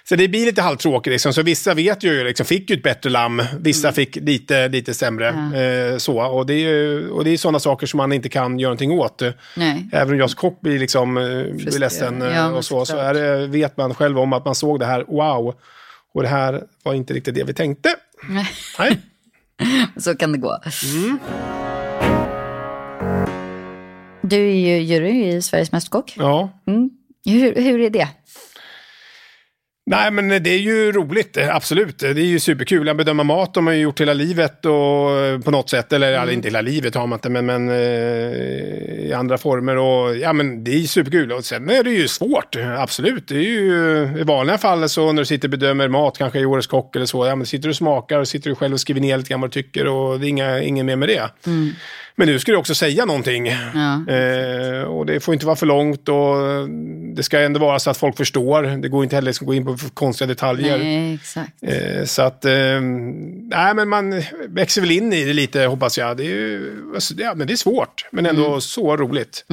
så 0.10 0.16
det 0.16 0.28
blir 0.28 0.46
lite 0.46 0.62
halvtråkigt. 0.62 1.12
Liksom. 1.12 1.34
Så 1.34 1.42
vissa 1.42 1.74
vet 1.74 2.04
ju, 2.04 2.24
liksom, 2.24 2.46
fick 2.46 2.70
ju 2.70 2.76
ett 2.76 2.84
bättre 2.84 3.10
lamm, 3.10 3.42
vissa 3.60 3.92
fick 3.92 4.16
lite, 4.16 4.68
lite 4.68 4.94
sämre. 4.94 5.28
Eh, 5.28 5.98
så. 5.98 6.22
Och 6.22 6.46
det 6.46 6.54
är 6.54 6.60
ju 6.60 7.10
och 7.10 7.24
det 7.24 7.30
är 7.30 7.38
sådana 7.38 7.60
saker 7.60 7.88
som 7.88 7.98
man 7.98 8.14
inte 8.14 8.30
kan 8.30 8.60
göra 8.60 8.70
någonting 8.70 8.92
åt. 8.92 9.22
Nej. 9.56 9.90
Även 9.92 10.14
om 10.14 10.20
jag 10.20 10.30
som 10.30 10.38
kock 10.38 10.62
blir, 10.62 10.80
liksom, 10.80 11.18
eh, 11.18 11.24
blir 11.24 11.80
ledsen 11.80 12.22
eh, 12.22 12.36
Ja, 12.36 12.52
och 12.52 12.66
så, 12.66 12.86
så 12.86 12.98
är 12.98 13.14
det, 13.14 13.48
vet 13.48 13.78
man 13.78 13.96
själv 13.96 14.20
om 14.20 14.34
att 14.34 14.46
man 14.46 14.56
såg 14.56 14.80
det 14.80 14.86
här, 14.86 15.06
wow. 15.08 15.56
Och 16.14 16.22
det 16.22 16.30
här 16.30 16.64
var 16.84 16.94
inte 16.94 17.14
riktigt 17.14 17.36
det 17.36 17.44
vi 17.44 17.54
tänkte. 17.54 17.96
Nej. 18.80 19.02
Så 19.98 20.16
kan 20.16 20.32
det 20.32 20.38
gå. 20.38 20.60
Mm. 20.96 21.20
Du 24.22 24.50
är 24.50 24.56
ju 24.56 24.78
jury 24.78 25.36
i 25.36 25.42
Sveriges 25.42 25.72
Mästerkock. 25.72 26.14
Ja. 26.18 26.50
Hur, 27.26 27.56
hur 27.56 27.80
är 27.80 27.90
det? 27.90 28.08
Nej, 29.90 30.12
men 30.12 30.44
det 30.44 30.50
är 30.50 30.58
ju 30.58 30.92
roligt, 30.92 31.38
eh, 31.38 31.56
absolut. 31.56 32.00
Det 32.00 32.08
är 32.08 32.16
ju 32.16 32.40
superkul. 32.40 32.90
Att 32.90 32.98
bedöma 32.98 33.24
mat 33.24 33.56
har 33.56 33.62
man 33.62 33.76
ju 33.76 33.82
gjort 33.82 34.02
hela 34.02 34.14
livet 34.14 34.66
och 34.66 35.12
eh, 35.12 35.40
på 35.40 35.52
något 35.52 35.70
sätt. 35.70 35.94
Eller 35.94 36.14
mm. 36.14 36.30
inte 36.30 36.48
hela 36.48 36.62
livet 36.62 36.96
har 36.96 37.08
man 37.08 37.18
inte, 37.18 37.30
men, 37.30 37.46
men 37.46 37.70
eh, 37.70 37.76
i 39.08 39.14
andra 39.16 39.38
former. 39.38 39.78
Och, 39.78 40.18
ja, 40.18 40.34
men 40.34 40.64
det 40.64 40.72
är 40.72 40.78
ju 40.78 40.88
superkul. 40.88 41.32
Och 41.32 41.46
sen 41.46 41.70
är 41.70 41.84
det 41.84 41.90
ju 41.90 42.08
svårt, 42.08 42.56
absolut. 42.78 43.28
Det 43.28 43.36
är 43.36 43.40
ju 43.40 44.20
i 44.20 44.24
vanliga 44.24 44.58
fall 44.58 44.90
så 44.90 45.12
när 45.12 45.22
du 45.22 45.26
sitter 45.26 45.48
och 45.48 45.52
bedömer 45.52 45.88
mat, 45.88 46.18
kanske 46.18 46.40
i 46.40 46.46
Årets 46.46 46.68
Kock 46.68 46.96
eller 46.96 47.06
så. 47.06 47.26
Ja, 47.26 47.36
men 47.36 47.46
sitter 47.46 47.64
du 47.64 47.70
och 47.70 47.76
smakar 47.76 48.20
och 48.20 48.28
sitter 48.28 48.50
du 48.50 48.56
själv 48.56 48.74
och 48.74 48.80
skriver 48.80 49.02
ner 49.02 49.18
lite 49.18 49.30
grann 49.30 49.42
vad 49.42 49.50
du 49.50 49.64
tycker 49.64 49.88
och 49.88 50.20
det 50.20 50.28
är 50.28 50.30
inga, 50.30 50.62
ingen 50.62 50.86
mer 50.86 50.96
med 50.96 51.10
det. 51.10 51.30
Men 52.20 52.28
nu 52.28 52.40
ska 52.40 52.52
du 52.52 52.58
också 52.58 52.76
säga 52.76 53.06
någonting. 53.06 53.48
Ja. 53.48 54.14
Eh, 54.14 54.82
och 54.82 55.06
det 55.06 55.20
får 55.20 55.34
inte 55.34 55.46
vara 55.46 55.56
för 55.56 55.66
långt 55.66 56.10
och 56.10 56.70
det 57.16 57.24
ska 57.24 57.40
ändå 57.40 57.60
vara 57.60 57.80
så 57.80 57.90
att 57.90 57.98
folk 57.98 58.18
förstår. 58.18 58.64
Det 58.64 58.90
går 58.90 59.04
inte 59.04 59.16
heller 59.16 59.32
att 59.32 59.38
gå 59.38 59.54
in 59.54 59.66
på 59.66 59.78
konstiga 59.94 60.28
detaljer. 60.28 60.78
Nej. 60.78 61.20
Eh, 61.62 62.06
så 62.06 62.22
att, 62.22 62.46
eh, 62.46 62.82
nej 63.42 63.74
men 63.74 63.90
man 63.90 64.24
växer 64.48 64.82
väl 64.82 64.92
in 64.92 65.14
i 65.14 65.26
det 65.26 65.34
lite 65.34 65.66
hoppas 65.66 65.98
jag. 65.98 66.18
Det 66.18 66.24
är, 66.24 66.26
ju, 66.26 66.92
alltså, 66.96 67.14
ja, 67.18 67.34
men 67.36 67.48
det 67.48 67.54
är 67.54 67.58
svårt, 67.58 68.06
men 68.12 68.26
ändå 68.26 68.62
så 68.62 68.98
roligt. 68.98 69.46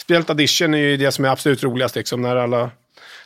Speciellt 0.00 0.30
audition 0.30 0.74
är 0.74 0.78
ju 0.78 0.96
det 0.96 1.12
som 1.12 1.24
är 1.24 1.28
absolut 1.28 1.62
roligast, 1.62 1.96
liksom, 1.96 2.22
när 2.22 2.36
alla, 2.36 2.70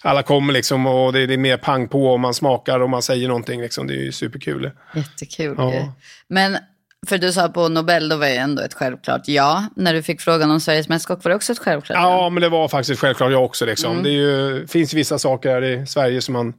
alla 0.01 0.23
kommer 0.23 0.53
liksom, 0.53 0.87
och 0.87 1.13
det, 1.13 1.21
är 1.21 1.37
mer 1.37 1.57
pang 1.57 1.89
på 1.89 2.07
och 2.07 2.21
man 2.21 2.35
smakar 2.35 2.81
och 2.81 2.91
man 2.91 3.03
säger 3.03 3.29
någonting. 3.29 3.61
Liksom. 3.61 3.87
Det 3.87 3.95
är 3.95 4.03
ju 4.05 4.13
superkul. 4.13 4.71
Jättekul 4.95 5.55
Ja. 5.59 5.95
Men 6.29 6.59
för 7.07 7.19
du 7.19 7.33
sa 7.33 7.49
på 7.49 7.69
Nobel, 7.69 8.09
då 8.09 8.17
var 8.17 8.27
ju 8.27 8.35
ändå 8.35 8.63
ett 8.63 8.75
självklart 8.75 9.23
ja. 9.25 9.65
När 9.77 9.95
du 9.95 10.03
fick 10.03 10.21
frågan 10.21 10.51
om 10.51 10.61
Sveriges 10.61 10.89
Mästerkock 10.89 11.25
var 11.25 11.31
det 11.31 11.37
också 11.37 11.53
ett 11.53 11.59
självklart 11.59 11.99
ja. 11.99 12.23
Ja, 12.23 12.31
men 12.31 12.41
det 12.41 12.49
var 12.49 12.69
faktiskt 12.69 13.01
självklart 13.01 13.33
jag 13.33 13.45
också. 13.45 13.67
Liksom. 13.67 14.03
Det 14.03 14.09
är 14.09 14.13
ju, 14.13 14.67
finns 14.67 14.95
vissa 14.95 15.19
saker 15.19 15.51
här 15.51 15.65
i 15.65 15.87
Sverige 15.87 16.21
som 16.21 16.33
man 16.33 16.55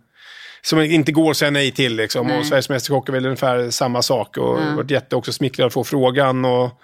som 0.62 0.82
inte 0.82 1.12
går 1.12 1.32
att 1.32 1.38
säga 1.38 1.52
nej 1.52 1.72
till. 1.72 1.96
Liksom. 1.96 2.28
Nej. 2.28 2.40
Och 2.40 2.46
Sveriges 2.46 2.70
Mästerkock 2.70 3.10
är 3.10 3.14
väl 3.14 3.26
ungefär 3.26 3.70
samma 3.70 4.02
sak. 4.02 4.38
Och 4.38 4.62
ja. 4.62 4.76
varit 4.76 4.92
jätte 4.92 5.16
också 5.16 5.34
smickrad 5.34 5.68
att 5.68 5.74
få 5.74 5.84
frågan. 5.84 6.46
Och 6.46 6.82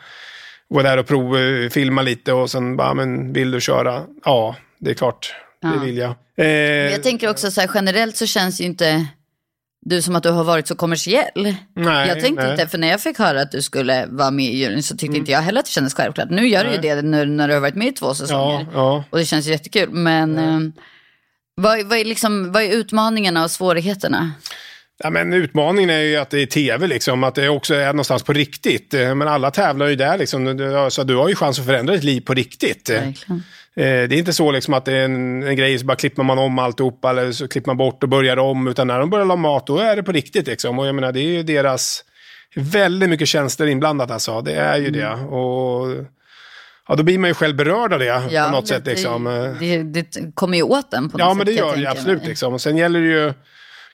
var 0.67 0.84
där 0.84 0.97
och 0.97 1.08
provfilma 1.08 2.02
lite 2.02 2.34
och 2.34 2.52
sen 2.52 2.78
bara, 2.78 2.93
men 2.93 3.34
vill 3.34 3.52
du 3.52 3.62
köra? 3.62 4.04
Ja, 4.26 4.56
det 4.80 4.89
är 4.89 4.95
klart. 4.95 5.36
Det 5.62 5.86
vill 5.86 5.97
jag. 5.97 6.15
Eh, 6.38 6.47
jag 6.91 7.04
tänker 7.04 7.30
också 7.30 7.52
så 7.52 7.62
här, 7.62 7.71
generellt 7.74 8.17
så 8.17 8.26
känns 8.26 8.62
ju 8.62 8.65
inte 8.65 9.06
du 9.86 10.02
som 10.02 10.15
att 10.15 10.24
du 10.24 10.30
har 10.30 10.44
varit 10.44 10.67
så 10.67 10.76
kommersiell. 10.76 11.56
nej, 11.76 12.08
jag 12.08 12.20
tänkte 12.20 12.44
nej. 12.44 12.46
Mm. 12.46 12.52
inte, 12.52 12.67
för 12.67 12.78
när 12.78 12.88
jag 12.88 13.02
fick 13.02 13.20
höra 13.20 13.41
att 13.41 13.52
du 13.52 13.62
skulle 13.62 14.06
vara 14.10 14.32
med 14.32 14.46
i 14.46 14.58
juryn 14.58 14.84
så 14.84 14.98
tyckte 14.98 15.17
inte 15.17 15.32
jag 15.32 15.41
heller 15.41 15.60
att 15.60 15.65
det 15.65 15.72
kändes 15.72 15.94
självklart. 15.94 16.30
Nu 16.30 16.48
gör 16.48 16.63
du 16.63 16.72
ju 16.72 16.78
det 16.78 17.02
nu 17.02 17.26
när 17.26 17.48
du 17.48 17.54
har 17.54 17.62
varit 17.62 17.76
med 17.76 17.88
i 17.88 17.91
två 17.91 18.13
säsonger. 18.13 18.60
Ja, 18.60 18.67
ja. 18.74 19.04
Och 19.10 19.17
det 19.17 19.26
känns 19.26 19.48
jättekul. 19.48 19.89
Men 19.89 20.38
eh, 20.38 20.60
vad, 21.56 21.86
vad, 21.86 21.98
är 21.98 22.06
liksom, 22.06 22.52
vad 22.52 22.63
är 22.63 22.70
utmaningarna 22.70 23.44
och 23.44 23.52
svårigheterna? 23.52 24.32
Ja, 25.04 25.10
men 25.10 25.34
utmaningen 25.34 25.89
är 25.89 26.00
ju 26.00 26.15
att 26.15 26.30
det 26.30 26.41
är 26.41 26.46
tv, 26.46 26.88
liksom, 26.88 27.24
att 27.24 27.36
det 27.36 27.50
också 27.50 27.74
är 27.76 27.88
någonstans 27.88 28.24
på 28.24 28.34
riktigt. 28.34 28.94
Eh, 28.94 29.15
Men 29.15 29.28
alla 29.28 29.52
tävlar 29.52 29.88
ju 29.88 29.96
där, 29.96 30.17
liksom. 30.17 30.88
Så 30.91 31.04
du 31.04 31.15
har 31.15 31.30
ju 31.30 31.36
chans 31.36 31.60
att 31.60 31.65
förändra 31.65 31.94
ditt 31.94 32.04
liv 32.04 32.22
på 32.22 32.34
riktigt. 32.34 32.89
Eh, 32.89 32.96
Verkligen. 32.96 33.44
Det 33.76 33.84
är 33.84 34.14
inte 34.14 34.34
så 34.34 34.52
liksom 34.52 34.74
att 34.74 34.86
det 34.86 34.94
är 34.94 35.06
en, 35.06 35.44
en 35.44 35.56
grej 35.56 35.80
så 35.80 35.86
bara 35.86 35.96
klipper 35.98 36.24
man 36.24 36.40
om 36.40 36.60
alltihopa 36.60 37.10
eller 37.10 37.32
så 37.32 37.48
klipper 37.48 37.70
man 37.70 37.78
bort 37.78 38.04
och 38.04 38.10
börjar 38.10 38.38
om. 38.38 38.68
Utan 38.68 38.88
när 38.88 39.00
de 39.00 39.10
börjar 39.10 39.26
laga 39.26 39.42
mat, 39.42 39.68
då 39.68 39.78
är 39.80 39.96
det 39.96 40.04
på 40.04 40.12
riktigt. 40.12 40.48
Liksom. 40.48 40.80
Och 40.80 40.88
jag 40.88 40.96
menar, 40.96 41.12
det 41.12 41.20
är 41.20 41.24
ju 41.32 41.44
deras... 41.44 42.04
Väldigt 42.56 43.10
mycket 43.10 43.28
tjänster 43.28 43.68
inblandat 43.68 44.12
alltså. 44.12 44.42
Det 44.42 44.54
är 44.56 44.78
ju 44.78 44.88
Mm. 44.88 45.00
det. 45.00 45.10
Och 45.36 46.06
ja, 46.88 46.96
då 46.96 47.04
blir 47.04 47.18
man 47.18 47.30
ju 47.30 47.34
själv 47.34 47.56
berörd 47.56 47.94
av 47.94 48.00
det 48.00 48.22
på 48.46 48.52
något 48.52 48.62
det, 48.68 48.68
sätt. 48.68 48.86
Liksom. 48.86 49.24
Det, 49.60 49.84
det, 49.84 50.06
kommer 50.34 50.58
ju 50.58 50.64
åt 50.64 50.92
den 50.92 51.10
på 51.10 51.18
något 51.18 51.26
Ja, 51.26 51.30
sätt. 51.30 51.38
men 51.38 51.46
det 51.46 51.52
gör 51.52 51.76
det 51.76 51.90
absolut. 51.90 52.26
Liksom. 52.26 52.54
Och 52.54 52.62
sen 52.62 52.78
gäller 52.78 53.00
det 53.00 53.08
ju 53.08 53.34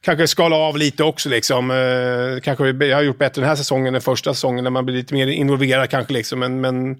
kanske 0.01 0.27
skala 0.27 0.55
av 0.55 0.77
lite 0.77 1.03
också. 1.03 1.29
Liksom. 1.29 1.71
Eh, 1.71 2.41
kanske, 2.43 2.85
jag 2.85 2.97
har 2.97 3.03
gjort 3.03 3.17
bättre 3.17 3.41
den 3.41 3.49
här 3.49 3.55
säsongen 3.55 3.95
än 3.95 4.01
första 4.01 4.33
säsongen 4.33 4.63
när 4.63 4.71
man 4.71 4.85
blir 4.85 4.95
lite 4.95 5.13
mer 5.13 5.27
involverad 5.27 5.89
kanske. 5.89 6.13
Liksom. 6.13 6.39
Men, 6.39 6.61
men, 6.61 6.95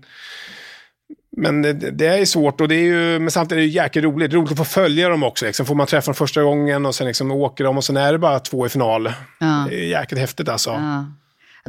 men 1.37 1.61
det, 1.61 1.73
det 1.73 2.07
är 2.07 2.25
svårt 2.25 2.61
och 2.61 2.67
det 2.67 2.75
är 2.75 2.83
ju, 2.83 3.19
men 3.19 3.31
samtidigt 3.31 3.61
är 3.61 3.67
det 3.67 3.73
jäkligt 3.83 4.05
roligt. 4.05 4.33
Roligt 4.33 4.51
att 4.51 4.57
få 4.57 4.63
följa 4.63 5.09
dem 5.09 5.23
också. 5.23 5.45
Liksom. 5.45 5.65
Får 5.65 5.75
man 5.75 5.87
träffa 5.87 6.05
dem 6.05 6.15
första 6.15 6.43
gången 6.43 6.85
och 6.85 6.95
sen 6.95 7.07
liksom 7.07 7.31
åker 7.31 7.63
de 7.63 7.77
och 7.77 7.83
sen 7.83 7.97
är 7.97 8.11
det 8.11 8.19
bara 8.19 8.39
två 8.39 8.65
i 8.65 8.69
final. 8.69 9.13
Ja. 9.39 9.65
Det 9.69 9.75
är 9.75 9.87
jäkligt 9.87 10.19
häftigt 10.19 10.49
alltså. 10.49 10.69
Ja. 10.69 11.05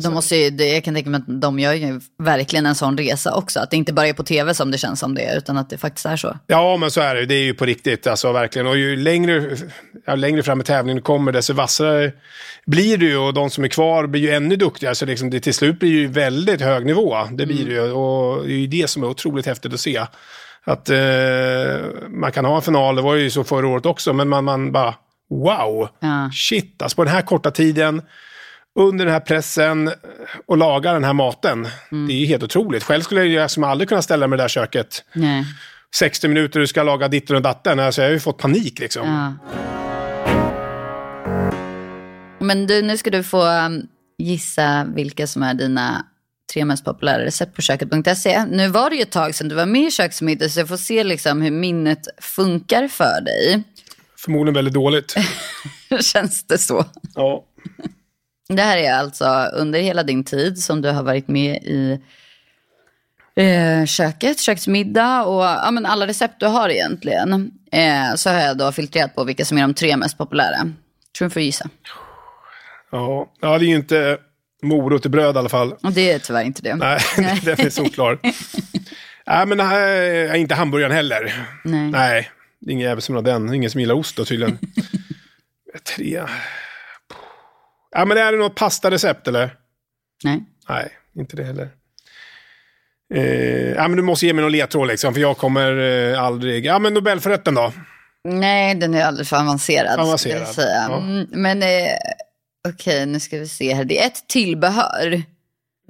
De 0.02 0.14
måste 0.14 0.36
ju, 0.36 0.64
jag 0.64 0.84
kan 0.84 0.94
tänka 0.94 1.10
mig 1.10 1.18
att 1.18 1.40
de 1.40 1.58
gör 1.58 1.72
ju 1.72 2.00
verkligen 2.18 2.66
en 2.66 2.74
sån 2.74 2.98
resa 2.98 3.34
också. 3.34 3.60
Att 3.60 3.70
det 3.70 3.76
inte 3.76 3.92
bara 3.92 4.06
är 4.06 4.12
på 4.12 4.22
tv 4.22 4.54
som 4.54 4.70
det 4.70 4.78
känns 4.78 5.00
som 5.00 5.14
det 5.14 5.22
är, 5.22 5.36
utan 5.38 5.56
att 5.56 5.70
det 5.70 5.78
faktiskt 5.78 6.06
är 6.06 6.16
så. 6.16 6.38
Ja, 6.46 6.76
men 6.76 6.90
så 6.90 7.00
är 7.00 7.14
det. 7.14 7.26
Det 7.26 7.34
är 7.34 7.42
ju 7.44 7.54
på 7.54 7.64
riktigt, 7.64 8.06
alltså 8.06 8.32
verkligen. 8.32 8.66
Och 8.66 8.76
ju 8.78 8.96
längre, 8.96 9.56
ja, 10.06 10.14
längre 10.14 10.42
fram 10.42 10.60
i 10.60 10.64
tävlingen 10.64 10.96
du 10.96 11.02
kommer, 11.02 11.32
desto 11.32 11.52
vassare 11.52 12.12
blir 12.66 12.98
du. 12.98 13.16
Och 13.16 13.34
de 13.34 13.50
som 13.50 13.64
är 13.64 13.68
kvar 13.68 14.06
blir 14.06 14.20
ju 14.20 14.30
ännu 14.30 14.56
duktigare. 14.56 14.94
Så 14.94 15.06
liksom 15.06 15.30
det 15.30 15.40
till 15.40 15.54
slut 15.54 15.78
blir 15.78 15.90
ju 15.90 16.06
väldigt 16.06 16.60
hög 16.60 16.86
nivå. 16.86 17.16
Det 17.32 17.46
blir 17.46 17.64
det 17.66 17.72
ju. 17.72 17.92
Och 17.92 18.46
det 18.46 18.52
är 18.52 18.58
ju 18.58 18.66
det 18.66 18.90
som 18.90 19.02
är 19.02 19.06
otroligt 19.06 19.46
häftigt 19.46 19.74
att 19.74 19.80
se. 19.80 19.98
Att 20.64 20.90
eh, 20.90 20.96
man 22.08 22.32
kan 22.32 22.44
ha 22.44 22.56
en 22.56 22.62
final, 22.62 22.96
det 22.96 23.02
var 23.02 23.14
ju 23.14 23.30
så 23.30 23.44
förra 23.44 23.68
året 23.68 23.86
också, 23.86 24.12
men 24.12 24.28
man, 24.28 24.44
man 24.44 24.72
bara 24.72 24.94
wow, 25.30 25.88
Ja. 26.00 26.30
shit, 26.34 26.82
alltså 26.82 26.96
på 26.96 27.04
den 27.04 27.12
här 27.14 27.22
korta 27.22 27.50
tiden, 27.50 28.02
under 28.78 29.04
den 29.04 29.14
här 29.14 29.20
pressen 29.20 29.90
och 30.46 30.56
laga 30.56 30.92
den 30.92 31.04
här 31.04 31.12
maten. 31.12 31.68
Det 31.90 32.12
är 32.12 32.18
ju 32.18 32.26
helt 32.26 32.42
otroligt. 32.42 32.82
Själv 32.82 33.02
skulle 33.02 33.24
jag 33.24 33.42
ju 33.42 33.48
som 33.48 33.64
aldrig 33.64 33.88
kunna 33.88 34.02
ställa 34.02 34.26
mig 34.26 34.36
i 34.36 34.38
det 34.38 34.42
där 34.44 34.48
köket. 34.48 35.04
Nej. 35.12 35.44
60 35.94 36.28
minuter 36.28 36.60
du 36.60 36.66
ska 36.66 36.82
laga 36.82 37.08
ditten 37.08 37.36
och 37.36 37.42
datten. 37.42 37.80
Alltså 37.80 38.02
jag 38.02 38.08
har 38.08 38.12
ju 38.12 38.20
fått 38.20 38.38
panik 38.38 38.78
liksom. 38.78 39.08
Ja. 39.08 39.34
Men 42.40 42.66
du, 42.66 42.82
nu 42.82 42.96
ska 42.96 43.10
du 43.10 43.22
få 43.22 43.46
um, 43.46 43.86
gissa 44.18 44.86
vilka 44.94 45.26
som 45.26 45.42
är 45.42 45.54
dina 45.54 46.06
tre 46.52 46.64
mest 46.64 46.84
populära 46.84 47.24
recept 47.24 47.56
på 47.56 47.62
köket.se. 47.62 48.44
Nu 48.44 48.68
var 48.68 48.90
det 48.90 48.96
ju 48.96 49.02
ett 49.02 49.10
tag 49.10 49.34
sedan 49.34 49.48
du 49.48 49.54
var 49.54 49.66
med 49.66 49.82
i 49.82 49.90
Köksmiddag 49.90 50.48
så 50.48 50.60
jag 50.60 50.68
får 50.68 50.76
se 50.76 51.04
liksom 51.04 51.42
hur 51.42 51.50
minnet 51.50 52.06
funkar 52.20 52.88
för 52.88 53.20
dig. 53.20 53.62
Förmodligen 54.16 54.54
väldigt 54.54 54.74
dåligt. 54.74 55.14
Känns 56.00 56.46
det 56.46 56.58
så? 56.58 56.84
Ja. 57.14 57.44
Det 58.54 58.62
här 58.62 58.78
är 58.78 58.92
alltså 58.92 59.50
under 59.52 59.80
hela 59.80 60.02
din 60.02 60.24
tid 60.24 60.58
som 60.58 60.82
du 60.82 60.90
har 60.90 61.02
varit 61.02 61.28
med 61.28 61.56
i 61.56 62.00
eh, 63.36 63.86
köket, 63.86 64.40
köksmiddag 64.40 65.22
och 65.24 65.42
ja, 65.42 65.70
men 65.70 65.86
alla 65.86 66.06
recept 66.06 66.40
du 66.40 66.46
har 66.46 66.68
egentligen. 66.68 67.50
Eh, 67.72 68.14
så 68.16 68.30
har 68.30 68.40
jag 68.40 68.58
då 68.58 68.72
filtrerat 68.72 69.14
på 69.14 69.24
vilka 69.24 69.44
som 69.44 69.58
är 69.58 69.62
de 69.62 69.74
tre 69.74 69.96
mest 69.96 70.18
populära. 70.18 70.72
Tror 71.18 71.28
du 71.28 71.30
får 71.30 71.42
gissa. 71.42 71.68
Ja. 72.90 73.32
ja, 73.40 73.58
det 73.58 73.64
är 73.64 73.68
ju 73.68 73.76
inte 73.76 74.18
morot 74.62 75.06
i 75.06 75.08
bröd 75.08 75.34
i 75.34 75.38
alla 75.38 75.48
fall. 75.48 75.72
Och 75.82 75.92
det 75.92 76.10
är 76.10 76.18
tyvärr 76.18 76.44
inte 76.44 76.62
det. 76.62 76.74
Nej, 76.74 77.00
den 77.44 77.60
är 77.60 77.70
solklar. 77.70 78.18
Nej, 79.26 79.46
men 79.46 79.58
nej, 79.58 80.40
inte 80.40 80.54
hamburgaren 80.54 80.92
heller. 80.92 81.46
Nej. 81.64 81.90
Nej, 81.90 82.30
det 82.60 82.70
är 82.70 82.72
ingen 82.72 82.88
jävel 82.88 83.02
som 83.02 83.14
har 83.14 83.22
den. 83.22 83.54
Ingen 83.54 83.70
som 83.70 83.80
gillar 83.80 83.94
ost 83.94 84.16
då 84.16 84.24
tydligen. 84.24 84.58
Tre. 85.96 86.22
Ja, 87.96 88.04
men 88.04 88.18
är 88.18 88.32
det 88.32 88.38
något 88.38 88.54
pastarecept 88.54 89.28
eller? 89.28 89.54
Nej. 90.24 90.44
Nej, 90.68 90.88
inte 91.16 91.36
det 91.36 91.44
heller. 91.44 91.68
Eh, 93.14 93.72
ja, 93.72 93.88
men 93.88 93.96
du 93.96 94.02
måste 94.02 94.26
ge 94.26 94.32
mig 94.32 94.42
någon 94.42 94.52
ledtråd 94.52 94.88
liksom, 94.88 95.14
för 95.14 95.20
jag 95.20 95.36
kommer 95.36 95.78
eh, 96.12 96.22
aldrig... 96.22 96.66
Ja, 96.66 96.78
men 96.78 96.94
Nobelförrätten 96.94 97.54
då? 97.54 97.72
Nej, 98.24 98.74
den 98.74 98.94
är 98.94 99.04
alldeles 99.04 99.28
för 99.28 99.36
avancerad. 99.36 100.00
Avancerad, 100.00 100.42
ska 100.46 100.52
säga. 100.62 100.86
ja. 100.88 100.96
Mm, 100.98 101.26
men 101.30 101.62
eh, 101.62 101.68
okej, 102.68 103.06
nu 103.06 103.20
ska 103.20 103.38
vi 103.38 103.48
se 103.48 103.74
här. 103.74 103.84
Det 103.84 104.02
är 104.02 104.06
ett 104.06 104.28
tillbehör. 104.28 105.22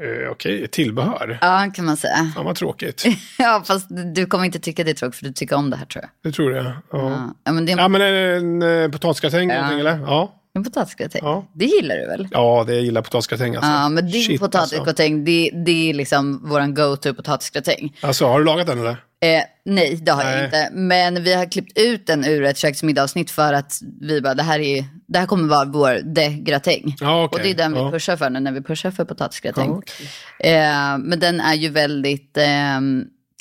Eh, 0.02 0.30
Okej, 0.30 0.68
tillbehör. 0.68 1.38
Ja, 1.40 1.70
kan 1.74 1.84
man 1.84 1.96
säga. 1.96 2.32
Fan 2.34 2.44
vad 2.44 2.56
tråkigt. 2.56 3.04
Ja, 3.38 3.62
fast 3.66 3.87
du 4.14 4.26
kommer 4.26 4.44
inte 4.44 4.58
tycka 4.61 4.84
det 4.84 4.90
är 4.90 4.94
tråkigt 4.94 5.18
för 5.18 5.24
du 5.24 5.32
tycker 5.32 5.56
om 5.56 5.70
det 5.70 5.76
här 5.76 5.87
tror 5.87 6.04
jag. 6.04 6.11
Det 6.30 6.37
tror 6.37 6.52
jag. 6.52 6.64
Ja, 6.92 7.34
Ja, 7.44 7.52
men 7.52 7.66
det 7.66 7.72
en, 7.72 7.78
ja 7.78 7.88
men 7.88 8.00
är 8.00 8.12
det 8.12 8.37
en 8.37 8.62
eh, 8.62 8.90
potatisgratäng 8.90 9.50
Ja. 9.50 9.72
eller? 9.72 9.98
Ja. 9.98 10.34
En 10.58 10.64
potatisgratäng. 10.64 11.20
Ja. 11.24 11.46
Det 11.54 11.64
gillar 11.64 11.96
du 11.96 12.06
väl? 12.06 12.28
ja, 12.30 12.64
det 12.66 12.74
jag 12.74 12.82
gillar 12.82 13.02
potatisgratäng 13.02 13.54
alltså. 13.56 13.70
Ja, 13.70 13.88
men 13.88 14.10
din 14.10 14.22
Shit, 14.24 14.40
potatisgratäng, 14.40 15.24
det, 15.24 15.50
det 15.66 15.90
är 15.90 15.94
liksom 15.94 16.48
våran 16.48 16.74
go-to 16.74 17.14
potatisgratäng. 17.14 17.82
Alltså. 17.92 18.06
alltså, 18.06 18.26
har 18.26 18.38
du 18.38 18.44
lagat 18.44 18.66
den 18.66 18.78
eller? 18.78 18.96
Eh, 19.20 19.42
nej, 19.64 19.96
det 19.96 20.12
har 20.12 20.22
jag 20.24 20.32
Nej. 20.34 20.44
inte. 20.44 20.68
Men 20.72 21.22
vi 21.24 21.34
har 21.34 21.44
klippt 21.46 21.78
ut 21.78 22.06
den 22.06 22.24
ur 22.24 22.44
ett 22.44 22.56
köksmiddagavsnitt 22.58 23.30
för 23.30 23.52
att 23.52 23.72
vi 24.00 24.20
bara, 24.20 24.34
det 24.34 24.42
här, 24.42 24.58
är, 24.58 24.84
det 25.08 25.18
här 25.18 25.26
kommer 25.26 25.48
vara 25.48 25.64
vår 25.64 26.00
de-gratäng. 26.14 26.96
Ja, 27.00 27.24
okej. 27.24 27.36
Och 27.36 27.42
det 27.44 27.50
är 27.50 27.54
den 27.54 27.74
vi 27.74 27.80
Ja. 27.80 27.90
pushar 27.90 28.16
för 28.16 28.30
nu 28.30 28.40
när 28.40 28.52
vi 28.52 28.62
pushar 28.62 28.90
för 28.90 29.04
potatisgratäng. 29.04 29.70
Okej. 29.70 30.06
eh, 30.54 30.98
men 30.98 31.20
den 31.20 31.40
är 31.40 31.54
ju 31.54 31.68
väldigt 31.68 32.36
eh, 32.36 32.80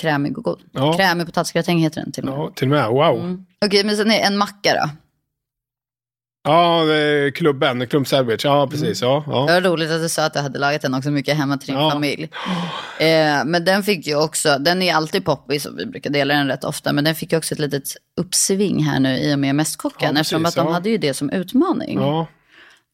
krämig 0.01 0.37
och 0.37 0.43
god. 0.43 0.59
Ja. 0.71 0.93
Krämig 0.93 1.25
potatisgratäng 1.25 1.79
heter 1.79 2.01
den 2.01 2.11
till 2.11 2.23
och 2.29 2.37
med. 2.37 2.39
Ja, 2.45 2.51
till 2.55 2.67
och 2.67 2.71
med. 2.71 2.87
Wow. 2.89 3.19
Mm. 3.19 3.45
Okej, 3.65 3.83
men 3.83 3.97
sen 3.97 4.11
är 4.11 4.19
en 4.19 4.37
macka 4.37 4.73
då. 4.73 4.89
Ja, 6.47 6.81
klubben, 7.35 7.87
klubb 7.87 8.07
sandwich. 8.07 8.45
Ja, 8.45 8.67
precis. 8.67 9.01
Ja, 9.01 9.23
Det 9.25 9.31
ja. 9.31 9.45
var 9.45 9.61
roligt 9.61 9.91
att 9.91 10.01
du 10.01 10.09
sa 10.09 10.25
att 10.25 10.33
du 10.33 10.39
hade 10.39 10.59
lagat 10.59 10.81
den 10.81 10.93
också 10.93 11.09
mycket 11.11 11.37
hemma 11.37 11.57
till 11.57 11.67
din 11.67 11.77
Ja. 11.83 11.91
familj. 11.91 12.23
Eh, 12.99 13.45
men 13.45 13.65
den 13.65 13.83
fick 13.83 14.07
ju 14.07 14.15
också, 14.23 14.57
den 14.59 14.81
är 14.81 14.93
alltid 14.93 15.25
poppis 15.25 15.65
och 15.65 15.79
vi 15.79 15.85
brukar 15.85 16.09
dela 16.09 16.33
den 16.33 16.47
rätt 16.47 16.63
ofta. 16.63 16.93
Men 16.93 17.03
den 17.03 17.15
fick 17.15 17.31
ju 17.31 17.37
också 17.37 17.53
ett 17.53 17.59
litet 17.59 17.83
uppsving 18.21 18.83
här 18.83 18.99
nu 18.99 19.17
i 19.17 19.35
och 19.35 19.39
med 19.39 19.55
Mästkocken. 19.55 20.11
Ja, 20.15 20.21
eftersom 20.21 20.45
att 20.45 20.55
de 20.55 20.67
hade 20.67 20.89
ju 20.89 20.97
det 20.97 21.13
som 21.13 21.29
utmaning. 21.29 21.97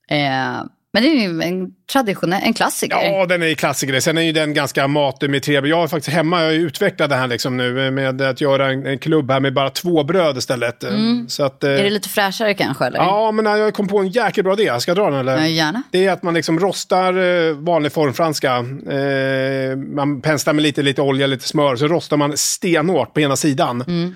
Eh, 0.10 0.64
men 0.94 1.04
det 1.04 1.10
är 1.10 1.28
ju 1.28 1.42
en 1.42 1.70
traditionell, 1.92 2.42
en 2.44 2.54
klassiker. 2.54 2.98
Ja, 3.04 3.26
den 3.26 3.42
är 3.42 3.48
ju 3.48 3.56
klassiker. 3.56 4.00
Sen 4.00 4.18
är 4.18 4.22
ju 4.22 4.32
den 4.32 4.54
ganska 4.54 4.88
matig 4.88 5.30
med 5.30 5.44
tre. 5.44 5.54
Jag 5.54 5.78
har 5.78 5.88
faktiskt 5.88 6.16
hemma 6.16 6.40
jag 6.40 6.46
har 6.46 6.52
ju 6.52 6.62
utvecklat 6.62 7.10
det 7.10 7.16
här 7.16 7.28
liksom 7.28 7.58
nu 7.58 7.92
med 7.92 8.22
att 8.22 8.42
göra 8.42 8.72
en, 8.72 8.86
en 8.86 9.00
klubb 9.00 9.32
här 9.32 9.40
med 9.40 9.54
bara 9.54 9.70
två 9.70 10.04
bröd 10.04 10.38
istället. 10.38 10.84
Så 11.28 11.44
att, 11.44 11.64
eh, 11.64 11.70
Är 11.72 11.84
det 11.84 11.90
lite 11.90 12.10
fräschare 12.10 12.54
kanske 12.54 12.86
eller? 12.86 12.98
Ja, 12.98 13.32
men 13.32 13.46
jag 13.46 13.74
kom 13.74 13.88
på 13.88 14.00
en 14.00 14.08
jäkligt 14.10 14.44
bra 14.44 14.54
idé. 14.54 14.80
Ska 14.80 14.90
jag 14.90 14.98
dra 14.98 15.10
den 15.10 15.20
eller? 15.20 15.38
Ja, 15.38 15.48
gärna. 15.48 15.84
Det 15.92 16.06
är 16.06 16.12
att 16.12 16.24
man 16.24 16.34
liksom 16.34 16.60
rostar 16.60 17.14
eh, 17.48 17.54
vanlig 17.54 17.92
formfranska. 17.92 18.56
Eh, 18.58 19.78
man 19.78 20.22
penslar 20.22 20.54
med 20.54 20.64
lite, 20.64 20.82
lite 20.82 21.02
olja, 21.02 21.28
lite 21.28 21.48
smör. 21.48 21.76
Så 21.76 21.88
rostar 21.88 22.18
man 22.18 22.38
stenhårt 22.38 23.14
på 23.14 23.22
ena 23.22 23.36
sidan. 23.36 23.82
Mm. 23.82 24.16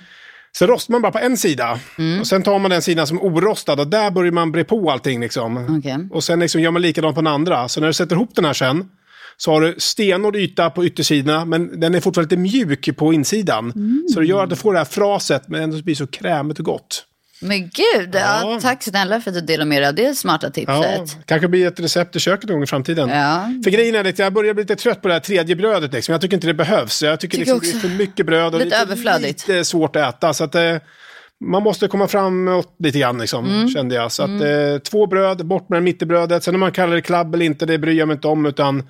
Sen 0.58 0.68
rostar 0.68 0.92
man 0.92 1.02
bara 1.02 1.12
på 1.12 1.20
en 1.20 1.38
sida. 1.38 1.80
Och 2.20 2.28
sen 2.28 2.44
tar 2.44 2.60
man 2.60 2.72
den 2.72 2.82
sidan 2.82 3.08
som 3.08 3.18
är 3.18 3.22
orostad 3.22 3.74
och 3.74 3.88
där 3.88 4.12
börjar 4.12 4.32
man 4.32 4.52
bre 4.52 4.64
på 4.64 4.92
allting. 4.92 5.22
Liksom. 5.22 5.78
Okej. 5.80 5.98
Och 6.12 6.24
sen 6.24 6.40
liksom 6.40 6.62
gör 6.62 6.72
man 6.72 6.82
likadant 6.82 7.16
på 7.16 7.22
den 7.22 7.34
andra. 7.34 7.68
Så 7.68 7.80
när 7.80 7.88
du 7.88 7.94
sätter 7.94 8.16
ihop 8.16 8.36
den 8.36 8.46
här 8.46 8.54
sen. 8.54 8.86
Så 9.38 9.52
har 9.52 9.62
du 9.62 9.76
stenhård 9.78 10.36
yta 10.36 10.70
på 10.70 10.86
yttersidorna 10.86 11.46
men 11.46 11.80
den 11.80 11.96
är 11.96 12.00
fortfarande 12.02 12.36
lite 12.36 12.58
mjuk 12.58 12.98
på 12.98 13.14
insidan. 13.14 13.74
Så 14.14 14.20
det 14.20 14.26
gör 14.26 14.44
att 14.44 14.50
du 14.50 14.56
får 14.56 14.74
det 14.74 14.80
här 14.80 14.86
fraset 14.86 15.48
men 15.48 15.62
ändå 15.62 15.82
blir 15.82 15.96
så 15.96 16.08
krämigt 16.08 16.60
och 16.60 16.66
gott. 16.66 17.04
Men 17.42 17.60
gud, 17.62 18.10
ja. 18.16 18.20
Ja. 18.52 18.60
tack 18.62 18.84
snälla 18.84 19.22
för 19.22 19.32
att 19.32 19.36
du 19.36 19.42
delar 19.42 19.66
med 19.66 19.82
dig 19.82 19.88
av 19.90 19.96
det 19.96 20.16
smarta 20.18 20.48
Ja, 20.56 20.84
tipset. 21.02 21.18
kanske 21.26 21.48
blir 21.48 21.68
ett 21.68 21.80
recept 21.80 22.16
i 22.16 22.20
köket 22.20 22.50
någon 22.50 22.56
gång 22.56 22.64
i 22.64 22.68
framtiden. 22.68 23.10
Ja. 23.10 23.50
För 23.64 23.72
grejen 23.72 23.96
är 23.96 24.10
att 24.10 24.20
jag 24.20 24.34
börjar 24.34 24.54
bli 24.54 24.64
lite 24.64 24.76
trött 24.76 25.02
på 25.02 25.08
det 25.08 25.14
här 25.14 25.22
tredje 25.22 25.56
brödet. 25.56 25.94
Liksom. 25.94 26.12
Jag 26.12 26.22
tycker 26.22 26.38
inte 26.38 26.48
det 26.48 26.54
behövs. 26.54 27.04
Jag 27.04 27.20
tycker, 27.20 27.38
Tycker 27.38 27.54
liksom, 27.54 27.80
det 27.82 27.88
är 27.88 27.90
för 27.90 27.98
mycket 27.98 28.26
bröd 28.26 28.46
och 28.46 28.52
Lite 28.54 28.66
lite, 28.66 28.78
överflödigt. 28.78 29.48
lite 29.48 29.64
svårt 29.66 29.96
att 29.96 30.16
äta. 30.16 30.34
Så 30.34 30.44
att, 30.44 30.56
eh, 30.56 30.76
man 31.46 31.64
måste 31.64 31.88
komma 31.88 32.08
framåt 32.08 32.76
lite 32.80 33.00
grann, 33.00 33.18
liksom, 33.18 33.46
Mm. 33.46 33.70
kände 33.70 33.96
jag. 33.96 34.12
Så 34.12 34.24
att, 34.24 34.30
eh, 34.30 34.78
två 34.92 35.08
bröd, 35.08 35.46
bort 35.46 35.70
med 35.70 35.78
det 35.78 35.84
mittebrödet. 35.84 36.44
Sen 36.44 36.54
om 36.54 36.60
man 36.60 36.72
kallar 36.72 36.96
det 36.96 37.02
klabb 37.02 37.34
eller 37.36 37.46
inte, 37.46 37.66
det 37.66 37.78
bryr 37.78 37.98
jag 38.00 38.08
mig 38.08 38.16
inte 38.16 38.28
om. 38.28 38.46
Utan 38.46 38.84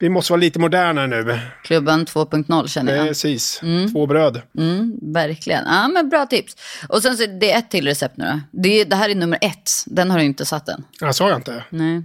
vi 0.00 0.08
måste 0.08 0.32
vara 0.32 0.40
lite 0.40 0.58
modernare 0.58 1.06
nu. 1.06 1.38
Klubban 1.64 2.04
2.0 2.06 2.66
känner 2.66 2.96
jag. 2.96 3.06
Precis, 3.08 3.60
två 3.92 4.06
bröd. 4.06 4.42
Mm, 4.58 4.98
verkligen. 5.02 5.64
Ja, 5.66 5.88
men 5.88 6.08
bra 6.08 6.26
tips. 6.26 6.56
Och 6.88 7.02
sen 7.02 7.16
så 7.16 7.26
det 7.26 7.52
är 7.52 7.58
ett 7.58 7.70
till 7.70 7.84
recept 7.86 8.16
nu 8.16 8.24
då. 8.24 8.40
Det, 8.62 8.80
är- 8.80 8.84
det 8.84 8.96
här 8.96 9.08
är 9.10 9.14
nummer 9.14 9.38
ett. 9.42 9.70
Den 9.86 10.10
har 10.10 10.18
du 10.18 10.24
inte 10.24 10.44
satt 10.44 10.68
än. 10.68 10.84
Ja, 11.00 11.12
sa 11.12 11.28
jag 11.28 11.38
inte? 11.38 11.64
Nej. 11.70 12.02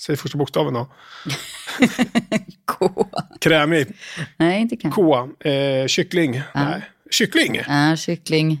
Säg 0.00 0.16
första 0.16 0.38
bokstaven 0.38 0.74
då. 0.74 0.88
K. 2.66 3.06
Krämig. 3.40 3.86
Nej, 4.36 4.60
inte 4.60 4.76
kanske. 4.76 5.02
K. 5.02 5.28
Eh, 5.48 5.86
kyckling. 5.86 6.42
Nej. 6.54 6.82
Kyckling? 7.10 7.62
Ja, 7.68 7.96
kyckling. 7.96 8.60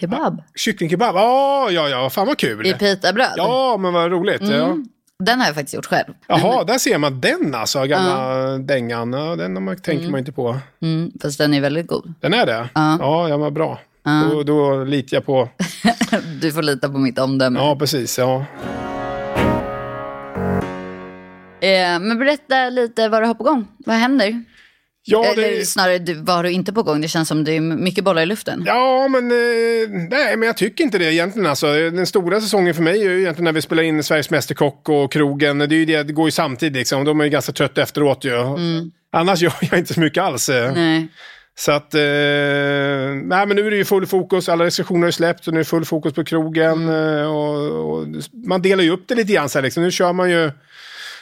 Kebab. 0.00 0.42
Kycklingkebab. 0.56 1.14
Ja, 1.16 1.68
ja, 1.70 1.88
ja. 1.88 2.10
Fan 2.10 2.26
vad 2.26 2.38
kul. 2.38 2.66
I 2.66 2.72
pitabröd. 2.74 3.32
Ja, 3.36 3.76
men 3.76 3.92
vad 3.92 4.10
roligt. 4.10 4.42
Ja. 4.42 4.76
Mm. 5.20 5.26
Den 5.26 5.40
har 5.40 5.46
jag 5.46 5.54
faktiskt 5.54 5.74
gjort 5.74 5.86
själv. 5.86 6.14
Jaha, 6.26 6.64
där 6.64 6.78
ser 6.78 6.98
man 6.98 7.20
den 7.20 7.54
alltså, 7.54 7.84
gamla 7.84 8.58
dängan. 8.58 9.12
Ja, 9.12 9.36
den 9.36 9.56
har 9.56 9.62
man, 9.62 9.76
tänker 9.76 10.10
man 10.10 10.18
inte 10.18 10.32
på. 10.32 10.58
Mm, 10.82 11.12
fast 11.22 11.38
den 11.38 11.54
är 11.54 11.60
väldigt 11.60 11.86
god. 11.86 12.14
Den 12.20 12.34
är 12.34 12.46
det? 12.46 12.68
Ja. 12.74 12.96
Ja, 13.00 13.28
ja 13.28 13.38
men 13.38 13.54
bra. 13.54 13.80
Då, 14.30 14.42
då 14.42 14.84
litar 14.84 15.16
jag 15.16 15.26
på... 15.26 15.48
Du 16.40 16.52
får 16.52 16.62
lita 16.62 16.88
på 16.88 16.98
mitt 16.98 17.18
omdöme. 17.18 17.58
Ja, 17.58 17.76
precis. 17.76 18.18
Ja. 18.18 18.44
Eh, 21.60 22.00
men 22.00 22.18
berätta 22.18 22.70
lite 22.70 23.08
vad 23.08 23.22
du 23.22 23.26
har 23.26 23.34
på 23.34 23.44
gång. 23.44 23.66
Vad 23.78 23.96
händer? 23.96 24.44
Ja, 25.08 25.24
Eller 25.24 25.50
det, 25.50 25.66
snarare, 25.66 25.98
du, 25.98 26.14
vad 26.14 26.36
har 26.36 26.42
du 26.42 26.50
inte 26.50 26.72
på 26.72 26.82
gång? 26.82 27.00
Det 27.00 27.08
känns 27.08 27.28
som 27.28 27.44
det 27.44 27.52
är 27.52 27.60
mycket 27.60 28.04
bollar 28.04 28.22
i 28.22 28.26
luften. 28.26 28.62
ja, 28.66 29.08
men 29.08 29.30
eh, 29.30 29.88
nej, 30.10 30.36
men 30.36 30.42
jag 30.46 30.56
tycker 30.56 30.84
inte 30.84 30.98
det 30.98 31.12
egentligen. 31.14 31.46
Alltså, 31.46 31.66
den 31.66 32.06
stora 32.06 32.40
säsongen 32.40 32.74
för 32.74 32.82
mig 32.82 33.00
är 33.06 33.10
ju 33.10 33.20
egentligen 33.20 33.44
när 33.44 33.52
vi 33.52 33.62
spelar 33.62 33.82
in 33.82 34.02
Sveriges 34.02 34.30
Mästerkock 34.30 34.88
och 34.88 35.12
krogen. 35.12 35.58
Det, 35.58 35.64
är 35.64 35.68
ju 35.72 35.84
det, 35.84 36.02
det 36.02 36.12
går 36.12 36.26
ju 36.26 36.30
samtidigt, 36.30 36.76
liksom. 36.76 37.04
de 37.04 37.20
är 37.20 37.24
ju 37.24 37.30
ganska 37.30 37.52
trötta 37.52 37.82
efteråt 37.82 38.24
ju. 38.24 38.32
Annars 39.12 39.42
gör 39.42 39.52
jag 39.70 39.78
inte 39.78 39.94
så 39.94 40.00
mycket 40.00 40.22
alls. 40.22 40.48
eh. 40.48 40.72
Nej. 40.74 41.08
Så 41.58 41.72
att, 41.72 41.94
eh, 41.94 42.00
nej 42.00 43.46
men 43.46 43.48
nu 43.56 43.66
är 43.66 43.70
det 43.70 43.76
ju 43.76 43.84
full 43.84 44.06
fokus, 44.06 44.48
alla 44.48 44.64
restriktioner 44.64 45.00
har 45.00 45.06
ju 45.08 45.12
släppt 45.12 45.46
och 45.46 45.52
nu 45.54 45.60
är 45.60 45.64
det 45.64 45.68
full 45.68 45.84
fokus 45.84 46.12
på 46.14 46.24
krogen. 46.24 46.88
eh, 46.88 47.26
Och, 47.34 47.98
och 47.98 48.06
man 48.46 48.62
delar 48.62 48.84
ju 48.84 48.90
upp 48.90 49.04
det 49.08 49.14
lite 49.14 49.32
grann 49.32 49.48
så 49.48 49.58
här, 49.58 49.62
liksom. 49.62 49.82
Nu 49.82 49.90
kör 49.90 50.12
man 50.12 50.30
ju, 50.30 50.50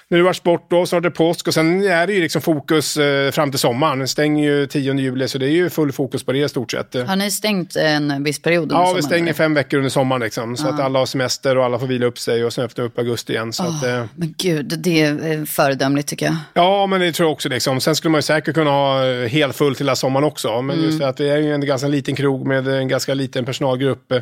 nu 0.09 0.23
har 0.23 0.29
det 0.31 0.35
sport 0.35 0.67
då, 0.71 0.87
snart 0.87 1.05
är 1.05 1.11
det 1.11 1.17
påsk 1.17 1.49
och 1.49 1.55
sen 1.55 1.85
är 1.85 2.07
det 2.07 2.12
ju 2.12 2.21
liksom 2.21 2.43
fokus 2.43 2.97
eh, 2.97 3.31
fram 3.31 3.51
till 3.51 3.59
sommaren. 3.61 3.99
Det 3.99 4.09
stänger 4.09 4.45
ju 4.51 4.67
10 4.67 4.95
juli 4.95 5.29
så 5.29 5.38
det 5.38 5.47
är 5.47 5.51
ju 5.51 5.71
full 5.71 5.93
fokus 5.93 6.25
på 6.25 6.33
det 6.33 6.38
i 6.38 6.49
stort 6.49 6.71
sett. 6.71 6.95
Har 7.09 7.17
ni 7.17 7.31
stängt 7.31 7.77
en 7.77 8.25
viss 8.25 8.43
period 8.43 8.62
under 8.62 8.75
Ja, 8.77 8.81
vi 8.81 8.87
sommaren, 8.88 9.03
stänger 9.03 9.23
eller? 9.25 9.33
fem 9.33 9.55
veckor 9.55 9.77
under 9.77 9.90
sommaren 9.90 10.23
liksom. 10.23 10.57
Så 10.57 10.69
att 10.69 10.81
alla 10.81 10.99
har 10.99 11.07
semester 11.07 11.57
och 11.59 11.64
alla 11.64 11.79
får 11.79 11.87
vila 11.87 12.07
upp 12.07 12.19
sig 12.19 12.45
och 12.45 12.53
sen 12.53 12.64
öppnar 12.64 12.85
upp 12.85 12.99
augusti 12.99 13.33
igen. 13.33 13.53
Så 13.53 13.62
att, 13.62 13.85
eh, 13.85 14.05
Men 14.14 14.35
gud, 14.38 14.75
det 14.79 15.03
är 15.03 15.33
eh, 15.38 15.45
föredömligt 15.45 16.09
tycker 16.09 16.27
jag. 16.27 16.37
Ja, 16.55 16.87
men 16.87 17.01
det 17.01 17.12
tror 17.12 17.27
jag 17.29 17.33
också. 17.33 17.49
Liksom. 17.49 17.81
Sen 17.81 17.97
skulle 17.97 18.11
man 18.12 18.19
ju 18.19 18.23
säkert 18.23 18.55
kunna 18.55 18.71
ha 18.71 19.07
eh, 19.07 19.29
helt 19.29 19.57
fullt 19.57 19.81
hela 19.81 19.97
sommaren 19.97 20.25
också. 20.25 20.62
Men 20.62 20.77
Mm. 20.77 20.87
just 20.87 20.99
det 21.01 21.09
att 21.09 21.17
det 21.17 21.29
är 21.29 21.38
ju 21.38 21.55
en 21.55 21.67
ganska 21.67 21.88
liten 21.88 22.14
krog 22.14 22.47
med 22.47 22.69
en 22.69 22.88
ganska 22.88 23.14
liten 23.14 23.45
personalgrupp. 23.45 24.12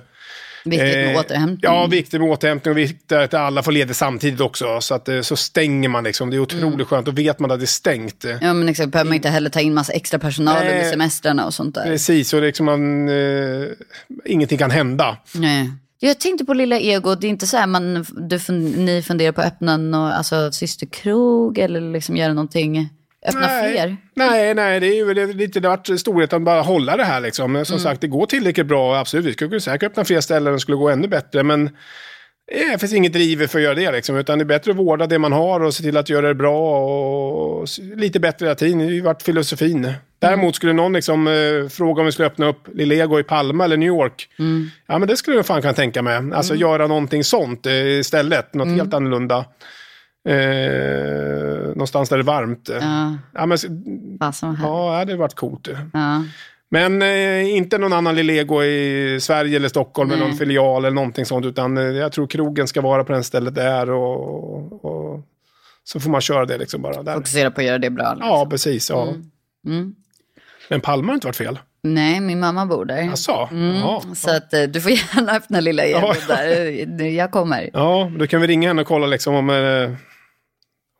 Viktigt 0.64 0.94
med 0.96 1.14
Eh, 1.14 1.20
återhämtning. 1.20 1.58
Ja, 1.62 1.86
viktigt 1.86 2.20
med 2.20 2.30
återhämtning 2.30 2.72
och 2.72 2.78
viktigt 2.78 3.12
att 3.12 3.34
alla 3.34 3.62
får 3.62 3.72
ledigt 3.72 3.96
samtidigt 3.96 4.40
också. 4.40 4.80
Så 4.80 4.94
att 4.94 5.08
eh, 5.08 5.20
så 5.20 5.36
stänger 5.36 5.88
man 5.88 6.04
liksom. 6.04 6.30
Det 6.30 6.36
är 6.36 6.40
otroligt 6.40 6.74
Mm. 6.74 6.86
skönt. 6.86 7.06
Då 7.06 7.12
vet 7.12 7.38
man 7.38 7.50
att 7.50 7.58
det 7.60 7.64
är 7.64 7.66
stängt. 7.66 8.24
Ja, 8.40 8.52
men 8.52 8.68
exakt. 8.68 8.90
Behöver 8.90 9.08
man 9.08 9.16
inte 9.16 9.28
heller 9.28 9.50
ta 9.50 9.60
in 9.60 9.74
massa 9.74 9.92
extra 9.92 10.18
personal 10.18 10.54
Nej. 10.64 10.72
under 10.74 10.90
semestrarna 10.90 11.46
och 11.46 11.54
sånt 11.54 11.74
där. 11.74 11.84
Precis, 11.84 12.32
och 12.32 12.42
liksom 12.42 12.66
man, 12.66 13.08
eh, 13.08 13.66
ingenting 14.24 14.58
kan 14.58 14.70
hända. 14.70 15.16
Nej. 15.34 15.70
Jag 16.04 16.20
tänkte 16.20 16.44
på 16.44 16.54
Lilla 16.54 16.78
Ego, 16.78 17.14
det 17.14 17.26
är 17.26 17.28
inte 17.28 17.46
så 17.46 17.56
här 17.56 17.66
man, 17.66 18.06
du, 18.28 18.40
ni 18.58 19.02
funderar 19.02 19.32
på 19.32 19.40
att 19.40 19.46
öppna 19.46 19.76
någon 19.76 20.12
alltså, 20.12 20.52
systerkrog 20.52 21.58
eller 21.58 21.80
liksom 21.92 22.16
göra 22.16 22.32
någonting, 22.34 22.88
öppna 23.28 23.40
nej, 23.40 23.72
fler? 23.72 23.96
Nej, 24.14 24.54
nej, 24.54 24.80
det 24.80 24.86
är 24.86 24.94
ju 24.94 25.32
lite 25.32 25.60
det 25.60 25.68
varit 25.68 26.00
storheten 26.00 26.36
att 26.36 26.42
bara 26.44 26.60
hålla 26.62 26.96
det 26.96 27.04
här 27.04 27.20
liksom. 27.20 27.52
Men 27.52 27.64
som 27.64 27.74
Mm. 27.74 27.82
sagt, 27.82 28.00
det 28.00 28.08
går 28.08 28.26
tillräckligt 28.26 28.66
bra, 28.66 28.96
absolut. 28.96 29.26
Vi 29.26 29.32
skulle 29.32 29.60
säkert 29.60 29.86
öppna 29.90 30.04
fler 30.04 30.20
ställen 30.20 30.46
och 30.46 30.52
det 30.52 30.60
skulle 30.60 30.76
gå 30.76 30.88
ännu 30.90 31.08
bättre, 31.08 31.42
men 31.42 31.66
eh, 32.52 32.72
det 32.72 32.78
finns 32.78 32.92
inget 32.94 33.12
driv 33.12 33.46
för 33.46 33.58
att 33.58 33.64
göra 33.64 33.74
det 33.74 33.92
liksom, 33.92 34.16
utan 34.16 34.38
det 34.38 34.42
är 34.42 34.46
bättre 34.46 34.70
att 34.70 34.76
vårda 34.76 35.06
det 35.06 35.18
man 35.18 35.32
har 35.32 35.60
och 35.60 35.74
se 35.74 35.82
till 35.82 35.96
att 35.96 36.08
göra 36.08 36.28
det 36.28 36.34
bra 36.34 36.78
och 36.86 37.68
lite 37.96 38.20
bättre 38.20 38.46
hela 38.46 38.54
tiden. 38.54 38.78
Det 38.78 38.84
har 38.84 38.90
ju 38.92 39.00
varit 39.00 39.22
filosofin. 39.22 39.92
Däremot 40.18 40.56
skulle 40.56 40.72
någon 40.72 40.92
liksom, 40.92 41.26
eh, 41.26 41.68
fråga 41.70 42.00
om 42.00 42.06
vi 42.06 42.12
skulle 42.12 42.28
öppna 42.28 42.46
upp 42.48 42.68
Lillego 42.74 43.20
i 43.20 43.22
Palma 43.22 43.64
eller 43.64 43.76
New 43.76 43.86
York. 43.88 44.28
Ja, 44.86 44.98
men 44.98 45.08
det 45.08 45.16
skulle 45.16 45.36
jag 45.36 45.46
fan 45.46 45.60
kunna 45.60 45.74
tänka 45.74 46.02
mig. 46.02 46.20
Alltså 46.34 46.54
göra 46.54 46.86
någonting 46.86 47.24
sånt 47.24 47.66
eh, 47.66 47.86
istället, 47.86 48.54
något 48.54 48.68
helt 48.68 48.94
annorlunda. 48.94 49.44
Eh, 50.28 51.68
någonstans 51.68 52.08
där 52.08 52.16
det 52.16 52.20
är 52.22 52.24
varmt. 52.24 52.68
Ja, 52.72 53.14
Ja, 53.34 53.46
men, 53.46 53.58
ja, 54.62 54.90
det 54.90 54.96
hade 54.98 55.16
varit 55.16 55.34
coolt. 55.34 55.68
Ja. 55.92 56.24
Men 56.68 57.02
eh, 57.02 57.56
inte 57.56 57.78
någon 57.78 57.92
annan 57.92 58.14
Lillego 58.16 58.62
i 58.62 59.18
Sverige 59.20 59.56
eller 59.56 59.68
Stockholm 59.68 60.08
med 60.08 60.18
Nej. 60.18 60.28
någon 60.28 60.36
filial 60.36 60.84
eller 60.84 60.94
någonting 60.94 61.26
sånt. 61.26 61.46
Utan 61.46 61.76
eh, 61.78 61.84
jag 61.84 62.12
tror 62.12 62.26
krogen 62.26 62.68
ska 62.68 62.80
vara 62.80 63.04
på 63.04 63.12
den 63.12 63.24
stället 63.24 63.54
det 63.54 63.62
är 63.62 63.90
och, 63.90 64.84
och 64.84 65.20
så 65.84 66.00
får 66.00 66.10
man 66.10 66.20
köra 66.20 66.44
det 66.46 66.58
liksom 66.58 66.82
bara. 66.82 67.02
Där. 67.02 67.14
Fokusera 67.14 67.50
på 67.50 67.60
att 67.60 67.66
göra 67.66 67.78
det 67.78 67.90
bra. 67.90 68.14
Liksom. 68.14 68.28
Ja, 68.28 68.46
precis. 68.50 68.90
Ja. 68.90 69.08
Mm. 69.66 69.94
Men 70.70 70.80
Palma 70.80 71.06
har 71.08 71.14
inte 71.14 71.26
varit 71.26 71.36
fel. 71.36 71.58
Nej, 71.82 72.20
min 72.20 72.40
mamma 72.40 72.66
bor 72.66 72.84
där. 72.84 73.02
Jaså? 73.02 73.48
Mm, 73.52 73.76
Ja. 73.76 74.02
Så 74.14 74.36
att, 74.36 74.54
eh, 74.54 74.62
du 74.62 74.80
får 74.80 74.90
gärna 74.90 75.32
öppna 75.32 75.60
Lilla 75.60 75.82
Ego 75.86 75.98
Ja. 76.00 76.14
där. 76.28 77.04
Jag 77.06 77.30
kommer. 77.30 77.70
ja, 77.72 78.10
då 78.18 78.26
kan 78.26 78.40
vi 78.40 78.46
ringa 78.46 78.68
henne 78.68 78.82
och 78.82 78.88
kolla 78.88 79.06
liksom 79.06 79.34
om, 79.34 79.50
eh, 79.50 79.90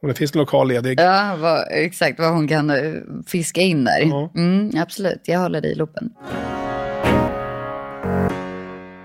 om 0.02 0.08
det 0.08 0.14
finns 0.14 0.34
en 0.34 0.38
lokal 0.38 0.68
ledig. 0.68 1.00
Ja, 1.00 1.36
vad, 1.36 1.66
exakt 1.70 2.18
vad 2.18 2.32
hon 2.32 2.48
kan 2.48 2.70
eh, 2.70 2.94
fiska 3.26 3.60
in 3.60 3.84
där. 3.84 4.00
Ja. 4.00 4.32
Mm, 4.36 4.70
absolut, 4.76 5.20
jag 5.24 5.40
håller 5.40 5.60
dig 5.60 5.72
i 5.72 5.74
loopen. 5.74 6.10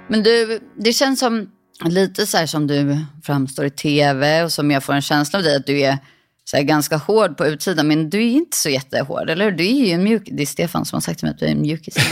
Men 0.08 0.24
du, 0.24 0.60
det 0.76 0.94
känns 0.94 1.20
som 1.20 1.52
lite 1.86 2.26
så 2.26 2.38
här 2.38 2.46
som 2.46 2.68
du 2.68 2.98
framstår 3.24 3.66
i 3.66 3.70
tv 3.70 4.44
och 4.44 4.52
som 4.52 4.72
jag 4.72 4.84
får 4.84 4.94
en 4.94 5.02
känsla 5.02 5.40
av 5.40 5.44
dig 5.44 5.56
att 5.56 5.66
du 5.66 5.80
är 5.80 5.98
så 6.44 6.64
ganska 6.64 6.98
hård 6.98 7.38
på 7.38 7.46
utsidan 7.46 7.88
men 7.88 8.10
du 8.10 8.18
är 8.18 8.32
inte 8.32 8.58
så 8.58 8.70
jättehård, 8.70 9.30
eller 9.30 9.46
hur? 9.46 9.52
Du 9.52 9.66
är 9.68 9.86
ju 9.86 9.92
en 9.92 10.04
mjuk, 10.04 10.30
det 10.32 10.42
är 10.42 10.48
Stefan 10.48 10.86
som 10.86 10.96
har 10.96 11.02
sagt 11.02 11.20
till 11.20 11.26
mig 11.26 11.34
att 11.34 11.40
du 11.40 11.46
är 11.46 11.52
en 11.52 11.62
mjukis. 11.62 11.96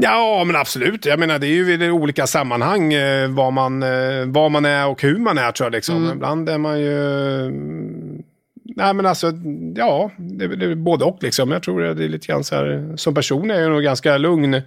Ja, 0.00 0.44
men 0.46 0.56
absolut. 0.56 1.06
Jag 1.06 1.18
menar, 1.18 1.38
det 1.38 1.46
är 1.46 1.64
ju 1.64 1.84
i 1.84 1.90
olika 1.90 2.26
sammanhang 2.26 2.92
eh, 2.92 3.28
vad, 3.28 3.52
man, 3.52 3.82
eh, 3.82 4.24
vad 4.26 4.50
man 4.50 4.64
är 4.64 4.86
och 4.86 5.02
hur 5.02 5.18
man 5.18 5.38
är, 5.38 5.52
tror 5.52 5.66
jag. 5.66 5.72
Liksom. 5.72 6.10
Ibland 6.12 6.48
är 6.48 6.58
man 6.58 6.80
ju... 6.80 7.40
mm, 7.46 8.22
Nej, 8.76 8.94
men 8.94 9.06
alltså, 9.06 9.32
ja, 9.74 10.10
det, 10.16 10.56
det 10.56 10.76
både 10.76 11.04
och 11.04 11.18
liksom. 11.20 11.50
Jag 11.50 11.62
tror 11.62 11.80
det 11.80 12.04
är 12.04 12.08
lite 12.08 12.26
grann 12.26 12.44
så 12.44 12.54
här, 12.54 12.92
som 12.96 13.14
person 13.14 13.50
är 13.50 13.60
jag 13.60 13.70
nog 13.70 13.82
ganska 13.82 14.18
lugn. 14.18 14.62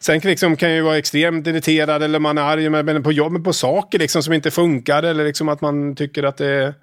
Sen 0.00 0.18
liksom, 0.18 0.56
kan 0.56 0.68
jag 0.68 0.76
ju 0.76 0.82
vara 0.82 0.98
extremt 0.98 1.46
irriterad 1.46 2.02
eller 2.02 2.18
man 2.18 2.38
är 2.38 2.42
arg 2.42 2.68
men 2.68 3.02
på 3.02 3.12
jobbet 3.12 3.44
på 3.44 3.52
saker 3.52 3.98
liksom, 3.98 4.22
som 4.22 4.32
inte 4.32 4.50
funkar 4.50 5.02
eller 5.02 5.24
liksom 5.24 5.48
att 5.48 5.60
man 5.60 5.96
tycker 5.96 6.22
att 6.22 6.36
det 6.36 6.46
är... 6.46 6.74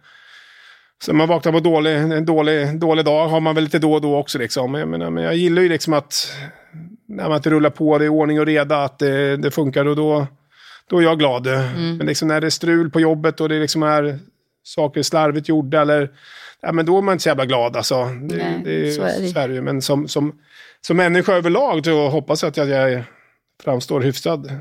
Så 1.04 1.14
man 1.14 1.28
vaknar 1.28 1.52
på 1.52 1.60
dålig, 1.60 1.96
en 1.96 2.26
dålig, 2.26 2.80
dålig 2.80 3.06
dag 3.06 3.28
har 3.28 3.40
man 3.40 3.56
väl 3.56 3.64
lite 3.64 3.80
då 3.80 3.94
och 3.94 4.02
då 4.02 4.18
också. 4.18 4.38
Liksom. 4.40 4.74
Jag, 4.74 4.88
menar, 4.88 5.10
men 5.10 5.24
jag 5.24 5.36
gillar 5.36 5.62
ju 5.62 5.70
liksom 5.70 5.94
att 5.94 6.32
när 7.08 7.30
man 7.30 7.38
inte 7.38 7.50
rullar 7.50 7.70
på, 7.70 7.98
det 7.98 8.06
är 8.06 8.10
ordning 8.10 8.40
och 8.40 8.46
reda, 8.46 8.84
att 8.84 9.00
det, 9.00 9.38
det 9.38 9.52
funkar 9.52 9.86
och 9.86 9.96
då, 9.96 10.28
då 10.90 10.98
är 10.98 11.04
jag 11.04 11.20
glad. 11.20 11.46
Men 11.98 12.08
liksom 12.08 12.28
när 12.28 12.42
det 12.42 12.48
är 12.48 12.52
strul 12.52 12.90
på 12.90 13.00
jobbet 13.00 13.42
och 13.42 13.50
det 13.50 13.60
liksom 13.60 13.84
är 13.84 14.20
saker 14.64 15.02
slarvigt 15.02 15.50
gjorda 15.50 15.82
eller 15.82 16.10
ja, 16.62 16.72
men 16.72 16.86
då 16.86 16.98
är 16.98 17.02
man 17.02 17.14
inte 17.14 17.24
så 17.24 17.30
jävla 17.30 17.46
glad. 17.46 17.78
Alltså. 17.78 18.04
Det, 18.06 18.36
Nej, 18.36 18.62
det, 18.66 18.92
så 18.92 19.02
är 19.02 19.22
det. 19.22 19.28
så 19.28 19.40
är 19.40 19.48
det. 19.48 19.62
Men 19.62 19.82
som, 19.82 20.08
som, 20.08 20.40
som 20.82 20.98
människa 20.98 21.34
överlag 21.34 21.86
så 21.86 22.10
hoppas 22.10 22.44
jag 22.44 22.50
att 22.50 22.70
jag 22.70 23.04
framstår 23.64 24.02
hyfsad 24.02 24.52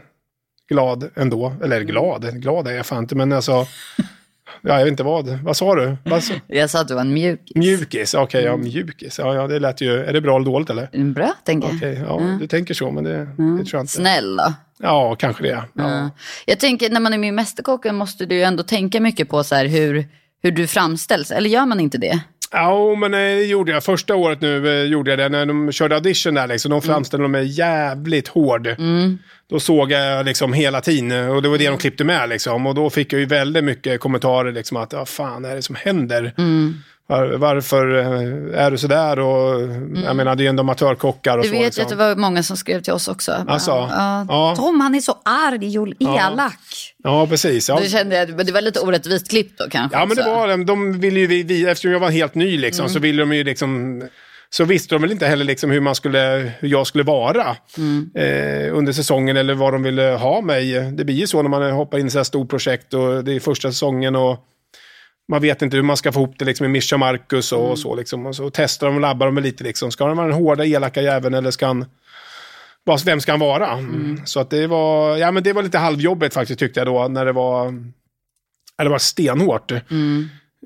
glad 0.69 1.11
ändå. 1.15 1.53
Eller 1.63 1.81
glad, 1.81 2.43
glad 2.43 2.69
är 2.69 2.73
jag 2.73 2.87
fan 2.87 2.99
inte, 3.03 3.15
men 3.15 3.33
alltså 3.33 3.67
Ja, 4.63 4.77
jag 4.79 4.85
vet 4.85 4.91
inte 4.91 5.03
vad. 5.03 5.27
Vad 5.29 5.57
sa 5.57 5.75
du? 5.75 5.97
Vad 6.05 6.23
sa? 6.25 6.35
jag 6.47 6.71
sa 6.71 6.81
att 6.81 6.89
du 6.89 6.95
var 6.95 7.01
en 7.01 7.13
mjuk. 7.15 7.41
Mjukis, 7.55 8.15
okej, 8.15 8.47
Mm. 8.47 8.51
ja, 8.53 8.57
mjukis. 8.65 9.19
Ja, 9.19 9.35
ja, 9.35 9.47
det 9.47 9.59
lät 9.59 9.81
ju... 9.81 10.05
Är 10.05 10.13
det 10.13 10.21
bra 10.21 10.37
eller 10.37 10.47
dåligt 10.47 10.71
eller? 10.71 11.13
Bra, 11.13 11.33
tänker 11.45 11.69
jag. 11.69 11.77
Okej, 11.77 12.03
ja, 12.09 12.37
du 12.41 12.47
tänker 12.47 12.75
så, 12.75 12.91
men 12.91 13.05
det, 13.05 13.19
det 13.19 13.35
tror 13.37 13.69
jag 13.73 13.81
inte. 13.83 13.93
Snäll 13.93 14.37
då. 14.37 14.53
Ja, 14.79 15.15
kanske 15.19 15.43
det. 15.43 15.49
Ja. 15.49 15.65
Ja. 15.75 16.11
Jag 16.47 16.61
tänker 16.61 16.91
när 16.91 17.01
man 17.01 17.13
är 17.15 17.19
med 17.19 17.29
i 17.29 17.33
Mästerkocken 17.33 17.95
måste 17.97 18.27
du 18.27 18.35
ju 18.35 18.43
ändå 18.43 18.63
tänka 18.63 19.01
mycket 19.01 19.29
på 19.29 19.45
så 19.45 19.55
här 19.55 19.67
hur, 19.67 20.07
hur 20.43 20.51
du 20.51 20.67
framställs. 20.67 21.31
Eller 21.31 21.51
gör 21.51 21.67
man 21.67 21.81
inte 21.81 21.99
det? 21.99 22.21
Ja, 22.53 22.95
men 22.95 23.15
eh, 23.15 23.19
det 23.19 23.45
gjorde 23.45 23.73
jag. 23.73 23.85
Första 23.85 24.15
året 24.15 24.41
nu 24.41 24.69
eh, 24.69 24.85
gjorde 24.85 25.11
jag 25.11 25.19
det. 25.19 25.29
När 25.29 25.47
de 25.47 25.73
körde 25.73 25.95
audition 25.95 26.35
där, 26.35 26.47
liksom, 26.47 26.71
de 26.71 26.83
framställde 26.83 27.29
mig 27.29 27.47
jävligt 27.47 28.29
hård. 28.29 28.69
Då 29.51 29.61
såg 29.61 29.91
jag 29.91 30.27
liksom 30.27 30.53
hela 30.53 30.81
tiden 30.81 31.29
och 31.31 31.43
det 31.43 31.49
var 31.49 31.59
det 31.59 31.69
de 31.69 31.79
klippte 31.79 32.05
med. 32.05 32.29
Liksom. 32.29 32.67
Och 32.67 32.75
då 32.75 32.91
fick 32.91 33.13
jag 33.13 33.21
ju 33.21 33.27
väldigt 33.27 33.65
mycket 33.65 34.01
kommentarer 34.01 34.53
liksom 34.53 34.77
att 34.77 34.93
vad 34.93 35.09
fan 35.09 35.45
är 35.45 35.55
det 35.57 35.63
som 35.63 35.75
händer? 35.75 36.33
Var, 36.37 36.96
varför 37.37 37.99
eh, 37.99 38.65
är 38.65 38.71
du 38.71 38.79
sådär? 38.79 39.19
Och, 39.19 39.61
Jag 40.05 40.17
menar, 40.17 40.37
det 40.37 40.41
är 40.41 40.45
ju 40.45 40.49
ändå 40.49 40.61
amatörkockar 40.61 41.39
och 41.39 41.45
Du 41.45 41.49
så. 41.49 41.55
vet 41.55 41.65
liksom. 41.65 41.83
att 41.83 41.89
det 41.89 41.97
var 41.97 42.17
många 42.17 42.43
som 42.43 42.57
skrev 42.57 42.81
till 42.83 42.93
oss 42.93 43.09
också. 43.09 43.45
Alltså, 43.49 43.71
ja. 43.71 44.27
ja. 44.29 44.55
Tom 44.57 44.81
han 44.81 44.95
är 44.95 45.01
så 45.01 45.19
arg 45.25 45.79
och 45.79 45.89
elak. 46.01 46.95
Ja, 47.05 47.27
precis. 47.27 47.69
Ja. 47.69 47.79
Då 47.83 47.87
kände 47.87 48.23
att 48.23 48.47
det 48.47 48.53
var 48.53 48.61
lite 48.61 48.81
orättvist 48.81 49.31
klipp 49.31 49.59
då 49.59 49.65
kanske. 49.71 49.99
Ja, 49.99 50.07
men 50.07 50.17
det 50.17 50.23
var. 50.23 50.65
De 50.65 51.01
ville 51.01 51.21
ju, 51.21 51.27
vi, 51.27 51.67
eftersom 51.67 51.91
jag 51.93 52.01
var 52.01 52.11
helt 52.11 52.35
ny 52.35 52.59
liksom, 52.59 52.89
så 52.89 52.99
ville 52.99 53.23
de 53.23 53.33
ju 53.33 53.45
liksom... 53.45 54.03
Så 54.51 54.65
visste 54.65 54.95
de 54.95 55.03
väl 55.03 55.13
inte 55.13 55.27
heller 55.27 55.45
liksom 55.45 55.71
hur, 55.71 55.81
man 55.81 55.95
skulle, 55.95 56.53
hur 56.61 56.69
jag 56.69 56.87
skulle 56.87 57.05
vara 57.05 57.57
eh, 58.15 58.77
under 58.77 58.93
säsongen 58.93 59.37
eller 59.37 59.55
vad 59.55 59.73
de 59.75 59.83
ville 59.83 60.03
ha 60.03 60.41
mig. 60.41 60.73
Det 60.93 61.05
blir 61.05 61.15
ju 61.15 61.27
så 61.27 61.43
när 61.43 61.49
man 61.51 61.71
hoppar 61.71 61.99
in 61.99 62.05
i 62.05 62.07
ett 62.07 62.13
så 62.13 62.19
här 62.19 62.25
stort 62.25 62.51
projekt 62.51 62.95
och 62.95 63.25
det 63.25 63.33
är 63.33 63.41
första 63.41 63.69
säsongen 63.73 64.17
och 64.17 64.39
man 65.29 65.43
vet 65.43 65.63
inte 65.63 65.77
hur 65.77 65.85
man 65.85 65.97
ska 65.97 66.13
få 66.13 66.21
ihop 66.21 66.35
det 66.39 66.45
liksom, 66.45 66.65
med 66.65 66.71
Mischa 66.71 66.97
Marcus 66.97 67.53
och, 67.53 67.71
och 67.71 67.79
så. 67.79 67.95
Liksom. 67.95 68.27
Och 68.27 68.37
så 68.37 68.51
testar 68.51 68.87
de 68.87 68.97
och 68.97 69.01
labbar 69.01 69.27
de 69.27 69.39
lite. 69.39 69.65
Liksom. 69.65 69.91
Ska 69.91 70.07
han 70.07 70.17
vara 70.17 70.27
den 70.27 70.37
hårda, 70.37 70.65
elaka 70.65 71.03
jäveln 71.03 71.35
eller 71.35 71.51
ska 71.51 71.67
han... 71.67 71.85
Vem 73.05 73.21
ska 73.21 73.33
han 73.33 73.41
vara? 73.41 73.73
Mm. 73.73 74.21
Så 74.27 74.41
att 74.41 74.51
det 74.51 74.67
var, 74.67 75.17
ja, 75.17 75.31
men 75.31 75.43
det 75.43 75.53
var 75.53 75.63
lite 75.63 75.79
halvjobbigt 75.79 76.35
faktiskt 76.35 76.61
tyckte 76.61 76.81
jag 76.81 76.87
då. 76.87 77.09
När 77.09 77.25
det 77.25 77.33
var, 77.33 77.75
det 78.77 78.89
var 78.89 78.99
stenhårt. 78.99 79.71
Eh, 79.71 79.79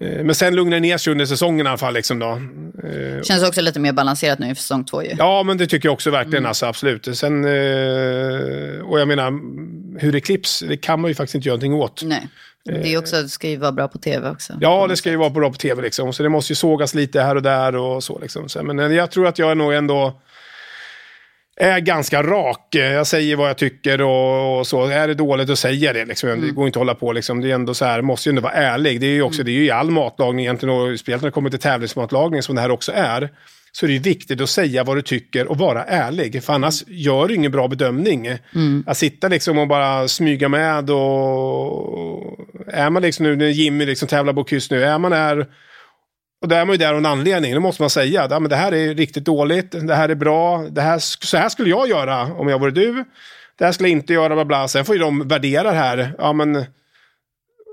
Men 0.00 0.34
sen 0.34 0.54
lugnade 0.54 0.76
det 0.76 0.80
ner 0.80 0.98
sig 0.98 1.10
under 1.10 1.26
säsongen 1.26 1.66
i 1.66 1.68
alla 1.68 1.78
fall. 1.78 1.94
Liksom 1.94 2.18
då. 2.18 2.30
Eh, 2.30 3.22
Känns 3.22 3.48
också 3.48 3.60
lite 3.60 3.80
mer 3.80 3.92
balanserat 3.92 4.38
nu 4.38 4.50
i 4.50 4.54
säsong 4.54 4.84
två 4.84 5.02
ju. 5.02 5.10
Ja, 5.18 5.42
men 5.42 5.58
det 5.58 5.66
tycker 5.66 5.88
jag 5.88 5.92
också 5.92 6.10
verkligen. 6.10 6.46
Alltså, 6.46 6.66
absolut. 6.66 7.16
Sen, 7.16 7.44
eh, 7.44 8.80
och 8.80 9.00
jag 9.00 9.08
menar, 9.08 9.30
hur 10.00 10.12
det 10.12 10.20
klipps, 10.20 10.64
det 10.68 10.76
kan 10.76 11.00
man 11.00 11.08
ju 11.10 11.14
faktiskt 11.14 11.34
inte 11.34 11.48
göra 11.48 11.56
någonting 11.56 11.74
åt. 11.74 12.02
Nej. 12.04 12.28
Det 12.64 12.94
är 12.94 12.98
också, 12.98 13.22
det 13.22 13.28
ska 13.28 13.48
ju 13.48 13.56
vara 13.56 13.72
bra 13.72 13.88
på 13.88 13.98
tv 13.98 14.30
också. 14.30 14.52
Ja, 14.60 14.86
det 14.86 14.96
ska 14.96 15.10
ju 15.10 15.16
vara 15.16 15.30
bra 15.30 15.50
på 15.50 15.56
tv 15.56 15.82
liksom. 15.82 16.12
Så 16.12 16.22
det 16.22 16.28
måste 16.28 16.52
ju 16.52 16.54
sågas 16.56 16.94
lite 16.94 17.20
här 17.20 17.36
och 17.36 17.42
där 17.42 17.76
och 17.76 18.04
så 18.04 18.18
liksom. 18.18 18.46
Men 18.62 18.78
eh, 18.78 18.92
jag 18.92 19.10
tror 19.10 19.26
att 19.26 19.38
jag 19.38 19.50
är 19.50 19.54
nog 19.54 19.72
ändå 19.72 20.20
är 21.60 21.80
ganska 21.80 22.22
rak. 22.22 22.66
Jag 22.70 23.06
säger 23.06 23.36
vad 23.36 23.48
jag 23.48 23.58
tycker 23.58 24.00
och, 24.00 24.58
och 24.58 24.66
så. 24.66 24.86
Är 24.86 25.08
det 25.08 25.14
dåligt 25.14 25.50
att 25.50 25.58
säga 25.58 25.92
det 25.92 26.04
liksom. 26.04 26.40
Det 26.40 26.50
går 26.50 26.66
inte 26.66 26.78
att 26.78 26.80
hålla 26.80 26.94
på 26.94 27.12
liksom. 27.12 27.40
Det 27.40 27.50
är 27.50 27.54
ändå 27.54 27.74
så 27.74 27.84
här, 27.84 28.02
måste 28.02 28.28
ju 28.28 28.30
ändå 28.30 28.42
vara 28.42 28.52
ärlig. 28.52 29.00
Det 29.00 29.06
är 29.06 29.10
ju 29.10 29.22
också, 29.22 29.42
det 29.42 29.50
är 29.50 29.54
ju 29.54 29.64
i 29.64 29.70
all 29.70 29.90
matlagning 29.90 30.44
egentligen 30.44 30.74
och 30.74 30.98
speciellt 30.98 31.22
när 31.22 31.28
det 31.28 31.32
kommer 31.32 31.50
till 31.50 31.58
tävlingsmatlagning 31.58 32.42
som 32.42 32.54
det 32.54 32.60
här 32.60 32.70
också 32.70 32.92
är. 32.92 33.30
Så 33.72 33.86
det 33.86 33.96
är 33.96 34.00
viktigt 34.00 34.40
att 34.40 34.50
säga 34.50 34.84
vad 34.84 34.96
du 34.96 35.02
tycker 35.02 35.46
och 35.46 35.58
vara 35.58 35.84
ärlig. 35.84 36.44
För 36.44 36.52
annars 36.52 36.82
gör 36.86 37.28
du 37.28 37.34
ingen 37.34 37.52
bra 37.52 37.68
bedömning. 37.68 38.28
Att 38.86 38.96
sitta 38.96 39.28
liksom 39.28 39.58
och 39.58 39.68
bara 39.68 40.08
smyga 40.08 40.48
med 40.48 40.90
och... 40.90 42.36
Är 42.72 42.90
man 42.90 43.02
liksom 43.02 43.26
nu 43.26 43.36
när 43.36 43.46
Jimmy 43.46 43.86
liksom 43.86 44.08
tävlar 44.08 44.32
på 44.32 44.44
kryss 44.44 44.70
nu, 44.70 44.84
är 44.84 44.98
man 44.98 45.10
där 45.10 45.46
och 46.40 46.48
då 46.48 46.56
är 46.56 46.64
man 46.64 46.74
ju 46.74 46.78
där 46.78 46.92
av 46.92 46.98
en 46.98 47.06
anledning. 47.06 47.54
Då 47.54 47.60
måste 47.60 47.82
man 47.82 47.90
säga 47.90 48.22
att 48.22 48.30
ja, 48.30 48.40
men 48.40 48.50
det 48.50 48.56
här 48.56 48.74
är 48.74 48.94
riktigt 48.94 49.24
dåligt, 49.24 49.70
det 49.70 49.94
här 49.94 50.08
är 50.08 50.14
bra, 50.14 50.66
det 50.70 50.80
här, 50.80 50.98
så 50.98 51.36
här 51.36 51.48
skulle 51.48 51.70
jag 51.70 51.88
göra 51.88 52.22
om 52.22 52.48
jag 52.48 52.58
vore 52.58 52.70
du. 52.70 53.04
Det 53.58 53.64
här 53.64 53.72
skulle 53.72 53.88
jag 53.88 53.98
inte 53.98 54.12
göra, 54.12 54.34
bla 54.34 54.44
bla. 54.44 54.68
Sen 54.68 54.84
får 54.84 54.94
ju 54.94 55.00
de 55.00 55.28
värdera 55.28 55.62
det 55.62 55.76
här. 55.76 56.14
Ja, 56.18 56.32
men, 56.32 56.64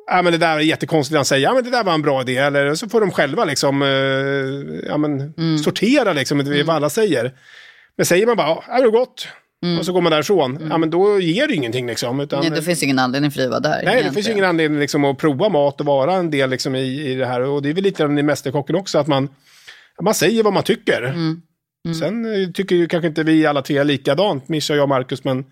ja, 0.07 0.21
men 0.21 0.31
det 0.31 0.37
där 0.37 0.55
är 0.55 0.59
jättekonstigt 0.59 1.19
att 1.19 1.27
säga. 1.27 1.49
Ja, 1.49 1.53
men 1.53 1.63
det 1.63 1.69
där 1.69 1.83
var 1.83 1.93
en 1.93 2.01
bra 2.01 2.21
idé. 2.21 2.37
Eller 2.37 2.75
så 2.75 2.89
får 2.89 3.01
de 3.01 3.11
själva 3.11 3.45
liksom, 3.45 3.81
eh, 3.81 4.87
ja, 4.87 4.97
men, 4.97 5.33
sortera 5.59 6.13
liksom, 6.13 6.39
mm. 6.39 6.65
vad 6.65 6.75
alla 6.75 6.89
säger. 6.89 7.33
Men 7.95 8.05
säger 8.05 8.25
man 8.25 8.37
bara, 8.37 8.63
ja, 8.67 8.77
det 8.77 8.83
var 8.83 8.99
gott. 8.99 9.27
Och 9.79 9.85
så 9.85 9.93
går 9.93 10.01
man 10.01 10.11
därifrån. 10.11 10.67
Ja, 10.69 10.77
men 10.77 10.89
då 10.89 11.19
ger 11.19 11.47
det 11.47 11.53
ingenting 11.53 11.87
liksom. 11.87 12.19
Utan, 12.19 12.39
Nej, 12.41 12.49
det 12.49 12.61
finns 12.61 12.83
ingen 12.83 12.99
anledning 12.99 13.31
för 13.31 13.37
dig 13.37 13.45
att 13.45 13.51
vara 13.51 13.59
där. 13.59 13.69
Nej, 13.69 13.79
det 13.85 13.89
egentligen. 13.91 14.13
finns 14.13 14.27
ju 14.27 14.31
ingen 14.31 14.45
anledning 14.45 14.79
liksom 14.79 15.05
att 15.05 15.17
prova 15.17 15.49
mat 15.49 15.79
och 15.79 15.85
vara 15.85 16.13
en 16.15 16.31
del 16.31 16.49
liksom 16.49 16.75
i, 16.75 17.11
i 17.11 17.15
det 17.15 17.25
här. 17.25 17.41
Och 17.41 17.61
det 17.61 17.69
är 17.69 17.73
väl 17.73 17.83
lite 17.83 18.03
i 18.03 18.07
Mästerkocken 18.23 18.75
också, 18.75 18.97
att 18.99 19.07
man, 19.07 19.29
man 20.01 20.13
säger 20.13 20.43
vad 20.43 20.53
man 20.53 20.63
tycker. 20.63 21.13
Sen 21.99 22.41
eh, 22.43 22.49
tycker 22.51 22.75
ju 22.75 22.87
kanske 22.87 23.07
inte 23.07 23.23
vi 23.23 23.45
alla 23.45 23.61
tre 23.61 23.83
likadant, 23.83 24.49
Mischa, 24.49 24.73
jag 24.75 24.83
och 24.83 24.89
Marcus, 24.89 25.23
men 25.23 25.45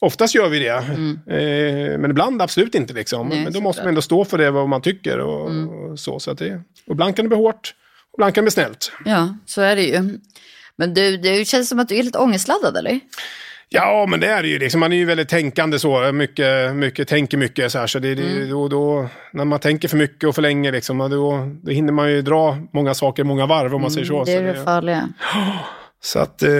Oftast 0.00 0.34
gör 0.34 0.48
vi 0.48 0.58
det. 0.58 0.68
Eh, 0.68 1.98
men 1.98 2.10
ibland 2.10 2.42
absolut 2.42 2.74
inte. 2.74 2.94
Liksom. 2.94 3.20
Mm. 3.20 3.28
Nej, 3.34 3.44
men 3.44 3.52
då 3.52 3.60
måste 3.60 3.82
man 3.82 3.88
ändå 3.88 4.02
stå 4.02 4.24
för 4.24 4.38
det, 4.38 4.50
vad 4.50 4.68
man 4.68 4.82
tycker. 4.82 5.18
Och, 5.18 5.50
Mm. 5.50 5.68
och 5.68 5.98
så, 5.98 6.18
så 6.20 6.30
att 6.30 6.38
det, 6.38 6.54
och 6.86 6.92
ibland 6.92 7.16
kan 7.16 7.24
det 7.24 7.28
bli 7.28 7.38
hårt, 7.38 7.74
och 8.12 8.18
ibland 8.18 8.34
kan 8.34 8.42
det 8.42 8.46
bli 8.46 8.50
snällt. 8.50 8.92
Ja, 9.04 9.36
så 9.46 9.60
är 9.62 9.76
det 9.76 9.82
ju. 9.82 10.18
Men 10.78 10.94
du, 10.94 11.16
det 11.16 11.44
känns 11.44 11.68
som 11.68 11.78
att 11.78 11.88
du 11.88 11.96
är 11.96 12.02
lite 12.02 12.18
ångestladdad, 12.18 12.76
eller? 12.76 13.00
Ja, 13.68 14.06
men 14.08 14.20
det 14.20 14.26
är 14.26 14.42
det 14.42 14.48
ju. 14.48 14.58
Liksom. 14.58 14.80
Man 14.80 14.92
är 14.92 14.96
ju 14.96 15.04
väldigt 15.04 15.28
tänkande 15.28 15.78
så. 15.78 16.12
Mycket, 16.12 16.74
mycket, 16.74 17.08
tänker 17.08 17.36
mycket. 17.38 17.72
Så, 17.72 17.78
här, 17.78 17.86
så 17.86 17.98
det, 17.98 18.14
det, 18.14 18.22
Mm. 18.22 18.50
då, 18.50 18.68
då, 18.68 19.08
när 19.32 19.44
man 19.44 19.60
tänker 19.60 19.88
för 19.88 19.96
mycket 19.96 20.28
och 20.28 20.34
för 20.34 20.42
länge, 20.42 20.70
liksom, 20.70 20.98
då, 20.98 21.08
då 21.62 21.70
hinner 21.70 21.92
man 21.92 22.10
ju 22.10 22.22
dra 22.22 22.56
många 22.72 22.94
saker 22.94 23.24
många 23.24 23.46
varv 23.46 23.74
om 23.74 23.80
man 23.82 23.90
säger 23.90 24.06
så. 24.06 24.14
Mm, 24.14 24.24
det 24.24 24.32
är 24.32 24.52
så 24.54 24.58
det 24.58 24.64
farliga. 24.64 25.08
Så 26.00 26.18
att, 26.18 26.42
eh, 26.42 26.50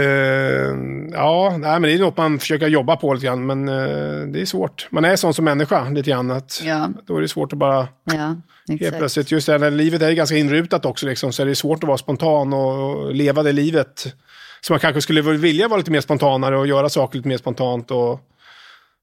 ja, 1.13 1.57
nej, 1.59 1.81
men 1.81 1.83
det 1.83 1.93
är 1.93 1.99
något 1.99 2.17
man 2.17 2.39
försöker 2.39 2.67
jobba 2.67 2.97
på 2.97 3.15
lite 3.15 3.27
grann, 3.27 3.47
men 3.47 3.69
eh, 3.69 4.27
det 4.33 4.41
är 4.41 4.45
svårt. 4.45 4.89
Man 4.91 5.05
är 5.05 5.17
sån 5.17 5.35
som 5.35 5.45
människa 5.45 5.89
lite 5.89 6.11
grann, 6.11 6.31
att 6.31 6.63
Ja, 6.65 6.91
då 7.07 7.17
är 7.17 7.21
det 7.21 7.29
svårt 7.29 7.53
att 7.53 7.59
bara 7.59 7.89
ja, 8.05 8.37
helt 8.81 8.99
plötsligt, 8.99 9.31
just 9.31 9.47
det 9.47 9.53
här, 9.53 9.59
när 9.59 9.71
livet 9.71 10.03
är 10.03 10.13
ganska 10.13 10.37
inrutat 10.37 10.85
också, 10.85 11.07
liksom, 11.07 11.33
så 11.33 11.43
är 11.43 11.47
det 11.47 11.55
svårt 11.55 11.85
att 11.85 11.89
vara 11.89 11.99
spontan 11.99 12.53
och, 12.53 12.97
och 12.97 13.15
leva 13.15 13.43
det 13.43 13.53
livet. 13.53 14.15
Så 14.61 14.73
man 14.73 14.81
kanske 14.81 15.01
skulle 15.03 15.23
vilja 15.23 15.69
vara 15.69 15.79
lite 15.79 15.91
mer 15.91 16.01
spontanare 16.01 16.59
och 16.59 16.67
göra 16.67 16.89
saker 16.89 17.19
lite 17.19 17.29
mer 17.29 17.39
spontant. 17.39 17.91
Och, 17.91 18.21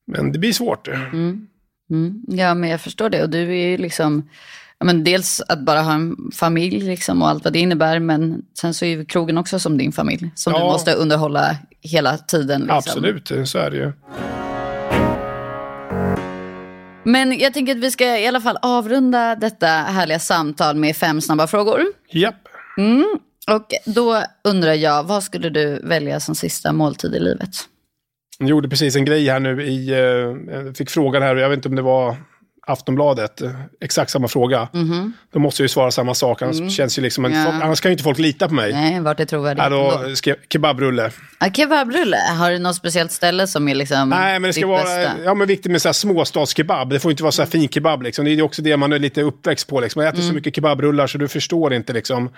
men 0.08 0.32
det 0.32 0.40
blir 0.40 0.54
svårt. 0.54 0.88
Mm. 0.88 1.48
Ja, 2.28 2.54
men 2.54 2.70
jag 2.70 2.82
förstår 2.82 3.10
det. 3.10 3.24
Och 3.24 3.30
du 3.30 3.40
är 3.40 3.68
ju 3.68 3.78
liksom, 3.78 4.30
ja, 4.80 4.86
men 4.86 5.04
dels 5.04 5.42
att 5.50 5.60
bara 5.66 5.82
ha 5.82 5.94
en 5.94 6.16
familj 6.34 6.80
liksom 6.80 7.22
och 7.22 7.28
allt 7.30 7.44
vad 7.44 7.54
det 7.54 7.60
innebär, 7.60 8.00
men 8.00 8.42
sen 8.62 8.74
så 8.74 8.86
är 8.86 8.90
ju 8.90 9.06
krogen 9.06 9.38
också 9.38 9.60
som 9.60 9.78
din 9.78 9.92
familj, 9.92 10.32
som 10.36 10.54
du 10.54 10.60
Ja. 10.60 10.66
måste 10.66 10.94
underhålla 10.94 11.58
hela 11.82 12.18
tiden. 12.18 12.62
Liksom. 12.62 12.78
Absolut, 12.78 13.32
så 13.46 13.58
är 13.58 13.72
det 13.72 13.78
ju. 13.78 13.92
Men 17.04 17.38
jag 17.40 17.54
tänker 17.54 17.72
att 17.76 17.80
vi 17.84 17.92
ska 17.92 18.18
i 18.20 18.28
alla 18.28 18.42
fall 18.42 18.58
avrunda 18.62 19.36
detta 19.36 19.68
härliga 19.68 20.20
samtal 20.20 20.76
med 20.76 20.96
fem 20.96 21.22
snabba 21.22 21.48
frågor. 21.48 21.82
Japp. 22.12 22.36
Och 23.52 23.94
då 23.96 24.22
undrar 24.44 24.74
jag, 24.74 25.04
vad 25.04 25.24
skulle 25.24 25.50
du 25.50 25.80
välja 25.84 26.20
som 26.20 26.36
sista 26.36 26.74
måltid 26.74 27.16
i 27.16 27.20
livet? 27.20 27.50
Jag 28.40 28.50
gjorde 28.50 28.70
precis 28.70 28.96
en 28.96 29.06
grej 29.06 29.28
här 29.30 29.40
nu 29.40 29.64
i, 29.64 29.90
eh, 29.92 29.98
jag 30.66 30.78
fick 30.78 30.90
frågan 30.90 31.22
här, 31.22 31.36
jag 31.36 31.50
vet 31.50 31.58
inte 31.58 31.70
om 31.70 31.76
det 31.76 31.82
var 31.82 32.16
Aftonbladet, 32.68 33.42
eh, 33.42 33.52
exakt 33.82 34.12
samma 34.12 34.28
fråga. 34.28 34.68
Då 35.34 35.40
måste 35.40 35.62
jag 35.62 35.66
ju 35.66 35.70
svara 35.70 35.92
samma 35.92 36.14
sak, 36.14 36.42
annars 36.42 36.76
känns 36.76 36.98
ju 36.98 37.02
liksom, 37.02 37.26
Ja. 37.34 37.44
folk, 37.46 37.64
annars 37.64 37.82
kan 37.82 37.90
ju 37.90 37.94
inte 37.94 38.04
folk 38.04 38.18
lita 38.20 38.48
på 38.48 38.54
mig. 38.54 38.74
Nej, 38.74 39.00
vart 39.00 39.20
är 39.20 39.26
trovärdigt? 39.26 39.64
Ja, 39.64 39.70
då 39.70 40.16
skrev 40.16 40.36
kebabrulle. 40.50 41.12
Ja, 41.40 41.52
kebabrulle, 41.54 42.18
har 42.40 42.52
du 42.52 42.60
något 42.60 42.76
speciellt 42.76 43.12
ställe 43.12 43.48
som 43.48 43.68
är 43.68 43.76
liksom 43.76 44.10
Nej, 44.10 44.40
men 44.40 44.50
det 44.50 44.54
ska 44.54 44.68
vara 44.68 44.84
bästa? 44.84 45.12
ja, 45.24 45.34
men 45.34 45.48
viktigt 45.48 45.72
med 45.72 45.82
så 45.82 45.88
här 45.88 45.94
småstadskebab. 45.94 46.90
Det 46.90 47.00
får 47.00 47.12
inte 47.12 47.24
vara 47.24 47.32
så 47.32 47.42
här 47.42 47.50
fin 47.50 47.68
kebab. 47.70 48.02
Liksom. 48.02 48.26
Det 48.26 48.32
är 48.32 48.42
också 48.42 48.62
det 48.62 48.78
man 48.78 48.94
är 48.94 49.00
lite 49.00 49.22
uppväxt 49.22 49.68
på. 49.68 49.80
Liksom. 49.80 50.02
Jag 50.02 50.14
äter 50.14 50.22
så 50.24 50.34
mycket 50.34 50.56
kebabrullar 50.56 51.08
så 51.08 51.18
du 51.18 51.28
förstår 51.28 51.74
inte. 51.74 51.94
Liksom. 51.94 52.30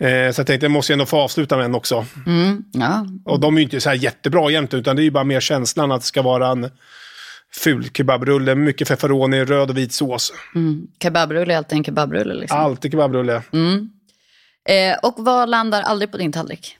Eh, 0.00 0.32
så 0.32 0.40
jag 0.40 0.46
tänkte, 0.46 0.64
jag 0.64 0.70
måste 0.70 0.92
ändå 0.92 1.06
få 1.06 1.16
avsluta 1.20 1.56
med 1.56 1.64
en 1.64 1.74
också. 1.74 2.06
Mm, 2.26 2.64
ja, 2.72 3.06
Och 3.24 3.40
de 3.40 3.54
är 3.54 3.58
ju 3.58 3.64
inte 3.64 3.80
så 3.80 3.88
här 3.88 3.96
jättebra 3.96 4.50
egentligen, 4.50 4.80
utan 4.80 4.96
det 4.96 5.02
är 5.02 5.04
ju 5.04 5.10
bara 5.10 5.24
mer 5.24 5.40
känslan 5.40 5.92
att 5.92 6.00
det 6.00 6.06
ska 6.06 6.22
vara 6.22 6.48
en 6.48 6.70
ful 7.54 7.88
kebabrulle. 7.88 8.54
Mycket 8.54 8.88
feferoni, 8.88 9.44
röd 9.44 9.70
och 9.70 9.76
vit 9.76 9.92
sås. 9.92 10.32
kebabrulle 11.02 11.54
är 11.54 11.58
alltid 11.58 11.78
en 11.78 11.84
kebabrulle. 11.84 12.34
Liksom. 12.34 12.58
Alltid 12.58 12.90
kebabrulle. 12.90 13.42
Eh, 14.68 14.98
och 15.02 15.14
vad 15.18 15.48
landar 15.48 15.82
aldrig 15.82 16.12
på 16.12 16.18
din 16.18 16.32
tallrik? 16.32 16.76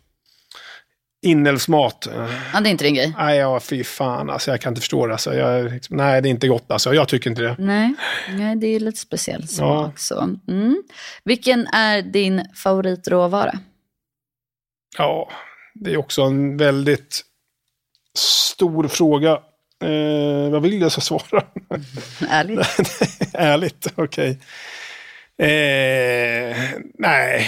Inälvsmat. 1.23 2.09
Ja, 2.53 2.61
det 2.61 2.69
är 2.69 2.71
inte 2.71 2.85
din 2.85 2.95
grej. 2.95 3.15
Nej, 3.19 3.39
ja, 3.39 3.61
fy 3.61 3.85
fan. 3.85 4.31
Alltså, 4.31 4.51
jag 4.51 4.61
kan 4.61 4.71
inte 4.71 4.81
förstå 4.81 5.07
det. 5.07 5.13
Alltså, 5.13 5.35
jag, 5.35 5.73
liksom, 5.73 5.97
nej, 5.97 6.23
det 6.23 6.29
är 6.29 6.31
inte 6.31 6.49
gott. 6.49 6.71
Alltså. 6.71 6.95
Jag 6.95 7.09
tycker 7.09 7.31
inte 7.31 7.43
det. 7.43 7.57
Nej, 7.59 7.95
Nej 8.37 8.57
det 8.57 8.67
är 8.67 8.81
lite 8.81 8.99
speciell 8.99 9.49
smak. 9.49 9.99
Så. 9.99 10.21
Mm. 10.49 10.83
Vilken 11.25 11.67
är 11.67 12.03
din 12.03 12.45
favoritråvara? 12.55 13.59
Ja, 14.99 15.31
det 15.75 15.93
är 15.93 15.97
också 15.97 16.23
en 16.23 16.57
väldigt 16.57 17.23
stor 18.19 18.89
fråga. 18.89 19.39
Eh, 19.85 20.51
vad 20.51 20.63
vill 20.63 20.81
jag 20.81 20.93
ska 20.93 21.01
svara? 21.01 21.45
Ärligt. 22.31 22.61
Ärligt, 23.35 23.93
okej. 23.97 24.41
Eh, 25.39 26.57
nej. 26.99 27.47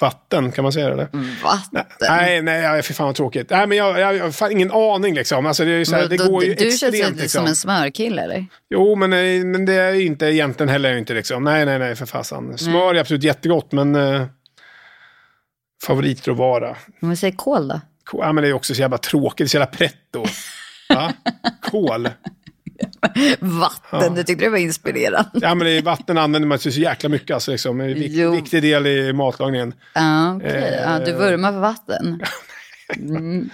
Vatten, 0.00 0.52
kan 0.52 0.62
man 0.62 0.72
säga 0.72 0.86
det? 0.86 0.92
Eller? 0.92 1.08
Vatten. 1.42 1.84
Nej, 2.00 2.42
nej, 2.42 2.82
för 2.82 2.94
fan 2.94 3.06
vad 3.06 3.14
tråkigt. 3.14 3.50
Nej, 3.50 3.66
men 3.66 3.78
jag, 3.78 3.98
jag, 3.98 4.16
jag 4.16 4.32
har 4.40 4.50
ingen 4.50 4.70
aning 4.70 5.14
liksom. 5.14 5.46
Alltså, 5.46 5.64
det 5.64 5.70
är 5.70 5.84
så 5.84 5.96
här, 5.96 6.08
det 6.08 6.16
går 6.16 6.44
ju 6.44 6.54
du 6.54 6.60
känns 6.60 6.82
extremt 6.82 7.10
lite 7.10 7.22
liksom. 7.22 7.38
som 7.38 7.46
en 7.46 7.56
smörkille 7.56 8.22
eller? 8.22 8.46
Jo, 8.70 8.96
men, 8.96 9.10
nej, 9.10 9.44
men 9.44 9.64
det 9.64 9.74
är 9.74 9.92
ju 9.92 10.06
inte 10.06 10.26
egentligen 10.26 10.68
heller 10.68 10.96
inte 10.96 11.14
liksom. 11.14 11.44
Nej, 11.44 11.66
nej, 11.66 11.78
nej, 11.78 11.96
för 11.96 12.06
fasen. 12.06 12.58
Smör 12.58 12.94
är 12.94 13.00
absolut 13.00 13.24
jättegott, 13.24 13.72
men 13.72 13.94
eh, 13.94 14.26
favoritråvara. 15.86 16.76
Om 17.02 17.10
vi 17.10 17.16
säger 17.16 17.36
kål 17.36 17.68
då? 17.68 17.80
Ja, 18.12 18.32
men 18.32 18.42
det 18.44 18.48
är 18.48 18.52
också 18.52 18.74
så 18.74 18.80
jävla 18.80 18.98
tråkigt, 18.98 19.50
så 19.50 19.56
jävla 19.56 19.66
pretto. 19.66 20.24
Va? 20.94 21.12
Kol. 21.62 22.08
Vatten, 23.38 24.14
du 24.14 24.22
tyckte 24.24 24.44
det 24.44 24.50
var 24.50 24.58
inspirerande. 24.58 25.30
Ja, 25.32 25.54
men 25.54 25.66
det 25.66 25.70
är, 25.72 25.82
vatten 25.82 26.18
använder 26.18 26.48
man 26.48 26.58
till 26.58 26.72
så 26.72 26.80
jäkla 26.80 27.08
mycket. 27.08 27.34
Alltså, 27.34 27.50
liksom. 27.50 27.80
En 27.80 27.88
vik- 27.94 28.32
viktig 28.36 28.62
del 28.62 28.86
i 28.86 29.12
matlagningen. 29.12 29.74
Ja, 29.94 30.34
okej. 30.36 30.80
Ja, 30.84 30.98
du 30.98 31.10
Eh. 31.10 31.18
vurmar 31.18 31.52
för 31.52 31.60
vatten. 31.60 32.20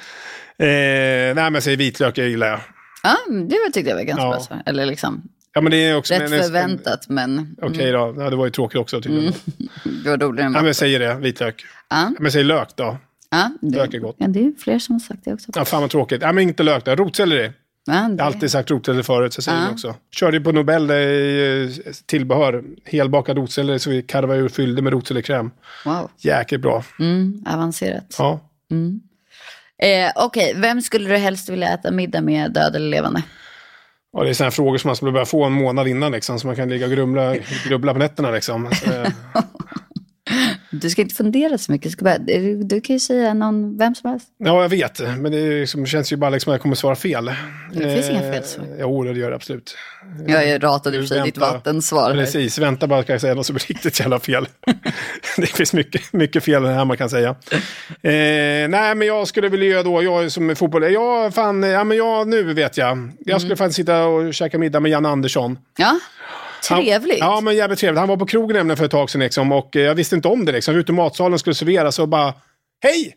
Eh, 0.58 0.66
nej, 0.66 1.34
men 1.34 1.54
jag 1.54 1.62
säger 1.62 1.76
vitlök, 1.76 2.18
jag 2.18 2.28
gillar 2.28 2.46
jag. 2.46 2.60
Ja, 3.02 3.16
det 3.28 3.34
var- 3.64 3.70
tyckte 3.72 3.90
jag 3.90 3.96
var 3.96 4.02
ganska 4.02 4.24
Ja. 4.24 4.30
bra 4.30 4.40
svar. 4.40 4.62
Eller 4.66 4.86
liksom, 4.86 5.22
Ja, 5.54 5.60
men 5.60 5.70
det 5.70 5.76
är 5.76 5.96
också... 5.96 6.14
rätt 6.14 6.22
men- 6.30 6.32
en- 6.32 6.42
förväntat, 6.44 7.08
men 7.08 7.56
Okej 7.62 7.92
då, 7.92 8.14
ja, 8.18 8.30
det 8.30 8.36
var 8.36 8.44
ju 8.44 8.50
tråkigt 8.50 8.80
också. 8.80 9.00
Tycker 9.00 9.16
jag. 9.22 9.32
det 10.04 10.10
var 10.10 10.18
roligare 10.18 10.46
än 10.46 10.52
Ja, 10.52 10.58
men 10.58 10.66
jag 10.66 10.76
säger 10.76 10.98
det, 10.98 11.14
vitlök. 11.14 11.64
Ja, 11.88 11.96
Ja, 11.96 12.04
men 12.10 12.24
jag 12.24 12.32
säger 12.32 12.44
lök 12.44 12.68
då. 12.76 12.98
Ja, 13.30 13.50
det, 13.60 13.76
Lök 13.76 13.94
är 13.94 13.98
gott. 13.98 14.16
Ja, 14.18 14.26
det 14.28 14.40
är 14.40 14.52
fler 14.58 14.78
som 14.78 14.94
har 14.94 15.00
sagt 15.00 15.20
det 15.24 15.32
också. 15.32 15.52
Ja, 15.54 15.64
fan 15.64 15.80
vad 15.80 15.90
tråkigt. 15.90 16.22
Ja, 16.22 16.32
men 16.32 16.42
inte 16.44 16.62
lök 16.62 16.84
då. 16.84 16.94
Rotselleri. 16.94 17.52
Ja, 17.88 17.92
det, 17.92 18.14
Jag 18.16 18.24
har 18.24 18.26
alltid 18.26 18.50
sagt 18.50 18.70
rotselleri 18.70 19.02
förut, 19.02 19.32
så 19.34 19.42
säger 19.42 19.58
Ja. 19.58 19.64
det 19.64 19.72
också. 19.72 19.94
Körde 20.10 20.40
på 20.40 20.52
Nobel 20.52 20.90
är 20.90 21.62
eh, 21.64 21.68
tillbehör. 22.06 22.64
Helbakad 22.84 23.36
rotselleri 23.36 23.78
så 23.78 23.90
vi 23.90 24.02
karvade 24.02 24.40
ur 24.40 24.48
fyllde 24.48 24.82
med 24.82 24.92
rotsellerikräm. 24.92 25.50
Wow, 25.84 26.10
Jäkligt 26.18 26.60
bra. 26.62 26.84
mm, 27.00 27.44
avancerat. 27.46 28.14
Ja. 28.18 28.40
Eh, 29.82 30.12
Okej, 30.24 30.52
vem 30.56 30.82
skulle 30.82 31.08
du 31.08 31.16
helst 31.16 31.48
vilja 31.48 31.68
äta 31.74 31.90
middag 31.90 32.20
med, 32.20 32.52
död 32.52 32.76
eller 32.76 32.88
levande? 32.90 33.22
Och 34.12 34.24
det 34.24 34.30
är 34.30 34.34
sådana 34.34 34.50
frågor 34.50 34.78
som 34.78 34.88
man 34.88 34.96
skulle 34.96 35.12
behöva 35.12 35.26
få 35.26 35.44
en 35.44 35.52
månad 35.52 35.88
innan, 35.88 36.12
liksom, 36.12 36.38
så 36.40 36.46
man 36.46 36.56
kan 36.56 36.68
ligga 36.68 36.86
och 36.86 36.92
grumla, 36.92 37.36
grubbla 37.68 37.92
på 37.92 37.98
nätterna. 37.98 38.30
Liksom. 38.30 38.70
Så, 38.74 38.92
eh, 38.92 39.08
Du 40.70 40.90
ska 40.90 41.02
inte 41.02 41.14
fundera 41.14 41.58
så 41.58 41.72
mycket, 41.72 41.98
du, 41.98 42.04
bara, 42.04 42.18
du, 42.64 42.80
kan 42.80 42.96
ju 42.96 43.00
säga 43.00 43.34
någon, 43.34 43.78
vem 43.78 43.94
som 43.94 44.10
helst. 44.10 44.28
ja, 44.38 44.62
jag 44.62 44.68
vet. 44.68 45.00
Men 45.18 45.32
det 45.32 45.38
är 45.38 45.60
liksom, 45.60 45.86
känns 45.86 46.12
ju 46.12 46.16
bara 46.16 46.30
liksom 46.30 46.50
att 46.50 46.54
jag 46.54 46.62
kommer 46.62 46.74
svara 46.74 46.96
fel. 46.96 47.30
Det 47.72 47.94
finns 47.94 48.10
inga 48.10 48.22
Eh, 48.22 48.32
fel 48.32 48.44
svar. 48.44 48.66
Jo, 48.80 49.04
det 49.04 49.18
gör 49.18 49.30
det 49.30 49.36
absolut. 49.36 49.76
Jag 50.26 50.64
ratade 50.64 50.96
i 50.96 51.20
ditt 51.24 51.38
vattensvar. 51.38 52.12
Precis, 52.12 52.58
vänta 52.58 52.86
bara 52.86 53.02
ska 53.02 53.12
jag 53.12 53.20
säga 53.20 53.34
något 53.34 53.46
som 53.46 53.56
är 53.56 53.60
riktigt 53.68 54.00
jävla 54.00 54.18
fel. 54.20 54.48
det 55.36 55.46
finns 55.46 55.72
mycket, 55.72 56.12
mycket 56.12 56.44
fel 56.44 56.64
här 56.64 56.84
man 56.84 56.96
kan 56.96 57.10
säga. 57.10 57.28
Eh, 58.02 58.68
nej, 58.68 58.94
men 58.94 59.02
jag 59.06 59.28
skulle 59.28 59.48
vilja 59.48 59.66
göra 59.68 59.82
då, 59.82 60.02
jag 60.02 60.24
är 60.24 60.28
som 60.28 60.56
fotboll, 60.56 60.92
jag 60.92 61.34
fan, 61.34 61.62
ja 61.62 61.84
men 61.84 61.96
jag, 61.96 62.28
nu 62.28 62.54
vet 62.54 62.76
jag. 62.76 63.10
Jag 63.18 63.40
skulle 63.40 63.56
fan 63.56 63.72
sitta 63.72 64.04
och 64.04 64.34
käka 64.34 64.58
middag 64.58 64.80
med 64.80 64.90
Jan 64.90 65.06
Andersson. 65.06 65.58
Ja, 65.76 65.98
trevligt. 66.68 67.22
Han, 67.22 67.30
ja, 67.30 67.40
men 67.40 67.56
jävligt 67.56 67.78
trevligt. 67.78 67.98
Han 67.98 68.08
var 68.08 68.16
på 68.16 68.26
krogen 68.26 68.56
nämligen 68.56 68.76
för 68.76 68.84
ett 68.84 68.90
tag 68.90 69.10
sedan 69.10 69.20
liksom, 69.20 69.52
och 69.52 69.76
eh, 69.76 69.82
jag 69.82 69.94
visste 69.94 70.16
inte 70.16 70.28
om 70.28 70.44
det. 70.44 70.52
Liksom. 70.52 70.74
Jag 70.74 70.80
ute 70.80 70.92
i 70.92 70.94
matsalen 70.94 71.38
skulle 71.38 71.54
serveras 71.54 71.98
och 71.98 72.08
bara, 72.08 72.34
hej! 72.82 73.16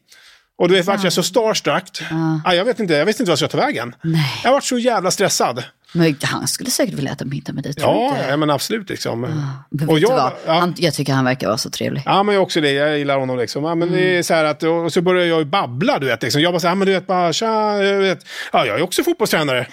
Och 0.57 0.69
du 0.69 0.75
vet, 0.75 0.85
vart 0.85 1.03
jag 1.03 1.13
så 1.13 1.23
starstruck. 1.23 2.01
Ja, 2.45 2.53
jag, 2.53 2.65
vet 2.65 2.79
inte, 2.79 2.93
jag 2.93 3.05
visste 3.05 3.23
inte 3.23 3.29
vad 3.29 3.41
jag 3.41 3.49
skulle 3.49 3.61
ta 3.61 3.67
vägen. 3.67 3.95
Nej. 4.01 4.41
Jag 4.43 4.51
var 4.51 4.61
så 4.61 4.77
jävla 4.77 5.11
stressad. 5.11 5.63
Men 5.91 6.15
han 6.21 6.47
skulle 6.47 6.69
säkert 6.69 6.93
vilja 6.95 7.11
äta 7.11 7.25
middag 7.25 7.53
med 7.53 7.63
dig, 7.63 7.73
tror 7.73 7.89
Ja, 7.93 8.07
inte? 8.15 8.29
ja 8.29 8.37
men 8.37 8.49
absolut 8.49 8.89
liksom. 8.89 9.21
Men 9.69 9.89
och 9.89 9.95
vet 9.95 10.01
jag- 10.01 10.31
ja. 10.45 10.53
Han, 10.53 10.73
jag 10.77 10.93
tycker 10.93 11.13
han 11.13 11.25
verkar 11.25 11.47
vara 11.47 11.57
så 11.57 11.69
trevlig. 11.69 12.03
Ja, 12.05 12.23
men 12.23 12.35
jag 12.35 12.41
också 12.43 12.61
det. 12.61 12.71
Jag 12.71 12.97
gillar 12.97 13.19
honom 13.19 13.37
liksom. 13.37 13.63
Ja, 13.63 13.75
men 13.75 13.87
Mm. 13.87 13.99
det 14.01 14.17
är 14.17 14.23
så 14.23 14.33
att, 14.33 14.63
och 14.63 14.93
så 14.93 15.01
börjar 15.01 15.25
jag 15.25 15.47
babbla, 15.47 15.99
du 15.99 16.05
vet. 16.05 16.21
Liksom. 16.23 16.41
Jag 16.41 16.53
bara 16.53 16.59
så 16.59 16.67
här, 16.67 16.75
men 16.75 16.87
du 16.87 16.93
vet, 16.93 17.07
bara, 17.07 17.33
tja, 17.33 17.83
jag 17.83 17.97
vet. 17.99 18.19
Ja, 18.53 18.65
jag 18.65 18.79
är 18.79 18.83
också 18.83 19.03
fotbollstränare. 19.03 19.67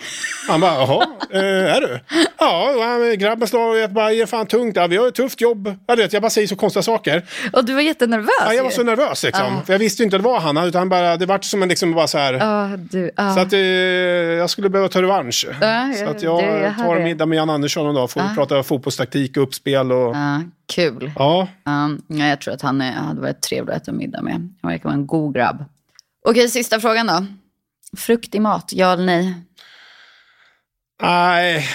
Han 0.48 0.60
bara, 0.60 0.74
jaha, 0.74 1.06
eh, 1.32 1.76
är 1.76 1.80
du? 1.80 2.00
Ja, 2.38 2.74
han- 2.82 3.18
grabben 3.18 3.48
slår, 3.48 3.76
jag 3.78 3.92
bara, 3.92 4.12
är 4.12 4.26
fan 4.26 4.46
tungt. 4.46 4.76
Ja, 4.76 4.86
vi 4.86 4.96
har 4.96 5.08
ett 5.08 5.14
tufft 5.14 5.40
jobb. 5.40 5.74
Ja, 5.86 5.96
du 5.96 6.02
vet, 6.02 6.12
jag 6.12 6.22
bara 6.22 6.30
säger 6.30 6.46
så 6.48 6.56
konstiga 6.56 6.82
saker. 6.82 7.24
Och 7.52 7.64
du 7.64 7.74
var 7.74 7.80
jättenervös 7.80 8.28
Ja, 8.46 8.52
jag 8.52 8.62
var 8.64 8.70
så 8.70 8.82
nervös 8.82 9.22
liksom. 9.22 9.62
För 9.66 9.72
jag 9.74 9.78
visste 9.78 10.02
inte 10.02 10.16
att 10.16 10.22
det 10.22 10.28
var 10.28 10.40
han, 10.40 10.56
utan 10.56 10.88
bara, 10.88 11.16
det 11.16 11.26
var 11.26 11.38
som 11.42 11.62
en 11.62 11.68
liksom 11.68 11.94
bara 11.94 12.06
så 12.06 12.18
här. 12.18 12.32
Ja, 12.34 12.70
du, 12.76 13.10
ja. 13.16 13.34
Så 13.34 13.40
att 13.40 13.52
eh, 13.52 13.60
jag 13.60 14.50
skulle 14.50 14.68
behöva 14.68 14.88
ta 14.88 15.02
revansch. 15.02 15.46
Ja, 15.60 15.92
så 16.06 16.16
att 16.16 16.22
jag, 16.22 16.42
hör 16.70 16.86
tar 16.86 16.96
en 16.96 17.04
middag 17.04 17.26
med 17.26 17.36
Jan 17.36 17.50
Andersson 17.50 17.86
en 17.86 17.94
dag. 17.94 18.10
Får 18.10 18.34
prata 18.34 18.62
fotbollstaktik 18.62 19.36
och 19.36 19.42
uppspel 19.42 19.92
och... 19.92 20.16
ja, 20.16 20.42
kul. 20.66 21.12
Ja. 21.16 21.48
Ja, 21.64 21.90
ja, 22.06 22.26
jag 22.26 22.40
tror 22.40 22.54
att 22.54 22.62
han 22.62 22.80
är, 22.80 22.92
hade 22.92 23.20
varit 23.20 23.40
trevlig 23.40 23.72
att 23.72 23.82
äta 23.82 23.92
middag 23.92 24.22
med. 24.22 24.34
Han 24.62 24.70
verkar 24.70 24.84
vara 24.84 24.94
en 24.94 25.06
god 25.06 25.34
grabb. 25.34 25.64
Okej, 26.28 26.48
sista 26.48 26.80
frågan 26.80 27.06
då. 27.06 27.26
Frukt 27.96 28.34
i 28.34 28.40
mat, 28.40 28.72
ja 28.72 28.92
eller 28.92 29.06
nej? 29.06 29.34
Nej, 31.02 31.68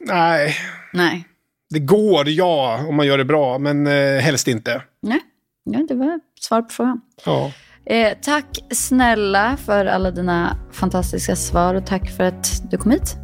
nej. 0.00 0.56
Nej. 0.92 1.28
Det 1.70 1.78
går, 1.78 2.28
ja, 2.28 2.84
om 2.88 2.96
man 2.96 3.06
gör 3.06 3.18
det 3.18 3.24
bra, 3.24 3.58
men 3.58 3.86
eh, 3.86 4.20
helst 4.20 4.48
inte. 4.48 4.82
Nej, 5.02 5.20
ja, 5.64 5.80
det 5.88 5.94
var 5.94 6.20
svar 6.40 6.62
på 6.62 6.68
frågan. 6.68 7.00
Ja. 7.24 7.52
Eh, 7.86 8.12
tack 8.22 8.58
snälla 8.70 9.56
för 9.56 9.86
alla 9.86 10.10
dina 10.10 10.56
fantastiska 10.72 11.36
svar 11.36 11.74
och 11.74 11.86
tack 11.86 12.10
för 12.10 12.24
att 12.24 12.70
du 12.70 12.76
kom 12.76 12.90
hit. 12.90 13.23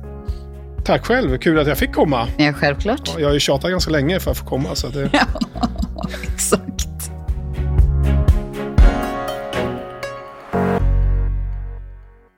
Tack 0.90 1.06
själv, 1.06 1.38
kul 1.38 1.58
att 1.58 1.66
jag 1.66 1.78
fick 1.78 1.92
komma. 1.92 2.28
Ja, 2.38 2.52
självklart. 2.52 3.18
Jag 3.18 3.26
har 3.26 3.34
ju 3.34 3.40
tjatat 3.40 3.70
ganska 3.70 3.90
länge 3.90 4.20
för 4.20 4.30
att 4.30 4.38
få 4.38 4.44
komma. 4.44 4.74
Så 4.74 4.88
det... 4.88 5.10
Ja, 5.12 5.26
exakt. 6.22 7.10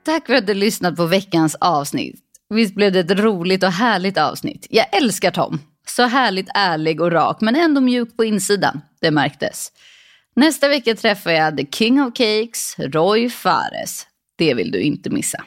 Tack 0.05 0.25
för 0.25 0.33
att 0.33 0.47
du 0.47 0.53
lyssnat 0.53 0.95
på 0.95 1.05
veckans 1.05 1.55
avsnitt. 1.59 2.19
Visst 2.49 2.75
blev 2.75 2.91
det 2.91 2.99
ett 2.99 3.19
roligt 3.19 3.63
och 3.63 3.71
härligt 3.71 4.17
avsnitt? 4.17 4.67
Jag 4.69 4.85
älskar 4.95 5.31
Tom. 5.31 5.59
Så 5.87 6.03
härligt 6.03 6.49
ärlig 6.53 7.01
och 7.01 7.11
rak, 7.11 7.37
men 7.41 7.55
ändå 7.55 7.81
mjuk 7.81 8.17
på 8.17 8.23
insidan. 8.23 8.81
Det 9.01 9.11
märktes. 9.11 9.71
Nästa 10.35 10.67
vecka 10.67 10.95
träffar 10.95 11.31
jag 11.31 11.57
The 11.57 11.65
King 11.71 12.01
of 12.01 12.13
Cakes, 12.13 12.75
Roy 12.77 13.29
Fares. 13.29 14.07
Det 14.37 14.53
vill 14.53 14.71
du 14.71 14.79
inte 14.79 15.09
missa. 15.09 15.43